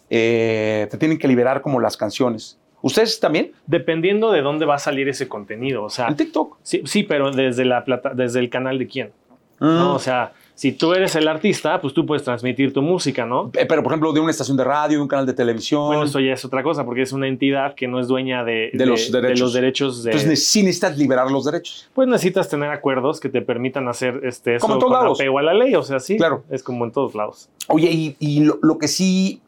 eh, 0.10 0.88
te 0.91 0.97
tienen 0.97 1.17
que 1.17 1.27
liberar 1.27 1.62
como 1.62 1.79
las 1.79 1.95
canciones. 1.95 2.58
¿Ustedes 2.83 3.19
también? 3.19 3.53
Dependiendo 3.65 4.31
de 4.31 4.41
dónde 4.43 4.65
va 4.65 4.75
a 4.75 4.79
salir 4.79 5.07
ese 5.09 5.27
contenido. 5.27 5.83
O 5.83 5.89
sea, 5.89 6.07
En 6.09 6.15
TikTok. 6.15 6.57
sí, 6.61 6.81
sí, 6.85 7.01
pero 7.03 7.31
desde 7.31 7.65
la 7.65 7.83
plata, 7.83 8.11
desde 8.13 8.39
el 8.39 8.49
canal 8.51 8.77
de 8.77 8.87
quién. 8.87 9.11
¿no? 9.59 9.93
Mm. 9.93 9.95
O 9.95 9.99
sea, 9.99 10.33
si 10.55 10.73
tú 10.73 10.93
eres 10.93 11.15
el 11.15 11.27
artista, 11.27 11.79
pues 11.79 11.93
tú 11.93 12.05
puedes 12.05 12.23
transmitir 12.23 12.73
tu 12.73 12.81
música, 12.81 13.25
¿no? 13.25 13.49
Eh, 13.53 13.65
Pero, 13.65 13.81
por 13.81 13.91
ejemplo, 13.93 14.11
de 14.11 14.19
una 14.19 14.29
estación 14.31 14.57
de 14.57 14.63
radio, 14.65 14.97
de 14.97 15.01
un 15.01 15.07
canal 15.07 15.25
de 15.25 15.33
televisión. 15.33 15.85
Bueno, 15.87 16.03
eso 16.03 16.19
ya 16.19 16.33
es 16.33 16.43
otra 16.43 16.61
cosa, 16.61 16.83
porque 16.83 17.03
es 17.03 17.13
una 17.13 17.27
entidad 17.29 17.73
que 17.73 17.87
no 17.87 17.99
es 17.99 18.07
dueña 18.09 18.43
de, 18.43 18.69
De 18.73 18.85
los 18.85 19.09
derechos. 19.11 19.39
los 19.39 19.53
derechos 19.53 20.03
de. 20.03 20.11
Entonces 20.11 20.45
sí 20.45 20.61
necesitas 20.63 20.97
liberar 20.97 21.31
los 21.31 21.45
derechos. 21.45 21.89
pues 21.93 22.07
necesitas 22.09 22.49
tener 22.49 22.69
acuerdos 22.69 23.21
que 23.21 23.29
te 23.29 23.41
permitan 23.41 23.87
hacer 23.87 24.19
este, 24.23 24.55
eso 24.55 24.63
Como 24.63 24.73
en 24.75 24.79
todos 24.81 24.91
con 24.93 25.03
lados. 25.03 25.19
apego 25.21 25.39
a 25.39 25.43
la 25.43 25.53
ley. 25.53 25.73
O 25.75 25.83
sea, 25.83 25.99
sí. 26.01 26.17
Claro. 26.17 26.43
Es 26.51 26.61
como 26.61 26.83
en 26.83 26.91
todos 26.91 27.15
lados. 27.15 27.49
Oye, 27.69 27.89
y, 27.89 28.15
y 28.19 28.41
lo, 28.41 28.59
lo 28.61 28.77
que 28.77 28.89
sí, 28.89 29.41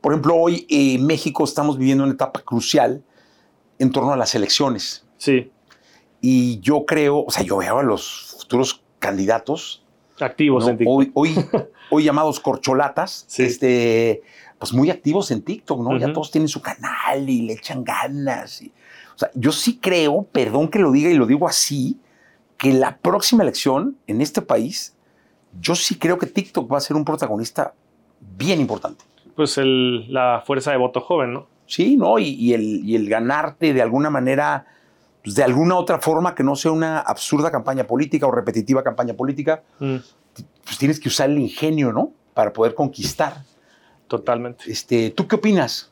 por 0.00 0.12
ejemplo, 0.12 0.34
hoy 0.36 0.66
en 0.68 1.04
México 1.06 1.44
estamos 1.44 1.78
viviendo 1.78 2.04
una 2.04 2.12
etapa 2.14 2.40
crucial 2.40 3.02
en 3.78 3.90
torno 3.92 4.12
a 4.12 4.16
las 4.16 4.34
elecciones. 4.34 5.04
Sí. 5.18 5.50
Y 6.20 6.60
yo 6.60 6.84
creo, 6.86 7.24
o 7.24 7.30
sea, 7.30 7.42
yo 7.42 7.58
veo 7.58 7.78
a 7.78 7.82
los 7.82 8.36
futuros 8.38 8.82
candidatos, 8.98 9.84
Activos 10.20 10.64
¿no? 10.64 10.70
en 10.70 10.78
TikTok. 10.78 10.94
hoy, 10.96 11.10
hoy, 11.14 11.34
hoy 11.90 12.04
llamados 12.04 12.40
corcholatas, 12.40 13.24
Sí. 13.26 13.42
este, 13.44 14.22
pues 14.58 14.72
muy 14.74 14.90
activos 14.90 15.30
en 15.30 15.40
TikTok, 15.42 15.80
¿no? 15.80 15.98
Ya 15.98 16.12
todos 16.12 16.30
tienen 16.30 16.48
su 16.48 16.60
canal 16.60 17.28
y 17.28 17.42
le 17.42 17.54
echan 17.54 17.82
ganas. 17.84 18.60
y- 18.62 18.72
o 19.14 19.18
sea, 19.20 19.30
yo 19.34 19.52
sí 19.52 19.78
creo, 19.78 20.22
perdón 20.24 20.68
que 20.68 20.78
lo 20.78 20.92
diga 20.92 21.10
y 21.10 21.14
lo 21.14 21.26
digo 21.26 21.46
así, 21.48 21.98
que 22.58 22.72
la 22.74 22.98
próxima 22.98 23.42
elección 23.42 23.96
en 24.06 24.20
este 24.20 24.42
país, 24.42 24.94
yo 25.60 25.74
sí 25.74 25.96
creo 25.98 26.18
que 26.18 26.26
TikTok 26.26 26.70
va 26.70 26.76
a 26.78 26.80
ser 26.82 26.96
un 26.96 27.04
protagonista 27.06 27.72
bien 28.36 28.60
importante. 28.60 29.04
Pues 29.40 29.56
el- 29.56 30.12
la 30.12 30.42
fuerza 30.44 30.70
de 30.70 30.76
voto 30.76 31.00
joven, 31.00 31.32
¿no? 31.32 31.46
Sí, 31.64 31.96
¿no? 31.96 32.18
Y, 32.18 32.28
y 32.34 32.52
el, 32.52 32.82
y 32.84 32.94
el 32.94 33.08
ganarte 33.08 33.72
de 33.72 33.80
alguna 33.80 34.10
manera, 34.10 34.66
pues 35.24 35.34
de 35.34 35.42
alguna 35.42 35.76
otra 35.76 35.98
forma 35.98 36.34
que 36.34 36.42
no 36.42 36.54
sea 36.56 36.72
una 36.72 36.98
absurda 37.00 37.50
campaña 37.50 37.84
política 37.84 38.26
o 38.26 38.30
repetitiva 38.30 38.82
campaña 38.82 39.14
política, 39.14 39.62
Mm, 39.78 39.96
pues 40.64 40.76
tienes 40.78 41.00
que 41.00 41.08
usar 41.08 41.30
el 41.30 41.38
ingenio, 41.38 41.90
¿no? 41.90 42.12
Para 42.34 42.52
poder 42.52 42.74
conquistar. 42.74 43.38
totalmente. 44.08 44.70
Este, 44.70 45.08
¿Tú 45.08 45.26
qué 45.26 45.36
opinas? 45.36 45.90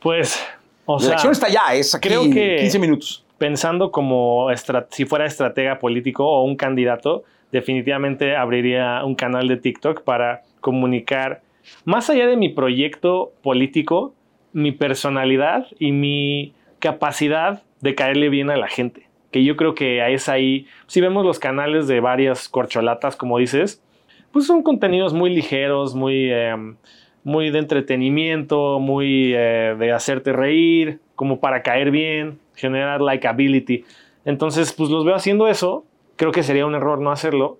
Pues, 0.00 0.38
o 0.86 0.94
la 0.94 1.00
sea, 1.00 1.08
elección 1.10 1.32
está 1.32 1.48
ya, 1.50 1.74
es 1.74 1.94
aquí 1.94 2.08
creo 2.08 2.22
que- 2.30 2.56
15 2.60 2.78
minutos. 2.78 3.24
pensando 3.36 3.90
como 3.92 4.46
si 4.90 5.04
fuera 5.04 5.26
estratega 5.26 5.78
político 5.78 6.24
o 6.26 6.44
un 6.44 6.56
candidato, 6.56 7.24
definitivamente 7.50 8.36
abriría 8.36 9.04
un 9.04 9.16
canal 9.16 9.48
de 9.48 9.56
TikTok 9.58 10.02
para 10.02 10.42
comunicar, 10.60 11.42
más 11.84 12.10
allá 12.10 12.26
de 12.26 12.36
mi 12.36 12.48
proyecto 12.48 13.32
político, 13.42 14.14
mi 14.52 14.72
personalidad 14.72 15.66
y 15.78 15.92
mi 15.92 16.54
capacidad 16.78 17.62
de 17.80 17.94
caerle 17.94 18.28
bien 18.28 18.50
a 18.50 18.56
la 18.56 18.68
gente. 18.68 19.08
Que 19.30 19.44
yo 19.44 19.56
creo 19.56 19.74
que 19.74 20.06
es 20.12 20.28
ahí, 20.28 20.66
si 20.86 21.00
vemos 21.00 21.24
los 21.24 21.38
canales 21.38 21.88
de 21.88 22.00
varias 22.00 22.48
corcholatas, 22.48 23.16
como 23.16 23.38
dices, 23.38 23.82
pues 24.30 24.46
son 24.46 24.62
contenidos 24.62 25.14
muy 25.14 25.30
ligeros, 25.30 25.94
muy, 25.94 26.30
em, 26.30 26.76
muy 27.24 27.50
de 27.50 27.58
entretenimiento, 27.58 28.78
muy 28.78 29.32
eh, 29.34 29.76
de 29.78 29.92
hacerte 29.92 30.32
reír, 30.32 31.00
como 31.14 31.40
para 31.40 31.62
caer 31.62 31.90
bien, 31.90 32.38
generar 32.54 33.00
likability. 33.00 33.84
Entonces, 34.24 34.72
pues 34.72 34.90
los 34.90 35.04
veo 35.04 35.14
haciendo 35.14 35.48
eso. 35.48 35.84
Creo 36.16 36.32
que 36.32 36.42
sería 36.42 36.66
un 36.66 36.74
error 36.74 37.00
no 37.00 37.10
hacerlo. 37.10 37.58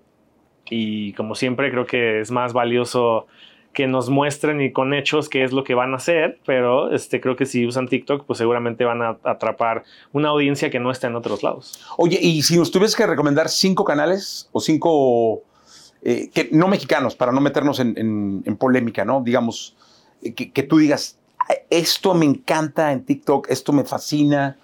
Y 0.69 1.13
como 1.13 1.35
siempre, 1.35 1.71
creo 1.71 1.85
que 1.85 2.19
es 2.19 2.31
más 2.31 2.53
valioso 2.53 3.27
que 3.73 3.87
nos 3.87 4.09
muestren 4.09 4.61
y 4.61 4.71
con 4.71 4.93
hechos 4.93 5.29
qué 5.29 5.43
es 5.43 5.51
lo 5.51 5.63
que 5.63 5.73
van 5.73 5.93
a 5.93 5.97
hacer, 5.97 6.39
pero 6.45 6.93
este, 6.93 7.19
creo 7.19 7.35
que 7.35 7.45
si 7.45 7.65
usan 7.65 7.87
TikTok, 7.87 8.25
pues 8.25 8.37
seguramente 8.37 8.85
van 8.85 9.01
a 9.01 9.17
atrapar 9.23 9.83
una 10.11 10.29
audiencia 10.29 10.69
que 10.69 10.79
no 10.79 10.91
está 10.91 11.07
en 11.07 11.15
otros 11.15 11.41
lados. 11.43 11.83
Oye, 11.97 12.19
y 12.21 12.43
si 12.43 12.57
nos 12.57 12.69
tuvieses 12.71 12.95
que 12.95 13.05
recomendar 13.07 13.49
cinco 13.49 13.83
canales 13.83 14.47
o 14.51 14.59
cinco, 14.59 15.41
eh, 16.03 16.29
que, 16.33 16.49
no 16.51 16.67
mexicanos, 16.67 17.15
para 17.15 17.31
no 17.31 17.41
meternos 17.41 17.79
en, 17.79 17.97
en- 17.97 18.43
en 18.45 18.55
polémica, 18.57 19.03
¿no? 19.05 19.21
Digamos, 19.23 19.75
eh, 20.21 20.33
que, 20.33 20.51
que 20.51 20.63
tú 20.63 20.77
digas, 20.77 21.17
"Ah, 21.39 21.53
esto 21.69 22.13
me 22.13 22.25
encanta 22.25 22.91
en 22.91 23.03
TikTok, 23.03 23.47
esto 23.49 23.73
me 23.73 23.83
fascina. 23.85 24.57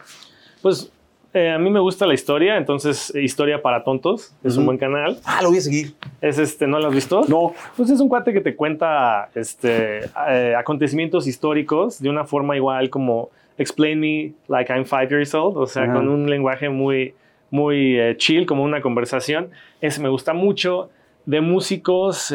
Pues 0.62 0.92
eh, 1.34 1.52
a 1.52 1.60
mí 1.60 1.70
me 1.70 1.80
gusta 1.80 2.08
la 2.08 2.14
historia, 2.16 2.58
entonces 2.58 3.14
eh, 3.14 3.22
Historia 3.22 3.62
para 3.62 3.84
Tontos 3.84 4.34
es 4.44 4.58
un 4.58 4.66
buen 4.66 4.78
canal. 4.78 5.20
Ah, 5.24 5.42
lo 5.44 5.50
voy 5.50 5.60
a 5.60 5.62
seguir. 5.62 5.94
Es 6.22 6.40
este, 6.40 6.66
¿no 6.66 6.80
lo 6.80 6.88
has 6.88 6.94
visto? 6.94 7.22
No, 7.28 7.54
Pues 7.78 7.90
es 7.92 8.00
un 8.00 8.10
cuate 8.10 8.34
que 8.34 8.42
te 8.42 8.56
cuenta 8.56 9.30
este, 9.36 10.00
eh, 10.30 10.56
acontecimientos 10.58 11.28
históricos 11.28 12.02
de 12.02 12.10
una 12.10 12.26
forma 12.26 12.56
igual 12.56 12.90
como 12.90 13.30
explain 13.58 14.00
me 14.00 14.32
like 14.48 14.74
I'm 14.74 14.86
five 14.86 15.10
years 15.10 15.36
old, 15.36 15.58
o 15.58 15.68
sea, 15.68 15.92
con 15.92 16.08
un 16.08 16.30
lenguaje 16.30 16.70
muy, 16.70 17.14
muy 17.52 18.00
eh, 18.00 18.16
chill, 18.18 18.46
como 18.46 18.64
una 18.64 18.82
conversación. 18.82 19.50
Ese 19.82 20.02
me 20.02 20.10
gusta 20.10 20.34
mucho. 20.34 20.90
De 21.26 21.42
músicos, 21.42 22.34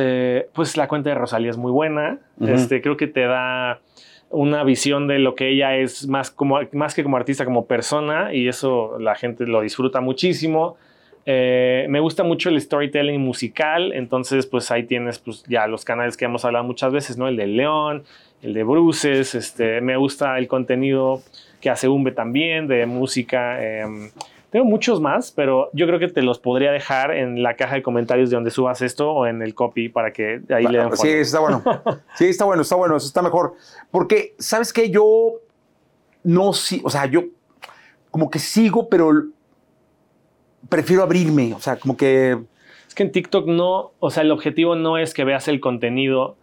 pues 0.52 0.76
la 0.76 0.86
cuenta 0.86 1.08
de 1.08 1.16
Rosalía 1.16 1.50
es 1.50 1.56
muy 1.56 1.72
buena. 1.72 2.18
Este, 2.40 2.80
creo 2.80 2.96
que 2.96 3.08
te 3.08 3.22
da 3.22 3.80
una 4.30 4.64
visión 4.64 5.06
de 5.06 5.18
lo 5.18 5.34
que 5.34 5.48
ella 5.50 5.76
es 5.76 6.08
más, 6.08 6.30
como, 6.30 6.58
más 6.72 6.94
que 6.94 7.02
como 7.02 7.16
artista, 7.16 7.44
como 7.44 7.66
persona, 7.66 8.34
y 8.34 8.48
eso 8.48 8.98
la 8.98 9.14
gente 9.14 9.46
lo 9.46 9.60
disfruta 9.60 10.00
muchísimo. 10.00 10.76
Eh, 11.26 11.86
me 11.88 12.00
gusta 12.00 12.22
mucho 12.22 12.50
el 12.50 12.60
storytelling 12.60 13.20
musical, 13.20 13.92
entonces 13.92 14.46
pues 14.46 14.70
ahí 14.70 14.82
tienes 14.82 15.18
pues 15.18 15.42
ya 15.48 15.66
los 15.66 15.84
canales 15.84 16.16
que 16.16 16.26
hemos 16.26 16.44
hablado 16.44 16.64
muchas 16.64 16.92
veces, 16.92 17.16
¿no? 17.16 17.28
El 17.28 17.36
de 17.36 17.46
León, 17.46 18.04
el 18.42 18.52
de 18.52 18.62
Bruces, 18.62 19.34
este, 19.34 19.80
me 19.80 19.96
gusta 19.96 20.36
el 20.38 20.48
contenido 20.48 21.22
que 21.62 21.70
hace 21.70 21.88
Umbe 21.88 22.12
también, 22.12 22.66
de 22.66 22.84
música. 22.84 23.64
em, 23.64 24.10
tengo 24.54 24.66
muchos 24.66 25.00
más, 25.00 25.32
pero 25.32 25.68
yo 25.72 25.84
creo 25.88 25.98
que 25.98 26.06
te 26.06 26.22
los 26.22 26.38
podría 26.38 26.70
dejar 26.70 27.10
en 27.10 27.42
la 27.42 27.56
caja 27.56 27.74
de 27.74 27.82
comentarios 27.82 28.30
de 28.30 28.36
donde 28.36 28.52
subas 28.52 28.82
esto 28.82 29.10
o 29.10 29.26
en 29.26 29.42
el 29.42 29.52
copy 29.52 29.88
para 29.88 30.12
que 30.12 30.42
ahí 30.48 30.64
le 30.68 30.78
den 30.78 30.96
sí, 30.96 31.08
está 31.08 31.40
bueno. 31.40 31.60
Sí, 32.14 32.26
está 32.26 32.44
bueno, 32.44 32.62
está 32.62 32.76
bueno, 32.76 32.96
eso 32.96 33.08
está 33.08 33.20
mejor. 33.20 33.54
Porque, 33.90 34.36
¿sabes 34.38 34.72
qué? 34.72 34.90
Yo 34.90 35.40
no, 36.22 36.52
sí, 36.52 36.80
o 36.84 36.88
sea, 36.88 37.06
yo 37.06 37.24
como 38.12 38.30
que 38.30 38.38
sigo, 38.38 38.88
pero 38.88 39.24
prefiero 40.68 41.02
abrirme, 41.02 41.52
o 41.52 41.58
sea, 41.58 41.74
como 41.74 41.96
que... 41.96 42.38
Es 42.86 42.94
que 42.94 43.02
en 43.02 43.10
TikTok 43.10 43.48
no, 43.48 43.90
o 43.98 44.10
sea, 44.12 44.22
el 44.22 44.30
objetivo 44.30 44.76
no 44.76 44.98
es 44.98 45.14
que 45.14 45.24
veas 45.24 45.48
el 45.48 45.58
contenido. 45.58 46.36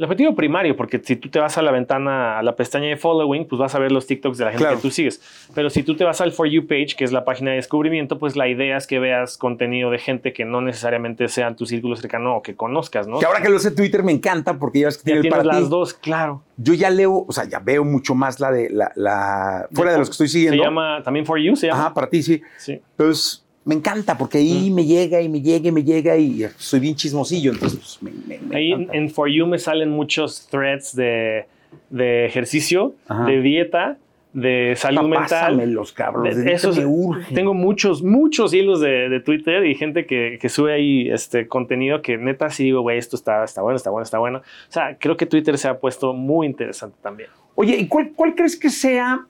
El 0.00 0.04
objetivo 0.04 0.34
primario, 0.34 0.74
porque 0.78 0.98
si 1.04 1.14
tú 1.16 1.28
te 1.28 1.38
vas 1.38 1.58
a 1.58 1.62
la 1.62 1.70
ventana, 1.72 2.38
a 2.38 2.42
la 2.42 2.56
pestaña 2.56 2.86
de 2.88 2.96
following, 2.96 3.46
pues 3.46 3.58
vas 3.60 3.74
a 3.74 3.78
ver 3.78 3.92
los 3.92 4.06
TikToks 4.06 4.38
de 4.38 4.44
la 4.46 4.50
gente 4.52 4.64
Claro. 4.64 4.76
que 4.78 4.82
tú 4.82 4.90
sigues. 4.90 5.20
Pero 5.54 5.68
si 5.68 5.82
tú 5.82 5.94
te 5.94 6.04
vas 6.04 6.22
al 6.22 6.32
For 6.32 6.48
You 6.48 6.66
page, 6.66 6.94
que 6.96 7.04
es 7.04 7.12
la 7.12 7.26
página 7.26 7.50
de 7.50 7.56
descubrimiento, 7.56 8.18
pues 8.18 8.34
la 8.34 8.48
idea 8.48 8.78
es 8.78 8.86
que 8.86 8.98
veas 8.98 9.36
contenido 9.36 9.90
de 9.90 9.98
gente 9.98 10.32
que 10.32 10.46
no 10.46 10.62
necesariamente 10.62 11.28
sea 11.28 11.48
en 11.48 11.56
tu 11.56 11.66
círculo 11.66 11.96
cercano 11.96 12.34
o 12.36 12.42
que 12.42 12.56
conozcas, 12.56 13.06
¿no? 13.06 13.18
Que 13.18 13.26
ahora 13.26 13.42
que 13.42 13.50
lo 13.50 13.58
sé 13.58 13.72
Twitter 13.72 14.02
me 14.02 14.12
encanta 14.12 14.58
porque 14.58 14.78
ya 14.80 14.86
ves 14.86 14.96
que 14.96 15.02
ya 15.02 15.04
tiene 15.04 15.18
el 15.18 15.22
tienes 15.24 15.38
para 15.38 15.54
las 15.54 15.64
ti. 15.64 15.68
dos, 15.70 15.92
claro. 15.92 16.42
Yo 16.56 16.72
ya 16.72 16.88
leo, 16.88 17.26
o 17.28 17.32
sea, 17.32 17.44
ya 17.44 17.58
veo 17.58 17.84
mucho 17.84 18.14
más 18.14 18.40
la 18.40 18.50
de 18.50 18.70
la, 18.70 18.92
la 18.94 19.68
fuera 19.70 19.92
de 19.92 19.98
los 19.98 20.08
que 20.08 20.12
estoy 20.12 20.28
Se 20.28 20.32
siguiendo. 20.38 20.64
llama 20.64 21.02
también 21.04 21.26
For 21.26 21.38
You, 21.38 21.56
se 21.56 21.66
llama. 21.66 21.78
Ajá, 21.86 21.92
para 21.92 22.08
ti 22.08 22.22
sí. 22.22 22.40
Sí. 22.56 22.80
Entonces, 22.92 23.44
me 23.70 23.76
encanta 23.76 24.18
porque 24.18 24.38
ahí 24.38 24.70
me 24.70 24.84
llega 24.84 25.20
y 25.22 25.28
me 25.28 25.40
llega 25.40 25.68
y 25.68 25.72
me 25.72 25.84
llega 25.84 26.16
y 26.16 26.44
soy 26.58 26.80
bien 26.80 26.96
chismosillo, 26.96 27.52
entonces 27.52 27.78
pues, 27.78 28.02
me, 28.02 28.10
me- 28.26 28.42
me 28.48 28.56
Ahí 28.56 28.72
en, 28.72 28.80
encanta. 28.82 28.98
en 28.98 29.10
For 29.10 29.28
You 29.30 29.46
me 29.46 29.58
salen 29.58 29.90
muchos 29.90 30.48
threads 30.50 30.94
de, 30.96 31.46
de 31.90 32.26
ejercicio, 32.26 32.94
Ajá. 33.08 33.26
de 33.26 33.40
dieta, 33.40 33.96
de 34.32 34.74
salud 34.76 35.00
Ah, 35.00 35.20
mental. 35.20 35.56
De- 35.56 36.34
de 36.44 36.52
esos- 36.52 36.76
me 36.78 36.86
urge. 36.86 37.34
Tengo 37.34 37.52
muchos, 37.54 38.02
muchos 38.02 38.52
hilos 38.54 38.80
de, 38.80 39.08
de 39.08 39.20
Twitter 39.20 39.64
y 39.66 39.74
gente 39.74 40.06
que, 40.06 40.38
que 40.40 40.48
sube 40.48 40.72
ahí 40.72 41.08
este 41.10 41.48
contenido 41.48 42.00
que 42.02 42.16
neta 42.16 42.48
sí 42.50 42.64
digo, 42.64 42.80
güey, 42.82 42.98
esto 42.98 43.16
está, 43.16 43.42
está 43.44 43.62
bueno, 43.62 43.76
está 43.76 43.90
bueno, 43.90 44.02
está 44.04 44.18
bueno. 44.18 44.38
O 44.38 44.72
sea, 44.72 44.96
creo 44.98 45.16
que 45.16 45.26
Twitter 45.26 45.56
se 45.58 45.68
ha 45.68 45.78
puesto 45.78 46.12
muy 46.12 46.46
interesante 46.46 46.96
también. 47.02 47.28
Oye, 47.56 47.76
¿y 47.76 47.86
cuál, 47.88 48.12
cuál 48.14 48.34
crees 48.34 48.56
que 48.56 48.70
sea 48.70 49.26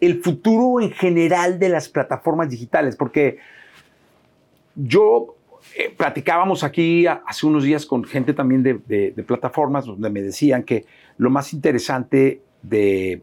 el 0.00 0.22
futuro 0.22 0.80
en 0.80 0.90
general 0.92 1.58
de 1.58 1.68
las 1.68 1.88
plataformas 1.88 2.48
digitales? 2.50 2.96
Porque 2.96 3.38
yo 4.74 5.34
eh, 5.76 5.92
platicábamos 5.96 6.64
aquí 6.64 7.06
a- 7.06 7.22
hace 7.26 7.46
unos 7.46 7.64
días 7.64 7.84
con 7.86 8.04
gente 8.04 8.32
también 8.32 8.62
de, 8.62 8.80
de- 8.86 9.10
de 9.12 9.22
plataformas 9.22 9.84
donde 9.86 10.08
me 10.10 10.22
decían 10.22 10.62
que 10.62 10.86
lo 11.18 11.30
más 11.30 11.52
interesante 11.52 12.40
de, 12.62 13.22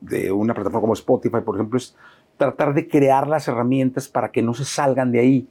de 0.00 0.32
una 0.32 0.54
plataforma 0.54 0.80
como 0.80 0.92
Spotify, 0.94 1.38
por 1.44 1.56
ejemplo, 1.56 1.76
es 1.78 1.94
tratar 2.36 2.74
de 2.74 2.88
crear 2.88 3.28
las 3.28 3.46
herramientas 3.46 4.08
para 4.08 4.30
que 4.32 4.42
no 4.42 4.54
se 4.54 4.64
salgan 4.64 5.12
de 5.12 5.20
ahí, 5.20 5.48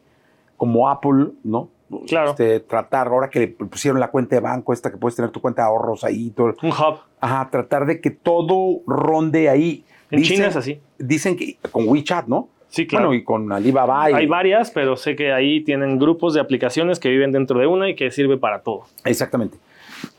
como 0.58 0.90
Apple, 0.90 1.30
¿no? 1.44 1.70
Claro. 2.08 2.32
Este, 2.32 2.60
tratar, 2.60 3.08
ahora 3.08 3.30
que 3.30 3.40
le 3.40 3.48
pusieron 3.48 4.00
la 4.00 4.10
cuenta 4.10 4.36
de 4.36 4.42
banco, 4.42 4.74
esta 4.74 4.90
que 4.92 4.98
puedes 4.98 5.16
tener 5.16 5.32
tu 5.32 5.40
cuenta 5.42 5.62
de 5.62 5.68
ahorros 5.68 6.04
ahí, 6.04 6.32
todo, 6.32 6.54
Un 6.64 6.72
hub. 6.72 6.98
Ajá, 7.22 7.50
tratar 7.52 7.86
de 7.86 8.02
que 8.02 8.10
todo 8.10 8.82
ronde 8.88 9.48
ahí. 9.48 9.86
En 10.14 10.20
Dicen- 10.22 10.36
China 10.38 10.48
es 10.48 10.56
así. 10.56 10.80
Dicen 11.00 11.36
que 11.36 11.58
con 11.72 11.88
WeChat, 11.88 12.28
¿no? 12.28 12.50
Sí, 12.70 12.88
claro. 12.88 13.08
Bueno, 13.08 13.20
y 13.20 13.24
con 13.24 13.52
Alibaba. 13.52 14.10
y- 14.10 14.14
Hay 14.14 14.26
varias, 14.28 14.72
pero 14.72 14.96
sé 14.96 15.16
que 15.16 15.32
ahí 15.32 15.62
tienen 15.64 16.00
grupos 16.00 16.34
de 16.34 16.40
aplicaciones 16.42 17.00
que 17.00 17.10
viven 17.10 17.32
dentro 17.32 17.60
de 17.60 17.68
una 17.68 17.90
y 17.90 17.96
que 17.96 18.10
sirve 18.12 18.38
para 18.38 18.62
todo. 18.62 18.84
Exactamente. 19.06 19.58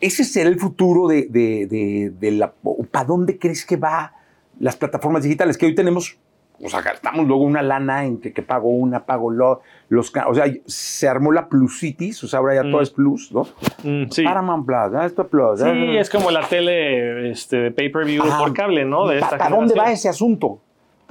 Ese 0.00 0.24
será 0.24 0.48
el 0.48 0.58
futuro 0.58 1.08
de, 1.08 1.22
de, 1.28 1.66
de, 1.66 2.12
de 2.18 2.30
la... 2.30 2.52
¿Para 2.90 3.04
dónde 3.06 3.38
crees 3.38 3.64
que 3.66 3.76
va 3.76 4.14
las 4.60 4.76
plataformas 4.76 5.22
digitales? 5.24 5.58
Que 5.58 5.66
hoy 5.66 5.74
tenemos, 5.74 6.16
o 6.62 6.68
sea, 6.68 6.80
gastamos 6.82 7.26
luego 7.26 7.42
una 7.42 7.62
lana 7.62 8.04
en 8.04 8.18
que, 8.20 8.30
pago 8.42 8.68
una, 8.68 9.04
pago 9.06 9.30
lo- 9.30 9.60
los... 9.88 10.12
O 10.26 10.34
sea, 10.34 10.46
se 10.66 11.08
armó 11.08 11.32
la 11.32 11.48
Plusitis, 11.48 12.22
o 12.24 12.28
sea, 12.28 12.38
ahora 12.38 12.54
ya 12.54 12.62
todo 12.62 12.78
Mm. 12.78 12.82
es 12.82 12.90
Plus, 12.90 13.32
¿no? 13.32 13.42
Mm, 13.82 14.10
sí. 14.10 14.22
Paramount 14.22 14.64
Plus, 14.66 14.92
¿no? 14.92 15.02
esto 15.04 15.22
es 15.22 15.28
Plus. 15.28 15.60
Sí, 15.60 15.96
es 15.96 16.08
como 16.10 16.30
la 16.30 16.42
tele 16.46 17.30
este, 17.30 17.70
pay-per-view 17.70 18.22
por 18.38 18.52
cable, 18.54 18.84
¿no? 18.84 19.06
De 19.08 19.16
esta 19.18 19.30
¿Para 19.36 19.50
dónde 19.50 19.70
generación. 19.74 19.86
va 19.86 19.92
ese 19.92 20.08
asunto? 20.08 20.60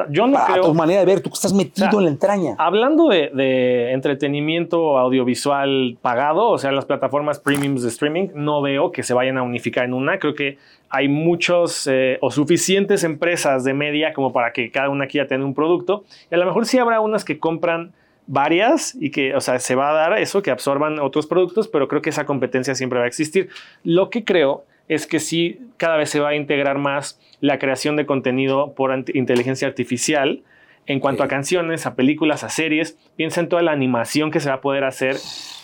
Yo 0.09 0.27
no 0.27 0.37
A 0.37 0.45
creo. 0.45 0.63
tu 0.63 0.73
manera 0.73 1.01
de 1.01 1.05
ver, 1.05 1.21
tú 1.21 1.29
estás 1.33 1.53
metido 1.53 1.87
O 1.87 1.91
sea, 1.91 1.99
en 1.99 2.05
la 2.05 2.11
entraña. 2.11 2.55
Hablando 2.57 3.09
de, 3.09 3.29
de 3.33 3.91
entretenimiento 3.91 4.97
audiovisual 4.97 5.97
pagado, 6.01 6.49
o 6.49 6.57
sea, 6.57 6.71
las 6.71 6.85
plataformas 6.85 7.39
premiums 7.39 7.83
de 7.83 7.89
streaming, 7.89 8.29
no 8.33 8.61
veo 8.61 8.91
que 8.91 9.03
se 9.03 9.13
vayan 9.13 9.37
a 9.37 9.43
unificar 9.43 9.85
en 9.85 9.93
una. 9.93 10.19
Creo 10.19 10.33
que 10.35 10.57
hay 10.89 11.07
muchos 11.07 11.87
eh, 11.87 12.17
o 12.21 12.31
suficientes 12.31 13.03
empresas 13.03 13.63
de 13.63 13.73
media 13.73 14.13
como 14.13 14.31
para 14.33 14.51
que 14.53 14.71
cada 14.71 14.89
una 14.89 15.07
quiera 15.07 15.27
tener 15.27 15.45
un 15.45 15.53
producto. 15.53 16.03
Y 16.31 16.35
a 16.35 16.37
lo 16.37 16.45
mejor 16.45 16.65
sí 16.65 16.77
habrá 16.77 16.99
unas 16.99 17.25
que 17.25 17.39
compran 17.39 17.93
varias 18.27 18.95
y 18.95 19.11
que, 19.11 19.35
o 19.35 19.41
sea, 19.41 19.59
se 19.59 19.75
va 19.75 19.89
a 19.89 19.93
dar 19.93 20.17
eso, 20.17 20.41
que 20.41 20.51
absorban 20.51 20.99
otros 20.99 21.27
productos, 21.27 21.67
pero 21.67 21.87
creo 21.87 22.01
que 22.01 22.09
esa 22.09 22.25
competencia 22.25 22.75
siempre 22.75 22.99
va 22.99 23.05
a 23.05 23.07
existir. 23.07 23.49
Lo 23.83 24.09
que 24.09 24.23
creo 24.23 24.63
es 24.87 25.07
que 25.07 25.19
sí, 25.19 25.59
cada 25.77 25.97
vez 25.97 26.09
se 26.09 26.19
va 26.19 26.29
a 26.29 26.35
integrar 26.35 26.77
más 26.77 27.19
la 27.39 27.59
creación 27.59 27.95
de 27.95 28.05
contenido 28.05 28.73
por 28.73 28.93
inteligencia 29.13 29.67
artificial 29.67 30.41
en 30.85 30.99
cuanto 30.99 31.23
Sí. 31.23 31.25
a 31.25 31.29
canciones, 31.29 31.85
a 31.85 31.95
películas, 31.95 32.43
a 32.43 32.49
series. 32.49 32.97
Piensa 33.15 33.39
en 33.39 33.47
toda 33.47 33.61
la 33.61 33.71
animación 33.71 34.31
que 34.31 34.39
se 34.41 34.49
va 34.49 34.55
a 34.55 34.61
poder 34.61 34.83
hacer 34.83 35.15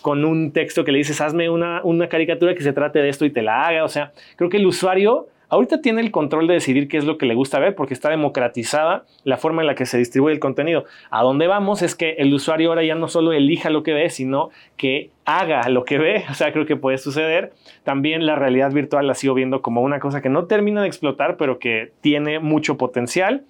con 0.02 0.24
un 0.24 0.52
texto 0.54 0.86
que 0.86 0.94
le 0.94 1.00
dices, 1.00 1.20
hazme 1.20 1.50
una, 1.50 1.82
una 1.84 2.08
caricatura 2.08 2.56
que 2.56 2.64
se 2.64 2.72
trate 2.72 3.00
de 3.00 3.10
esto 3.10 3.26
y 3.26 3.30
te 3.30 3.42
la 3.42 3.68
haga. 3.68 3.84
O 3.84 3.90
sea, 3.90 4.14
creo 4.38 4.50
que 4.50 4.58
el 4.58 4.66
usuario 4.66 5.28
ahorita 5.50 5.82
tiene 5.82 6.02
el 6.02 6.12
control 6.12 6.48
de 6.48 6.54
decidir 6.54 6.88
qué 6.88 6.98
es 6.98 7.06
lo 7.06 7.18
que 7.18 7.26
le 7.26 7.36
gusta 7.36 7.60
ver 7.60 7.76
porque 7.76 7.94
está 7.94 8.10
democratizada 8.10 9.04
la 9.24 9.38
forma 9.38 9.62
en 9.62 9.68
la 9.68 9.76
que 9.76 9.86
se 9.86 9.98
distribuye 9.98 10.34
el 10.34 10.40
contenido. 10.40 10.86
A 11.10 11.24
dónde 11.24 11.48
vamos 11.48 11.82
es 11.82 11.96
que 11.96 12.12
el 12.14 12.34
usuario 12.34 12.70
ahora 12.70 12.84
ya 12.84 12.96
no 12.96 13.08
solo 13.08 13.34
elija 13.34 13.70
lo 13.70 13.84
que 13.84 13.94
ve, 13.94 14.10
sino 14.10 14.50
que 14.78 15.10
haga 15.26 15.68
lo 15.70 15.84
que 15.84 15.98
ve. 15.98 16.26
O 16.30 16.34
sea, 16.34 16.54
creo 16.54 16.66
que 16.66 16.76
puede 16.76 16.98
suceder. 16.98 17.52
También 17.84 18.26
la 18.26 18.36
realidad 18.36 18.72
virtual 18.72 19.08
la 19.08 19.14
sigo 19.14 19.34
viendo 19.34 19.62
como 19.62 19.82
una 19.82 20.00
cosa 20.00 20.22
que 20.22 20.30
no 20.30 20.46
termina 20.46 20.82
de 20.82 20.88
explotar, 20.88 21.38
pero 21.38 21.60
que 21.60 21.92
tiene 22.02 22.40
mucho 22.40 22.78
potencial. 22.78 23.44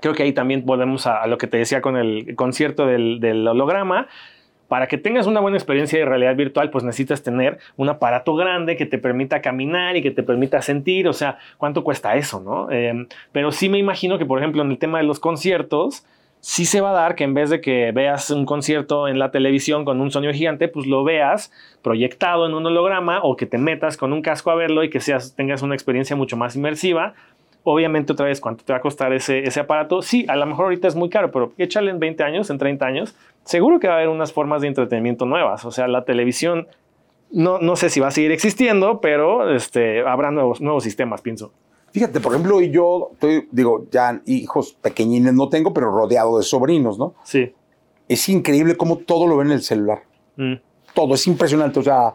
Creo 0.00 0.14
que 0.14 0.22
ahí 0.22 0.32
también 0.32 0.64
volvemos 0.64 1.06
a, 1.06 1.26
lo 1.26 1.38
que 1.38 1.46
te 1.46 1.58
decía 1.58 1.80
con 1.80 1.96
el 1.96 2.34
concierto 2.36 2.86
del 2.86 3.46
holograma. 3.48 4.08
Para 4.70 4.86
que 4.86 4.98
tengas 4.98 5.26
una 5.26 5.40
buena 5.40 5.56
experiencia 5.56 5.98
de 5.98 6.04
realidad 6.04 6.36
virtual, 6.36 6.70
pues 6.70 6.84
necesitas 6.84 7.24
tener 7.24 7.58
un 7.76 7.88
aparato 7.88 8.36
grande 8.36 8.76
que 8.76 8.86
te 8.86 8.98
permita 8.98 9.42
caminar 9.42 9.96
y 9.96 10.02
que 10.02 10.12
te 10.12 10.22
permita 10.22 10.62
sentir. 10.62 11.08
O 11.08 11.12
sea, 11.12 11.38
¿cuánto 11.58 11.82
cuesta 11.82 12.14
eso, 12.14 12.38
no? 12.38 12.70
Eh, 12.70 13.08
pero 13.32 13.50
sí 13.50 13.68
me 13.68 13.78
imagino 13.78 14.16
que, 14.16 14.26
por 14.26 14.38
ejemplo, 14.38 14.62
en 14.62 14.70
el 14.70 14.78
tema 14.78 14.98
de 14.98 15.04
los 15.04 15.18
conciertos, 15.18 16.06
sí 16.38 16.66
se 16.66 16.80
va 16.80 16.90
a 16.90 16.92
dar 16.92 17.16
que 17.16 17.24
en 17.24 17.34
vez 17.34 17.50
de 17.50 17.60
que 17.60 17.90
veas 17.90 18.30
un 18.30 18.46
concierto 18.46 19.08
en 19.08 19.18
la 19.18 19.32
televisión 19.32 19.84
con 19.84 20.00
un 20.00 20.12
sonido 20.12 20.32
gigante, 20.32 20.68
pues 20.68 20.86
lo 20.86 21.02
veas 21.02 21.50
proyectado 21.82 22.46
en 22.46 22.54
un 22.54 22.64
holograma 22.64 23.24
o 23.24 23.34
que 23.34 23.46
te 23.46 23.58
metas 23.58 23.96
con 23.96 24.12
un 24.12 24.22
casco 24.22 24.52
a 24.52 24.54
verlo 24.54 24.84
y 24.84 24.90
que 24.90 25.00
seas, 25.00 25.34
tengas 25.34 25.62
una 25.62 25.74
experiencia 25.74 26.14
mucho 26.14 26.36
más 26.36 26.54
inmersiva. 26.54 27.14
Obviamente, 27.64 28.12
otra 28.12 28.26
vez, 28.26 28.40
¿cuánto 28.40 28.64
te 28.64 28.72
va 28.72 28.78
a 28.78 28.82
costar 28.82 29.12
ese, 29.12 29.40
ese 29.40 29.58
aparato? 29.58 30.00
Sí, 30.00 30.24
a 30.28 30.36
lo 30.36 30.46
mejor 30.46 30.66
ahorita 30.66 30.86
es 30.86 30.94
muy 30.94 31.10
caro, 31.10 31.32
pero 31.32 31.52
échale 31.58 31.90
en 31.90 31.98
20 31.98 32.22
años, 32.22 32.50
en 32.50 32.58
30 32.58 32.86
años, 32.86 33.16
seguro 33.50 33.80
que 33.80 33.88
va 33.88 33.94
a 33.94 33.96
haber 33.96 34.08
unas 34.08 34.32
formas 34.32 34.62
de 34.62 34.68
entretenimiento 34.68 35.26
nuevas. 35.26 35.64
O 35.64 35.72
sea, 35.72 35.88
la 35.88 36.04
televisión, 36.04 36.68
no, 37.32 37.58
no 37.58 37.74
sé 37.74 37.90
si 37.90 37.98
va 37.98 38.08
a 38.08 38.10
seguir 38.12 38.30
existiendo, 38.30 39.00
pero 39.00 39.54
este, 39.54 40.00
habrá 40.06 40.30
nuevos, 40.30 40.60
nuevos 40.60 40.84
sistemas, 40.84 41.20
pienso. 41.20 41.52
Fíjate, 41.92 42.20
por 42.20 42.32
ejemplo, 42.32 42.60
yo 42.60 43.10
estoy, 43.14 43.48
digo, 43.50 43.86
ya 43.90 44.20
hijos 44.24 44.76
pequeñines 44.80 45.34
no 45.34 45.48
tengo, 45.48 45.74
pero 45.74 45.90
rodeado 45.90 46.38
de 46.38 46.44
sobrinos, 46.44 46.96
¿no? 46.96 47.14
Sí. 47.24 47.52
Es 48.08 48.28
increíble 48.28 48.76
cómo 48.76 48.98
todo 48.98 49.26
lo 49.26 49.36
ven 49.38 49.48
en 49.48 49.54
el 49.54 49.62
celular. 49.62 50.02
Mm. 50.36 50.54
Todo, 50.94 51.14
es 51.14 51.26
impresionante. 51.26 51.80
O 51.80 51.82
sea, 51.82 52.14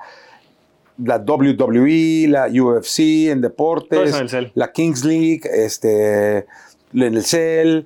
la 1.03 1.17
WWE, 1.17 2.27
la 2.29 2.47
UFC 2.47 3.29
en 3.29 3.41
Todo 3.41 3.41
deportes, 3.41 4.15
eso 4.15 4.37
en 4.37 4.51
la 4.55 4.71
Kings 4.71 5.03
League, 5.03 5.41
este, 5.43 6.45
en 6.93 7.01
el 7.01 7.23
cel. 7.23 7.85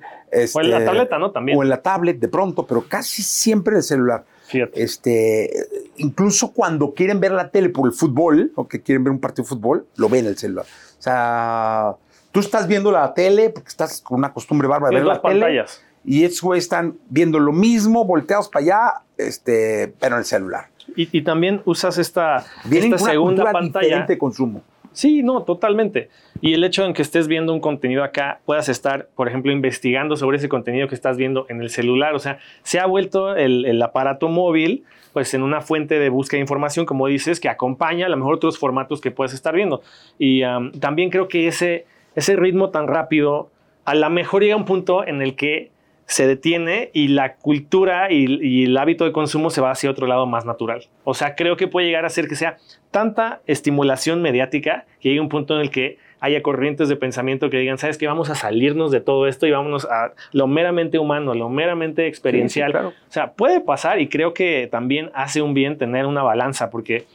O 0.54 0.60
en 0.60 0.70
la 0.70 0.76
este, 0.78 0.86
tableta, 0.86 1.18
¿no? 1.18 1.30
También. 1.32 1.58
O 1.58 1.62
en 1.62 1.68
la 1.68 1.82
tablet 1.82 2.18
de 2.18 2.28
pronto, 2.28 2.66
pero 2.66 2.84
casi 2.88 3.22
siempre 3.22 3.72
en 3.72 3.78
el 3.78 3.82
celular. 3.82 4.24
Fíjate. 4.46 4.82
Este, 4.82 5.50
incluso 5.96 6.52
cuando 6.52 6.92
quieren 6.94 7.20
ver 7.20 7.32
la 7.32 7.50
tele 7.50 7.68
por 7.68 7.86
el 7.86 7.92
fútbol, 7.92 8.52
o 8.54 8.66
que 8.66 8.82
quieren 8.82 9.04
ver 9.04 9.12
un 9.12 9.20
partido 9.20 9.44
de 9.44 9.48
fútbol, 9.48 9.86
lo 9.96 10.08
ven 10.08 10.24
en 10.24 10.32
el 10.32 10.38
celular. 10.38 10.66
O 10.98 11.02
sea, 11.02 11.94
tú 12.32 12.40
estás 12.40 12.66
viendo 12.66 12.90
la 12.92 13.14
tele 13.14 13.50
porque 13.50 13.68
estás 13.68 14.00
con 14.00 14.18
una 14.18 14.32
costumbre 14.32 14.66
bárbara 14.68 14.90
de 14.90 14.96
ver 14.96 15.02
Tienes 15.04 15.16
la 15.16 15.22
dos 15.22 15.30
tele. 15.30 15.40
pantallas. 15.40 15.82
Y 16.04 16.24
esos 16.24 16.42
güeyes 16.42 16.64
están 16.64 16.96
viendo 17.08 17.38
lo 17.38 17.52
mismo, 17.52 18.04
volteados 18.04 18.48
para 18.48 18.64
allá, 18.64 18.92
este, 19.18 19.94
pero 20.00 20.14
en 20.16 20.20
el 20.20 20.24
celular. 20.24 20.68
Y, 20.96 21.08
y 21.16 21.22
también 21.22 21.62
usas 21.66 21.98
esta, 21.98 22.44
Vienen 22.64 22.94
esta 22.94 23.10
segunda 23.10 23.52
pantalla. 23.52 24.06
de 24.06 24.18
consumo. 24.18 24.62
Sí, 24.92 25.22
no, 25.22 25.42
totalmente. 25.42 26.08
Y 26.40 26.54
el 26.54 26.64
hecho 26.64 26.84
en 26.84 26.94
que 26.94 27.02
estés 27.02 27.28
viendo 27.28 27.52
un 27.52 27.60
contenido 27.60 28.02
acá, 28.02 28.40
puedas 28.44 28.68
estar, 28.68 29.08
por 29.14 29.28
ejemplo, 29.28 29.52
investigando 29.52 30.16
sobre 30.16 30.38
ese 30.38 30.48
contenido 30.48 30.88
que 30.88 30.94
estás 30.94 31.16
viendo 31.16 31.46
en 31.48 31.60
el 31.60 31.70
celular. 31.70 32.14
O 32.14 32.18
sea, 32.18 32.38
se 32.62 32.80
ha 32.80 32.86
vuelto 32.86 33.36
el, 33.36 33.80
aparato 33.82 34.28
móvil, 34.28 34.84
pues 35.12 35.32
en 35.34 35.42
una 35.42 35.60
fuente 35.60 35.98
de 35.98 36.08
búsqueda 36.08 36.38
de 36.38 36.42
información, 36.42 36.86
como 36.86 37.06
dices, 37.06 37.40
que 37.40 37.48
acompaña 37.48 38.06
a 38.06 38.08
lo 38.08 38.16
mejor 38.16 38.34
otros 38.34 38.58
formatos 38.58 39.00
que 39.00 39.10
puedes 39.10 39.32
estar 39.32 39.54
viendo. 39.54 39.82
Y 40.18 40.42
también 40.80 41.10
creo 41.10 41.28
que 41.28 41.46
ese, 41.46 41.86
ritmo 42.16 42.70
tan 42.70 42.88
rápido, 42.88 43.50
a 43.84 43.94
lo 43.94 44.10
mejor 44.10 44.42
llega 44.42 44.56
un 44.56 44.64
punto 44.64 45.06
en 45.06 45.22
el 45.22 45.36
que 45.36 45.70
se 46.06 46.26
detiene 46.26 46.90
y 46.92 47.06
la 47.08 47.36
cultura 47.36 48.10
y, 48.10 48.26
y, 48.42 48.64
el 48.64 48.76
hábito 48.76 49.04
de 49.04 49.12
consumo 49.12 49.48
se 49.48 49.60
va 49.60 49.70
hacia 49.70 49.88
otro 49.88 50.08
lado 50.08 50.26
más 50.26 50.44
natural. 50.44 50.88
O 51.04 51.14
sea, 51.14 51.36
creo 51.36 51.56
que 51.56 51.68
puede 51.68 51.86
llegar 51.86 52.04
a 52.04 52.08
ser 52.08 52.26
que 52.26 52.34
sea 52.34 52.56
tanta 52.90 53.40
estimulación 53.46 54.22
mediática 54.22 54.86
que 55.00 55.10
llegue 55.10 55.20
un 55.20 55.28
punto 55.28 55.54
en 55.54 55.60
el 55.62 55.70
que 55.70 55.98
haya 56.20 56.42
corrientes 56.42 56.88
de 56.88 56.96
pensamiento 56.96 57.48
que 57.48 57.56
digan, 57.56 57.78
¿sabes 57.78 57.96
qué? 57.96 58.06
Vamos 58.06 58.28
a 58.28 58.34
salirnos 58.34 58.90
de 58.90 59.00
todo 59.00 59.26
esto 59.26 59.46
y 59.46 59.50
vámonos 59.50 59.86
a 59.86 60.12
lo 60.32 60.46
meramente 60.46 60.98
humano, 60.98 61.34
lo 61.34 61.48
meramente 61.48 62.06
experiencial. 62.06 62.68
Sí, 62.68 62.72
sí, 62.72 62.72
claro. 62.72 62.88
O 62.88 63.12
sea, 63.12 63.32
puede 63.32 63.60
pasar 63.60 64.00
y 64.00 64.08
creo 64.08 64.34
que 64.34 64.68
también 64.70 65.10
hace 65.14 65.40
un 65.40 65.54
bien 65.54 65.78
tener 65.78 66.06
una 66.06 66.22
balanza 66.22 66.68
porque 66.68 67.06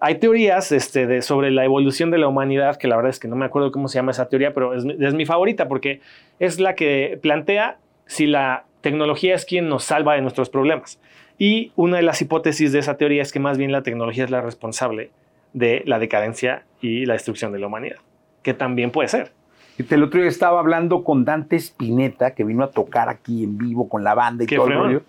hay 0.00 0.16
teorías 0.16 0.72
este, 0.72 1.06
de, 1.06 1.20
sobre 1.22 1.50
la 1.50 1.64
evolución 1.64 2.10
de 2.10 2.18
la 2.18 2.28
humanidad, 2.28 2.76
que 2.76 2.88
la 2.88 2.96
verdad 2.96 3.10
es 3.10 3.18
que 3.18 3.28
no 3.28 3.36
me 3.36 3.44
acuerdo 3.44 3.72
cómo 3.72 3.88
se 3.88 3.98
llama 3.98 4.12
esa 4.12 4.28
teoría, 4.28 4.54
pero 4.54 4.74
es, 4.74 4.84
es 4.84 5.14
mi 5.14 5.26
favorita 5.26 5.68
porque 5.68 6.00
es 6.38 6.58
la 6.58 6.74
que 6.74 7.18
plantea 7.20 7.78
si 8.06 8.26
la 8.26 8.64
tecnología 8.80 9.34
es 9.34 9.44
quien 9.44 9.68
nos 9.68 9.84
salva 9.84 10.14
de 10.14 10.22
nuestros 10.22 10.48
problemas. 10.48 10.98
Y 11.38 11.72
una 11.76 11.98
de 11.98 12.02
las 12.02 12.20
hipótesis 12.22 12.72
de 12.72 12.78
esa 12.78 12.96
teoría 12.96 13.22
es 13.22 13.32
que 13.32 13.40
más 13.40 13.58
bien 13.58 13.72
la 13.72 13.82
tecnología 13.82 14.24
es 14.24 14.30
la 14.30 14.40
responsable 14.40 15.10
de 15.52 15.82
la 15.86 15.98
decadencia 15.98 16.64
y 16.80 17.06
la 17.06 17.14
destrucción 17.14 17.52
de 17.52 17.58
la 17.58 17.66
humanidad, 17.66 17.96
que 18.42 18.54
también 18.54 18.90
puede 18.90 19.08
ser. 19.08 19.32
El 19.78 20.02
otro 20.02 20.20
día 20.20 20.28
estaba 20.28 20.58
hablando 20.58 21.04
con 21.04 21.24
Dante 21.24 21.56
Spinetta, 21.56 22.34
que 22.34 22.44
vino 22.44 22.64
a 22.64 22.70
tocar 22.70 23.08
aquí 23.08 23.44
en 23.44 23.58
vivo 23.58 23.88
con 23.88 24.02
la 24.04 24.14
banda 24.14 24.44
y 24.44 24.46
todo 24.46 24.68
el 24.68 24.74
rollo, 24.74 25.02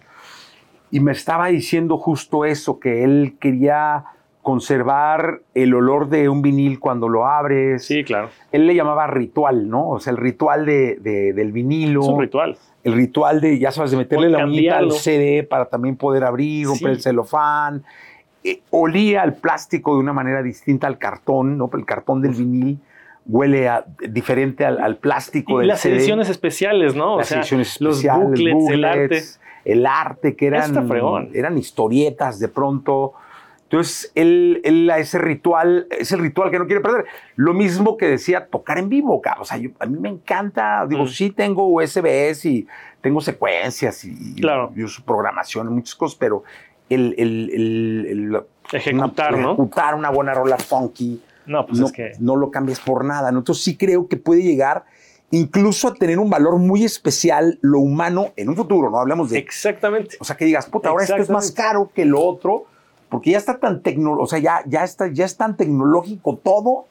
y 0.91 0.99
me 0.99 1.11
estaba 1.11 1.47
diciendo 1.47 1.97
justo 1.97 2.45
eso, 2.45 2.80
que 2.80 3.03
él 3.03 3.36
quería 3.39 4.03
conservar 4.47 5.41
el 5.53 5.73
olor 5.73 6.09
de 6.09 6.29
un 6.29 6.41
vinil 6.41 6.79
cuando 6.79 7.09
lo 7.09 7.25
abres. 7.27 7.85
Sí, 7.85 8.03
claro. 8.03 8.29
Él 8.51 8.65
le 8.65 8.75
llamaba 8.75 9.05
ritual, 9.07 9.69
¿no? 9.69 9.89
O 9.89 9.99
sea, 9.99 10.11
el 10.11 10.17
ritual 10.17 10.65
de, 10.65 10.95
de- 11.01 11.33
del 11.33 11.51
vinilo. 11.51 12.01
Es 12.01 12.07
un 12.07 12.19
ritual. 12.21 12.57
el 12.83 12.93
ritual 12.93 13.41
de, 13.41 13.59
ya 13.59 13.71
sabes, 13.71 13.91
de 13.91 13.97
meterle 13.97 14.29
la 14.29 14.45
uñita 14.45 14.77
al. 14.77 14.91
CD 14.91 15.43
para 15.43 15.65
también 15.65 15.95
poder 15.97 16.23
abrir, 16.23 16.65
romper 16.67 16.91
Sí. 16.91 16.95
el 16.95 17.01
celofán. 17.01 17.83
Eh, 18.43 18.61
olía 18.69 19.21
al 19.23 19.35
plástico 19.35 19.93
de 19.95 19.99
una 19.99 20.13
manera 20.13 20.41
distinta 20.41 20.87
al 20.87 20.97
cartón, 20.97 21.57
¿no? 21.57 21.69
El 21.73 21.85
cartón 21.85 22.21
del 22.21 22.31
vinil 22.33 22.79
huele 23.25 23.67
a- 23.67 23.85
diferente 24.09 24.63
al, 24.65 24.79
al 24.79 24.95
plástico 24.97 25.55
Y 25.55 25.59
del 25.59 25.67
las 25.67 25.81
CD. 25.81 25.95
ediciones 25.97 26.29
especiales, 26.29 26.95
¿no? 26.95 27.17
Las 27.17 27.27
o 27.27 27.29
sea, 27.29 27.37
ediciones 27.39 27.81
los 27.81 27.97
especiales, 27.97 28.29
booklets, 28.29 28.69
el 28.71 28.83
arte. 28.85 28.99
booklets, 29.01 29.39
el 29.65 29.85
arte, 29.85 30.35
que 30.37 30.47
eran, 30.47 30.89
eran 31.33 31.57
historietas 31.57 32.39
de 32.39 32.47
pronto. 32.47 33.13
Entonces, 33.70 34.11
él, 34.15 34.61
él 34.63 34.89
a 34.89 34.97
ese 34.97 35.18
ritual, 35.18 35.88
es 35.91 36.11
el 36.13 36.20
ritual 36.20 36.49
que 36.51 36.57
no 36.57 36.68
quiere 36.68 36.80
perder. 36.82 37.05
Lo 37.36 37.53
mismo 37.53 37.97
que 37.97 38.07
decía 38.07 38.47
tocar 38.47 38.78
en 38.78 38.88
vivo, 38.88 39.22
cabrón. 39.22 39.41
O 39.41 39.45
sea, 39.45 39.57
yo- 39.57 39.72
a 39.80 39.86
mí 39.86 39.99
me 39.99 40.07
encanta, 40.07 40.86
digo, 40.88 41.03
Mm. 41.03 41.07
sí 41.09 41.32
tengo 41.32 41.68
USBs 41.68 42.45
y 42.45 42.65
tengo 43.01 43.20
secuencias 43.20 44.05
y, 44.05 44.36
Claro. 44.36 44.72
y 44.74 44.84
uso 44.84 45.03
programación 45.03 45.68
y 45.68 45.72
muchas 45.72 45.95
cosas, 45.95 46.18
pero 46.18 46.43
el, 46.89 47.13
el- 47.18 47.49
el- 47.53 48.05
el- 48.36 48.41
Ejecutar, 48.72 49.34
una, 49.34 49.43
¿no? 49.43 49.49
ejecutar 49.53 49.95
una 49.95 50.09
buena 50.11 50.34
rola 50.34 50.57
funky, 50.57 51.22
No, 51.45 51.65
pues 51.65 51.80
no, 51.80 51.88
es 51.88 51.91
que. 51.91 52.11
no 52.20 52.38
lo 52.38 52.51
cambias 52.51 52.80
por 52.80 53.03
nada. 53.03 53.32
¿no? 53.34 53.39
Entonces 53.39 53.65
sí 53.65 53.76
creo 53.76 54.07
que 54.07 54.15
puede 54.15 54.43
llegar 54.43 54.86
incluso 55.32 55.89
a 55.89 55.93
tener 55.93 56.20
un 56.20 56.30
valor 56.30 56.57
muy 56.57 56.86
especial 56.86 57.59
lo 57.61 57.80
humano 57.80 58.32
en 58.38 58.47
un 58.47 58.55
futuro, 58.55 58.89
no 58.89 58.97
hablamos 58.99 59.30
de... 59.30 59.39
Exactamente. 59.39 60.15
O 60.22 60.24
sea, 60.24 60.38
que 60.38 60.45
digas, 60.45 60.68
puta, 60.68 60.88
ahora 60.88 61.03
esto 61.03 61.18
es 61.18 61.30
más 61.30 61.51
caro 61.51 61.91
que 61.93 62.05
lo 62.05 62.22
otro, 62.22 62.63
porque 63.09 63.31
ya 63.31 63.37
está 63.37 63.59
tan 63.59 63.81
tecnológico, 63.81 64.23
o 64.23 64.27
sea, 64.27 64.39
ya, 64.39 64.61
ya, 64.65 64.83
está, 64.83 65.07
ya 65.07 65.25
es 65.25 65.37
tan 65.37 65.55
tecnológico 65.57 66.39
todo 66.43 66.85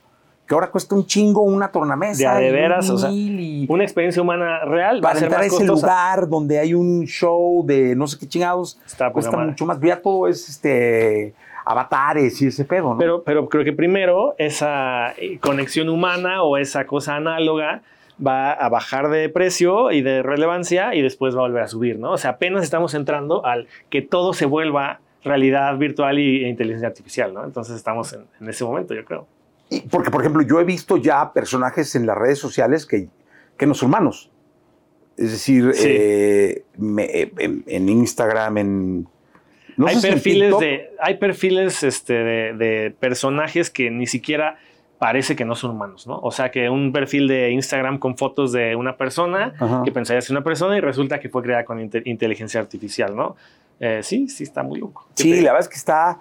que 0.47 0.55
ahora 0.55 0.71
cuesta 0.71 0.95
un 0.95 1.05
chingo 1.07 1.43
una 1.43 1.69
tornamesa. 1.69 2.37
De, 2.37 2.45
de 2.45 2.53
veras, 2.53 2.89
o 2.89 2.99
sea, 2.99 3.11
una 3.11 3.83
experiencia 3.83 4.23
humana 4.23 4.65
real. 4.65 5.01
Para 5.01 5.19
entrar 5.19 5.43
a 5.43 5.47
ese 5.47 5.65
lugar 5.65 6.29
donde 6.29 6.59
hay 6.59 6.73
un 6.73 7.05
show 7.07 7.65
de 7.67 7.97
no 7.97 8.07
sé 8.07 8.19
qué 8.19 8.29
chingados, 8.29 8.79
Está 8.87 9.11
cuesta 9.11 9.37
mucho 9.37 9.67
más. 9.67 9.81
Ya 9.81 10.01
todo 10.01 10.29
es 10.29 10.49
este 10.49 11.35
avatares 11.65 12.41
y 12.43 12.47
ese 12.47 12.65
pedo, 12.65 12.93
¿no? 12.93 12.99
Pero, 12.99 13.23
pero 13.25 13.49
creo 13.49 13.65
que 13.65 13.73
primero 13.73 14.37
esa 14.39 15.13
eh, 15.19 15.39
conexión 15.41 15.89
humana 15.89 16.45
o 16.45 16.57
esa 16.59 16.87
cosa 16.87 17.17
análoga 17.17 17.83
va 18.25 18.53
a 18.53 18.69
bajar 18.69 19.11
de 19.11 19.29
precio 19.29 19.91
y 19.91 20.01
de 20.01 20.23
relevancia 20.23 20.95
y 20.95 21.03
después 21.03 21.35
va 21.35 21.41
a 21.41 21.43
volver 21.43 21.65
a 21.65 21.69
subir, 21.69 21.99
¿no? 21.99 22.13
O 22.13 22.19
sea, 22.19 22.33
apenas 22.33 22.63
estamos 22.63 22.95
entrando 22.95 23.45
al 23.45 23.67
que 23.91 24.01
todo 24.01 24.33
se 24.33 24.47
vuelva 24.47 25.01
realidad 25.25 25.77
virtual 25.79 26.19
y, 26.19 26.45
e 26.45 26.49
inteligencia 26.49 26.89
artificial, 26.89 27.33
¿no? 27.35 27.45
Entonces 27.45 27.77
estamos 27.77 28.13
en, 28.13 28.25
en 28.41 28.49
ese 28.49 28.65
momento, 28.65 28.95
yo 28.95 29.05
creo. 29.05 29.27
Y 29.71 29.81
porque, 29.83 30.11
por 30.11 30.21
ejemplo, 30.21 30.43
yo 30.43 30.61
he 30.61 30.65
visto 30.65 30.97
ya 30.97 31.33
personajes 31.33 31.95
en 31.97 32.07
las 32.07 32.17
redes 32.17 32.39
sociales 32.39 32.87
que, 32.87 33.09
que 33.57 33.67
no 33.67 33.75
son 33.75 33.89
humanos. 33.89 34.31
Es 35.17 35.33
decir, 35.33 35.73
Sí. 35.75 35.89
eh, 35.91 36.63
me- 36.79 37.31
en, 37.39 37.65
en 37.67 37.89
Instagram, 37.89 38.59
en... 38.59 39.09
no 39.77 39.87
hay, 39.87 39.95
sé 39.97 40.01
si 40.03 40.07
en 40.09 40.13
perfiles 40.15 40.59
de, 40.61 40.91
hay 41.01 41.15
perfiles 41.17 41.83
este, 41.83 42.13
de, 42.13 42.53
de 42.55 42.91
personajes 43.01 43.71
que 43.71 43.91
ni 43.91 44.07
siquiera 44.07 44.59
parece 44.99 45.35
que 45.37 45.45
no 45.45 45.55
son 45.55 45.73
humanos, 45.73 46.07
¿no? 46.07 46.19
O 46.21 46.31
sea, 46.31 46.51
que 46.51 46.71
un 46.71 46.93
perfil 46.93 47.29
de 47.29 47.51
Instagram 47.51 47.99
con 47.99 48.17
fotos 48.17 48.53
de 48.53 48.77
una 48.77 48.97
persona 48.97 49.53
Ajá. 49.59 49.83
que 49.85 49.93
pensaría 49.93 50.21
ser 50.23 50.35
una 50.37 50.45
persona 50.45 50.77
y 50.77 50.81
resulta 50.81 51.19
que 51.21 51.29
fue 51.29 51.43
creada 51.43 51.65
con 51.65 51.81
inte- 51.81 52.03
inteligencia 52.05 52.61
artificial, 52.61 53.15
¿no? 53.17 53.37
Eh, 53.81 54.01
sí, 54.03 54.29
sí, 54.29 54.45
está 54.45 54.63
muy 54.63 54.81
loco. 54.81 55.07
¿Qué 55.17 55.23
Sí, 55.25 55.31
te- 55.33 55.43
la 55.43 55.53
verdad 55.53 55.63
es 55.67 55.69
que 55.69 55.77
está... 55.77 56.21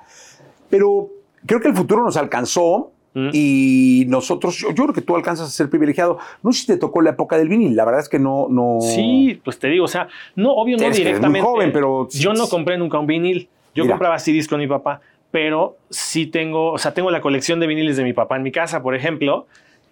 Pero 0.70 1.10
creo 1.46 1.60
que 1.62 1.68
el 1.68 1.76
futuro 1.76 2.04
nos 2.04 2.18
alcanzó 2.18 2.92
Mm. 3.18 3.30
y 3.32 4.04
nosotros, 4.10 4.58
yo, 4.58 4.72
yo 4.72 4.84
creo 4.84 4.94
que 4.94 5.00
tú 5.00 5.16
alcanzas 5.16 5.48
a 5.48 5.50
ser 5.50 5.70
privilegiado. 5.70 6.18
No 6.44 6.52
sé 6.52 6.60
si 6.62 6.68
te 6.68 6.76
tocó 6.76 7.00
la 7.02 7.12
época 7.12 7.38
del 7.38 7.48
vinil, 7.48 7.74
la 7.74 7.86
verdad 7.86 8.02
es 8.02 8.10
que 8.10 8.20
no... 8.20 8.48
no 8.50 8.80
Sí, 8.82 9.40
pues 9.42 9.58
te 9.58 9.70
digo, 9.70 9.86
o 9.86 9.88
sea, 9.88 10.10
no, 10.36 10.52
obvio, 10.52 10.76
no 10.76 10.84
muy 10.84 10.92
directamente. 10.98 11.40
joven, 11.40 11.72
pero- 11.72 12.10
Yo 12.12 12.34
no 12.34 12.50
compré 12.50 12.78
nunca 12.78 13.00
un 13.00 13.08
vinil. 13.08 13.48
Yo 13.74 13.86
Mira. 13.86 13.94
compraba 13.96 14.20
CDs 14.20 14.50
con 14.50 14.60
mi 14.60 14.68
papá, 14.68 15.00
pero 15.32 15.78
sí 15.90 16.26
tengo, 16.26 16.74
o 16.74 16.78
sea, 16.78 16.94
tengo 16.94 17.10
la 17.10 17.22
colección 17.22 17.62
de 17.62 17.68
viniles 17.68 17.96
de 17.96 18.04
mi 18.04 18.12
papá 18.12 18.36
en 18.36 18.44
mi 18.44 18.52
casa, 18.52 18.84
por 18.84 18.96
ejemplo, 18.96 19.48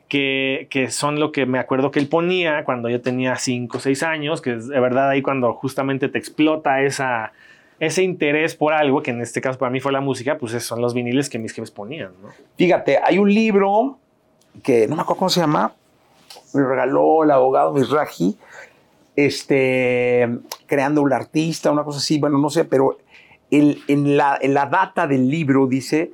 que, 0.10 0.68
que 0.70 0.92
son 0.92 1.18
lo 1.22 1.32
que 1.32 1.46
me 1.46 1.60
acuerdo 1.60 1.92
que 1.92 2.00
él 2.00 2.10
ponía 2.10 2.66
cuando 2.66 2.90
yo 2.90 3.00
tenía 3.00 3.38
5 3.38 3.78
o 3.78 3.80
6 3.80 4.04
años, 4.04 4.42
que 4.42 4.56
es 4.56 4.68
de 4.68 4.80
verdad 4.82 5.10
ahí 5.10 5.22
cuando 5.22 5.54
justamente 5.54 6.10
te 6.10 6.18
explota 6.18 6.82
esa, 6.82 7.32
ese 7.84 8.04
interés 8.04 8.56
por 8.56 8.74
algo, 8.74 9.02
que 9.04 9.12
en 9.12 9.22
este 9.22 9.40
caso 9.42 9.60
para 9.60 9.70
mí 9.72 9.80
fue 9.80 9.92
la 9.92 10.02
música, 10.02 10.38
pues 10.38 10.52
son 10.64 10.82
los 10.82 10.94
viniles 10.94 11.30
que 11.30 11.38
mis 11.40 11.54
jefes 11.54 11.72
ponían, 11.72 12.12
¿no? 12.22 12.30
Fíjate, 12.58 13.00
hay 13.04 13.18
un 13.20 13.34
libro 13.34 13.98
que 14.64 14.88
no 14.88 14.96
me 14.96 15.02
acuerdo 15.02 15.20
cómo 15.20 15.30
se 15.30 15.40
llama, 15.40 15.74
me 16.54 16.64
regaló 16.64 17.24
el 17.24 17.32
abogado 17.32 17.74
Misraji, 17.74 18.38
este, 19.16 20.28
creando 20.66 21.02
un 21.02 21.14
artista, 21.14 21.72
una 21.72 21.84
cosa 21.84 22.00
así, 22.00 22.20
bueno, 22.20 22.38
no 22.38 22.50
sé, 22.50 22.66
pero 22.66 22.98
el- 23.52 23.82
en, 23.88 24.18
la, 24.18 24.38
en 24.42 24.54
la 24.54 24.66
data 24.66 25.08
del 25.08 25.30
libro 25.30 25.68
dice 25.68 26.12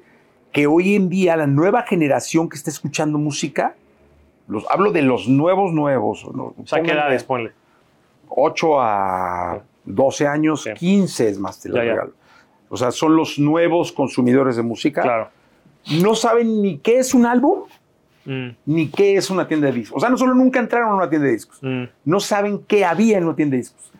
que 0.51 0.67
hoy 0.67 0.95
en 0.95 1.09
día 1.09 1.37
la 1.37 1.47
nueva 1.47 1.83
generación 1.83 2.49
que 2.49 2.57
está 2.57 2.69
escuchando 2.69 3.17
música, 3.17 3.75
los, 4.47 4.65
hablo 4.69 4.91
de 4.91 5.01
los 5.03 5.27
nuevos 5.27 5.71
nuevos, 5.73 6.25
¿no? 6.33 6.53
O 6.61 6.65
sea, 6.65 6.81
¿qué 6.81 6.91
edades 6.91 7.23
ponle? 7.23 7.51
8 8.29 8.81
a 8.81 9.61
12 9.89 10.27
años, 10.27 10.63
Sí. 10.63 10.71
15 10.75 11.29
es 11.29 11.37
más, 11.39 11.59
te 11.61 11.69
lo 11.69 11.75
Ya, 11.75 11.83
ya. 11.83 11.91
regalo. 11.91 12.13
O 12.69 12.77
sea, 12.77 12.91
son 12.91 13.15
los 13.15 13.37
nuevos 13.39 13.91
consumidores 13.91 14.55
de 14.55 14.63
música. 14.63 15.01
Claro. 15.01 15.29
No 16.01 16.15
saben 16.15 16.61
ni 16.61 16.77
qué 16.77 16.99
es 16.99 17.13
un 17.13 17.25
álbum, 17.25 17.63
Mm, 18.25 18.49
ni 18.65 18.89
qué 18.89 19.15
es 19.15 19.29
una 19.31 19.47
tienda 19.47 19.67
de 19.67 19.73
discos. 19.73 19.97
O 19.97 19.99
sea, 20.01 20.09
no 20.09 20.17
solo 20.17 20.35
nunca 20.35 20.59
entraron 20.59 20.91
a 20.91 20.95
una 20.95 21.09
tienda 21.09 21.25
de 21.27 21.33
discos, 21.33 21.57
mm. 21.63 21.83
no 22.05 22.19
saben 22.19 22.59
qué 22.67 22.85
había 22.85 23.17
en 23.17 23.23
una 23.23 23.35
tienda 23.35 23.53
de 23.53 23.59
discos. 23.59 23.91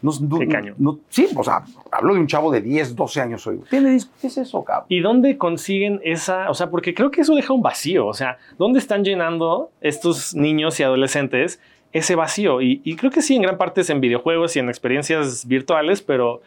No, 0.00 0.12
no- 0.20 0.38
Qué 0.38 0.46
caño. 0.48 0.74
no- 0.78 1.00
sí, 1.10 1.28
o 1.34 1.42
sea, 1.42 1.64
hablo 1.90 2.14
de 2.14 2.20
un 2.20 2.26
chavo 2.26 2.50
de 2.52 2.60
10, 2.60 2.94
12 2.94 3.20
años 3.20 3.44
hoy. 3.46 3.60
¿Tienda 3.68 3.88
de 3.88 3.94
discos? 3.94 4.14
¿Qué 4.20 4.28
es 4.28 4.38
eso, 4.38 4.62
cabrón? 4.64 4.86
¿Y 4.88 5.00
dónde 5.00 5.36
consiguen 5.36 6.00
esa? 6.04 6.48
O 6.48 6.54
sea, 6.54 6.70
porque 6.70 6.94
creo 6.94 7.10
que 7.10 7.22
eso 7.22 7.34
deja 7.34 7.52
un 7.52 7.60
vacío. 7.60 8.06
O 8.06 8.14
sea, 8.14 8.38
¿dónde 8.56 8.78
están 8.78 9.04
llenando 9.04 9.70
estos 9.80 10.34
niños 10.34 10.78
y 10.80 10.82
adolescentes 10.84 11.60
ese 11.92 12.14
vacío? 12.14 12.60
Y, 12.60 12.80
y 12.84 12.96
creo 12.96 13.10
que 13.10 13.22
sí, 13.22 13.36
en 13.36 13.42
gran 13.42 13.58
parte 13.58 13.80
es 13.80 13.90
en 13.90 14.00
videojuegos 14.00 14.56
y 14.56 14.58
en 14.58 14.68
experiencias 14.68 15.46
virtuales, 15.46 16.02
pero 16.02 16.42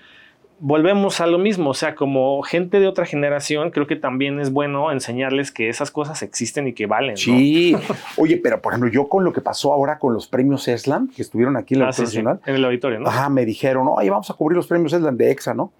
volvemos 0.59 1.21
a 1.21 1.27
lo 1.27 1.37
mismo. 1.37 1.71
O 1.71 1.73
sea, 1.73 1.95
como 1.95 2.41
gente 2.43 2.79
de 2.79 2.87
otra 2.87 3.05
generación, 3.05 3.71
creo 3.71 3.87
que 3.87 3.95
también 3.95 4.39
es 4.39 4.51
bueno 4.51 4.91
enseñarles 4.91 5.51
que 5.51 5.69
esas 5.69 5.91
cosas 5.91 6.21
existen 6.21 6.67
y 6.67 6.73
que 6.73 6.85
valen. 6.85 7.11
¿no? 7.11 7.17
Sí. 7.17 7.75
Oye, 8.17 8.37
pero 8.37 8.61
por 8.61 8.73
ejemplo, 8.73 8.91
yo 8.91 9.07
con 9.07 9.23
lo 9.23 9.33
que 9.33 9.41
pasó 9.41 9.73
ahora 9.73 9.99
con 9.99 10.13
los 10.13 10.27
premios 10.27 10.67
Eslam, 10.67 11.09
que 11.09 11.21
estuvieron 11.21 11.57
aquí 11.57 11.73
en 11.73 11.81
la 11.81 11.89
Ah, 11.89 11.93
sí, 11.93 12.01
sí, 12.01 12.17
Nacional, 12.17 12.41
en 12.45 12.55
el 12.55 12.65
auditorio, 12.65 12.99
¿no? 12.99 13.07
Ajá, 13.09 13.29
me 13.29 13.45
dijeron, 13.45 13.87
oye, 13.89 14.09
vamos 14.09 14.29
a 14.29 14.33
cubrir 14.33 14.57
los 14.57 14.67
premios 14.67 14.93
Eslam 14.93 15.17
de 15.17 15.31
EXA, 15.31 15.53
¿no? 15.53 15.71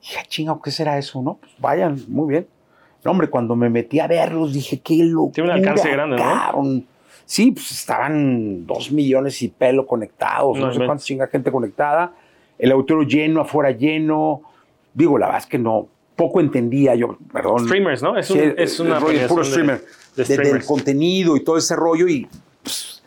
Dije, 0.00 0.20
chinga, 0.26 0.58
¿qué 0.62 0.70
será 0.72 0.98
eso, 0.98 1.22
no? 1.22 1.34
Pues 1.40 1.52
vayan, 1.58 2.00
muy 2.08 2.28
bien. 2.28 2.46
No, 3.04 3.10
hombre, 3.12 3.28
cuando 3.28 3.56
me 3.56 3.68
metí 3.68 4.00
a 4.00 4.06
verlos, 4.06 4.52
dije, 4.52 4.80
qué 4.80 4.96
locura. 5.04 5.32
Tiene 5.34 5.50
un 5.50 5.56
alcance 5.56 5.90
grande, 5.90 6.16
¿no? 6.16 6.22
cabrón. 6.22 6.86
Sí, 7.24 7.52
pues 7.52 7.70
estaban 7.72 8.66
dos 8.66 8.90
millones 8.92 9.40
y 9.42 9.48
pelo 9.48 9.86
conectados, 9.86 10.58
No 10.58 10.66
no, 10.66 10.72
sé 10.72 10.84
cuánta 10.84 11.04
chinga 11.04 11.26
gente 11.28 11.50
conectada. 11.50 12.12
El 12.58 12.72
auditorio 12.72 13.06
lleno, 13.08 13.40
afuera 13.40 13.70
lleno. 13.70 14.42
Digo, 14.94 15.16
la 15.18 15.26
verdad 15.26 15.40
es 15.42 15.46
que 15.46 15.58
no, 15.58 15.88
poco 16.16 16.40
entendía 16.40 16.94
yo, 16.94 17.16
perdón. 17.32 17.64
Streamers, 17.66 18.02
¿no? 18.02 18.18
Es, 18.18 18.30
un- 18.30 18.38
Sí, 18.38 18.44
es 18.56 18.78
el 18.80 18.86
una 18.86 18.98
rollo 19.00 19.26
puro 19.28 19.44
streamer. 19.44 19.84
de 20.16 20.24
de- 20.24 20.36
del 20.36 20.64
contenido 20.64 21.36
y 21.36 21.40
todo 21.44 21.56
ese 21.56 21.74
rollo 21.74 22.06
y 22.06 22.28
pues, 22.62 23.02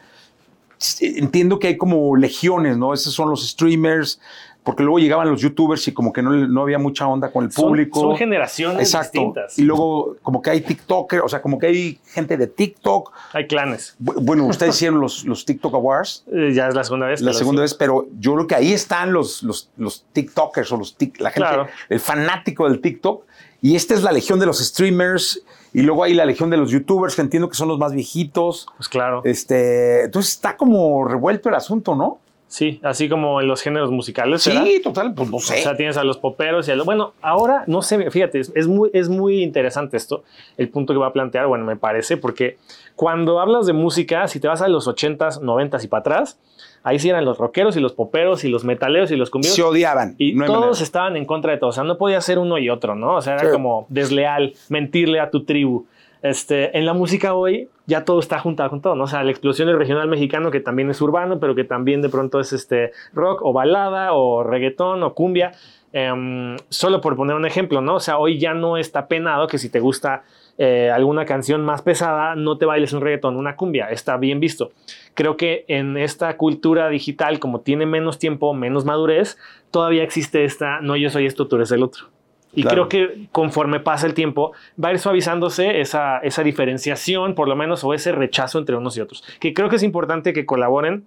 entiendo 1.01 1.59
que 1.59 1.67
hay 1.67 1.77
como 1.77 2.15
legiones, 2.15 2.77
¿no? 2.77 2.93
Esos 2.93 3.13
son 3.13 3.29
los 3.29 3.47
streamers, 3.47 4.19
porque 4.65 4.83
luego 4.83 4.99
llegaban 4.99 5.29
los 5.29 5.39
youtubers 5.39 5.87
y 5.87 5.93
como 5.93 6.11
que 6.11 6.21
no, 6.21 6.31
no 6.31 6.61
había 6.63 6.77
mucha 6.79 7.07
onda 7.07 7.31
con 7.31 7.45
el 7.45 7.51
Son- 7.53 7.65
público. 7.69 8.01
Son, 8.01 8.17
generaciones 8.17 8.79
Exacto. 8.81 9.11
distintas. 9.19 9.57
Y 9.57 9.61
luego 9.61 10.17
como 10.21 10.41
que 10.41 10.49
hay 10.49 10.59
TikTokers, 10.61 11.23
o 11.23 11.29
sea, 11.29 11.41
como 11.41 11.57
que 11.59 11.67
hay 11.67 11.99
gente 12.07 12.35
de 12.35 12.47
TikTok. 12.47 13.11
Hay 13.31 13.47
clanes. 13.47 13.95
Bu- 14.03 14.15
Bueno, 14.21 14.45
ustedes 14.47 14.75
hicieron 14.75 14.99
los, 14.99 15.23
los 15.23 15.45
TikTok 15.45 15.73
Awards 15.73 16.25
Eh, 16.33 16.51
ya 16.53 16.67
es 16.67 16.75
la 16.75 16.83
segunda 16.83 17.05
vez. 17.07 17.21
la 17.21 17.31
segunda 17.33 17.59
sí. 17.59 17.63
vez, 17.63 17.73
pero 17.75 18.07
yo 18.19 18.33
creo 18.33 18.47
que 18.47 18.55
ahí 18.55 18.73
están 18.73 19.13
los, 19.13 19.43
los, 19.43 19.69
los 19.77 20.03
TikTokers 20.11 20.71
o 20.73 20.77
los 20.77 20.97
tic- 20.97 21.19
la 21.19 21.29
gente, 21.29 21.47
Claro. 21.47 21.67
el 21.87 21.99
fanático 22.01 22.67
del 22.67 22.81
TikTok. 22.81 23.23
Y 23.61 23.75
esta 23.75 23.93
es 23.93 24.03
la 24.03 24.11
legión 24.11 24.39
de 24.39 24.45
los 24.47 24.59
streamers. 24.59 25.41
Y 25.73 25.81
luego 25.81 26.03
hay 26.03 26.13
la 26.13 26.25
legión 26.25 26.49
de 26.49 26.57
los 26.57 26.71
youtubers, 26.71 27.15
que 27.15 27.21
entiendo 27.21 27.49
que 27.49 27.55
son 27.55 27.67
los 27.67 27.77
más 27.77 27.91
viejitos. 27.93 28.67
Pues 28.77 28.87
claro. 28.89 29.21
Este, 29.25 30.05
entonces 30.05 30.33
está 30.33 30.55
como 30.57 31.05
revuelto 31.05 31.49
el 31.49 31.55
asunto, 31.55 31.95
¿no? 31.95 32.19
Sí, 32.47 32.79
así 32.83 33.09
como 33.09 33.41
en 33.41 33.47
los 33.47 33.61
géneros 33.61 33.89
musicales. 33.91 34.43
Sí, 34.43 34.79
total, 34.83 35.13
pues 35.15 35.29
no 35.29 35.37
O 35.37 35.39
sé. 35.39 35.57
sea, 35.57 35.75
tienes 35.75 35.97
a 35.97 36.03
los 36.03 36.17
poperos 36.17 36.67
y 36.67 36.71
a 36.71 36.75
los... 36.75 36.85
Bueno, 36.85 37.13
ahora 37.21 37.63
no 37.67 37.81
sé, 37.81 38.09
fíjate, 38.11 38.39
es, 38.39 38.51
es 38.55 38.67
muy, 38.67 38.89
es 38.93 39.09
muy 39.09 39.41
interesante 39.41 39.97
esto, 39.97 40.23
el 40.57 40.69
punto 40.69 40.93
que 40.93 40.99
va 40.99 41.07
a 41.07 41.13
plantear, 41.13 41.47
bueno, 41.47 41.65
me 41.65 41.75
parece, 41.75 42.17
porque 42.17 42.57
cuando 42.95 43.39
hablas 43.39 43.65
de 43.65 43.73
música, 43.73 44.27
si 44.27 44.39
te 44.39 44.47
vas 44.47 44.61
a 44.61 44.67
los 44.67 44.87
80s, 44.87 45.41
90s 45.41 45.83
y 45.83 45.87
para 45.87 45.99
atrás, 46.01 46.39
ahí 46.83 46.99
sí 46.99 47.09
eran 47.09 47.25
los 47.25 47.39
rockeros 47.39 47.75
y 47.77 47.79
los 47.81 47.93
poperos 47.93 48.43
y 48.43 48.49
los 48.49 48.63
metaleros 48.63 49.11
y 49.11 49.15
los 49.15 49.31
cumbieros. 49.31 49.55
se 49.55 49.63
odiaban. 49.63 50.15
Y 50.19 50.33
No 50.33 50.45
todos 50.45 50.59
manera. 50.61 50.83
estaban 50.83 51.17
en 51.17 51.25
contra 51.25 51.51
de 51.51 51.57
todo. 51.57 51.71
O 51.71 51.73
sea, 51.73 51.83
no 51.83 51.97
podía 51.97 52.21
ser 52.21 52.37
uno 52.37 52.57
y 52.59 52.69
otro, 52.69 52.95
¿no? 52.95 53.15
O 53.15 53.21
sea, 53.21 53.33
era 53.33 53.45
Sí. 53.47 53.51
como 53.51 53.87
desleal, 53.89 54.53
mentirle 54.69 55.19
a 55.19 55.29
tu 55.31 55.43
tribu. 55.43 55.87
Este, 56.25 56.75
en 56.75 56.87
la 56.87 56.93
música 56.93 57.35
hoy 57.35 57.69
ya 57.85 58.03
todo 58.03 58.19
está 58.19 58.39
juntado 58.39 58.71
con 58.71 58.81
todo, 58.81 58.95
¿no? 58.95 59.03
O 59.03 59.07
sea, 59.07 59.23
la 59.23 59.29
explosión 59.29 59.67
del 59.67 59.77
regional 59.77 60.07
mexicano 60.07 60.49
que 60.49 60.59
también 60.59 60.89
es 60.89 60.99
urbano, 60.99 61.39
pero 61.39 61.53
que 61.53 61.65
también 61.65 62.01
de 62.01 62.09
pronto 62.09 62.39
es 62.39 62.51
este 62.51 62.93
rock 63.13 63.41
o 63.43 63.53
balada 63.53 64.13
o 64.13 64.41
reggaetón 64.41 65.03
o 65.03 65.13
cumbia. 65.13 65.51
Em, 65.93 66.57
solo 66.69 66.99
por 66.99 67.15
poner 67.15 67.35
un 67.35 67.45
ejemplo, 67.45 67.79
¿no? 67.79 67.97
O 67.97 67.99
sea, 67.99 68.17
hoy 68.17 68.39
ya 68.39 68.55
no 68.55 68.77
está 68.77 69.07
penado 69.07 69.45
que 69.45 69.59
si 69.59 69.69
te 69.69 69.79
gusta 69.79 70.23
eh, 70.57 70.89
alguna 70.91 71.25
canción 71.25 71.63
más 71.63 71.83
pesada, 71.83 72.35
no 72.35 72.57
te 72.57 72.65
bailes 72.65 72.91
un 72.93 73.01
reggaetón, 73.01 73.37
una 73.37 73.55
cumbia, 73.55 73.91
está 73.91 74.17
bien 74.17 74.39
visto. 74.39 74.71
Creo 75.13 75.37
que 75.37 75.63
en 75.67 75.95
esta 75.95 76.37
cultura 76.37 76.89
digital, 76.89 77.37
como 77.37 77.61
tiene 77.61 77.85
menos 77.85 78.17
tiempo, 78.17 78.55
menos 78.55 78.83
madurez, 78.83 79.37
todavía 79.69 80.01
existe 80.01 80.43
esta, 80.43 80.81
no 80.81 80.95
yo 80.95 81.11
soy 81.11 81.27
esto, 81.27 81.47
tú 81.47 81.57
eres 81.57 81.71
el 81.71 81.83
otro. 81.83 82.14
Y 82.55 82.63
creo 82.63 82.89
que 82.89 83.27
conforme 83.31 83.79
pasa 83.79 84.07
el 84.07 84.13
tiempo, 84.13 84.53
va 84.81 84.89
a 84.89 84.93
ir 84.93 84.99
suavizándose 84.99 85.81
esa, 85.81 86.19
esa 86.19 86.43
diferenciación, 86.43 87.35
por 87.35 87.47
lo 87.47 87.55
menos, 87.55 87.83
o 87.83 87.93
ese 87.93 88.11
rechazo 88.11 88.59
entre 88.59 88.75
unos 88.75 88.97
y 88.97 89.01
otros. 89.01 89.23
Que 89.39 89.53
creo 89.53 89.69
que 89.69 89.75
es 89.75 89.83
importante 89.83 90.33
que 90.33 90.45
colaboren 90.45 91.05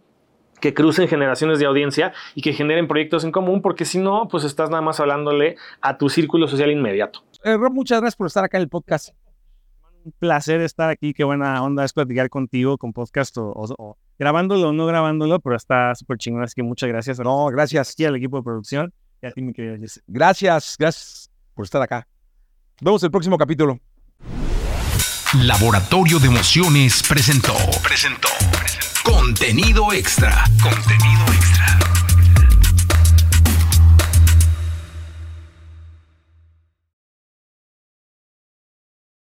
que 0.60 0.74
crucen 0.74 1.08
generaciones 1.08 1.58
de 1.58 1.66
audiencia 1.66 2.12
y 2.34 2.42
que 2.42 2.52
generen 2.52 2.88
proyectos 2.88 3.24
en 3.24 3.32
común, 3.32 3.62
porque 3.62 3.84
si 3.84 3.98
no, 3.98 4.28
pues 4.28 4.44
estás 4.44 4.70
nada 4.70 4.82
más 4.82 5.00
hablándole 5.00 5.56
a 5.80 5.98
tu 5.98 6.08
círculo 6.08 6.48
social 6.48 6.70
inmediato. 6.70 7.22
Eh, 7.44 7.56
Rob, 7.56 7.72
muchas 7.72 8.00
gracias 8.00 8.16
por 8.16 8.26
estar 8.26 8.44
acá 8.44 8.58
en 8.58 8.62
el 8.62 8.68
podcast. 8.68 9.10
Un 10.04 10.12
placer 10.18 10.60
estar 10.60 10.88
aquí, 10.90 11.12
qué 11.12 11.24
buena 11.24 11.62
onda 11.62 11.84
es 11.84 11.92
platicar 11.92 12.28
contigo 12.30 12.78
con 12.78 12.92
podcast 12.92 13.36
o, 13.38 13.96
grabándolo 14.18 14.68
o 14.68 14.72
no 14.72 14.86
grabándolo, 14.86 15.38
pero 15.40 15.56
está 15.56 15.94
súper 15.94 16.18
chingón, 16.18 16.42
así 16.42 16.54
que 16.54 16.62
muchas 16.62 16.88
gracias. 16.88 17.20
No, 17.20 17.46
gracias 17.46 17.92
aquí 17.92 18.04
al 18.04 18.16
equipo 18.16 18.38
de 18.38 18.42
producción 18.42 18.92
y 19.22 19.26
a 19.26 19.30
ti, 19.32 19.42
mi 19.42 19.52
querido 19.52 19.76
Jesse. 19.76 20.02
Gracias, 20.06 20.76
gracias 20.78 21.27
por 21.58 21.64
estar 21.64 21.82
acá. 21.82 22.06
Vemos 22.80 23.02
el 23.02 23.10
próximo 23.10 23.36
capítulo. 23.36 23.80
Laboratorio 25.42 26.20
de 26.20 26.28
Emociones 26.28 27.02
presentó. 27.02 27.56
Presentó. 27.82 28.28
Contenido 29.02 29.92
extra 29.92 30.44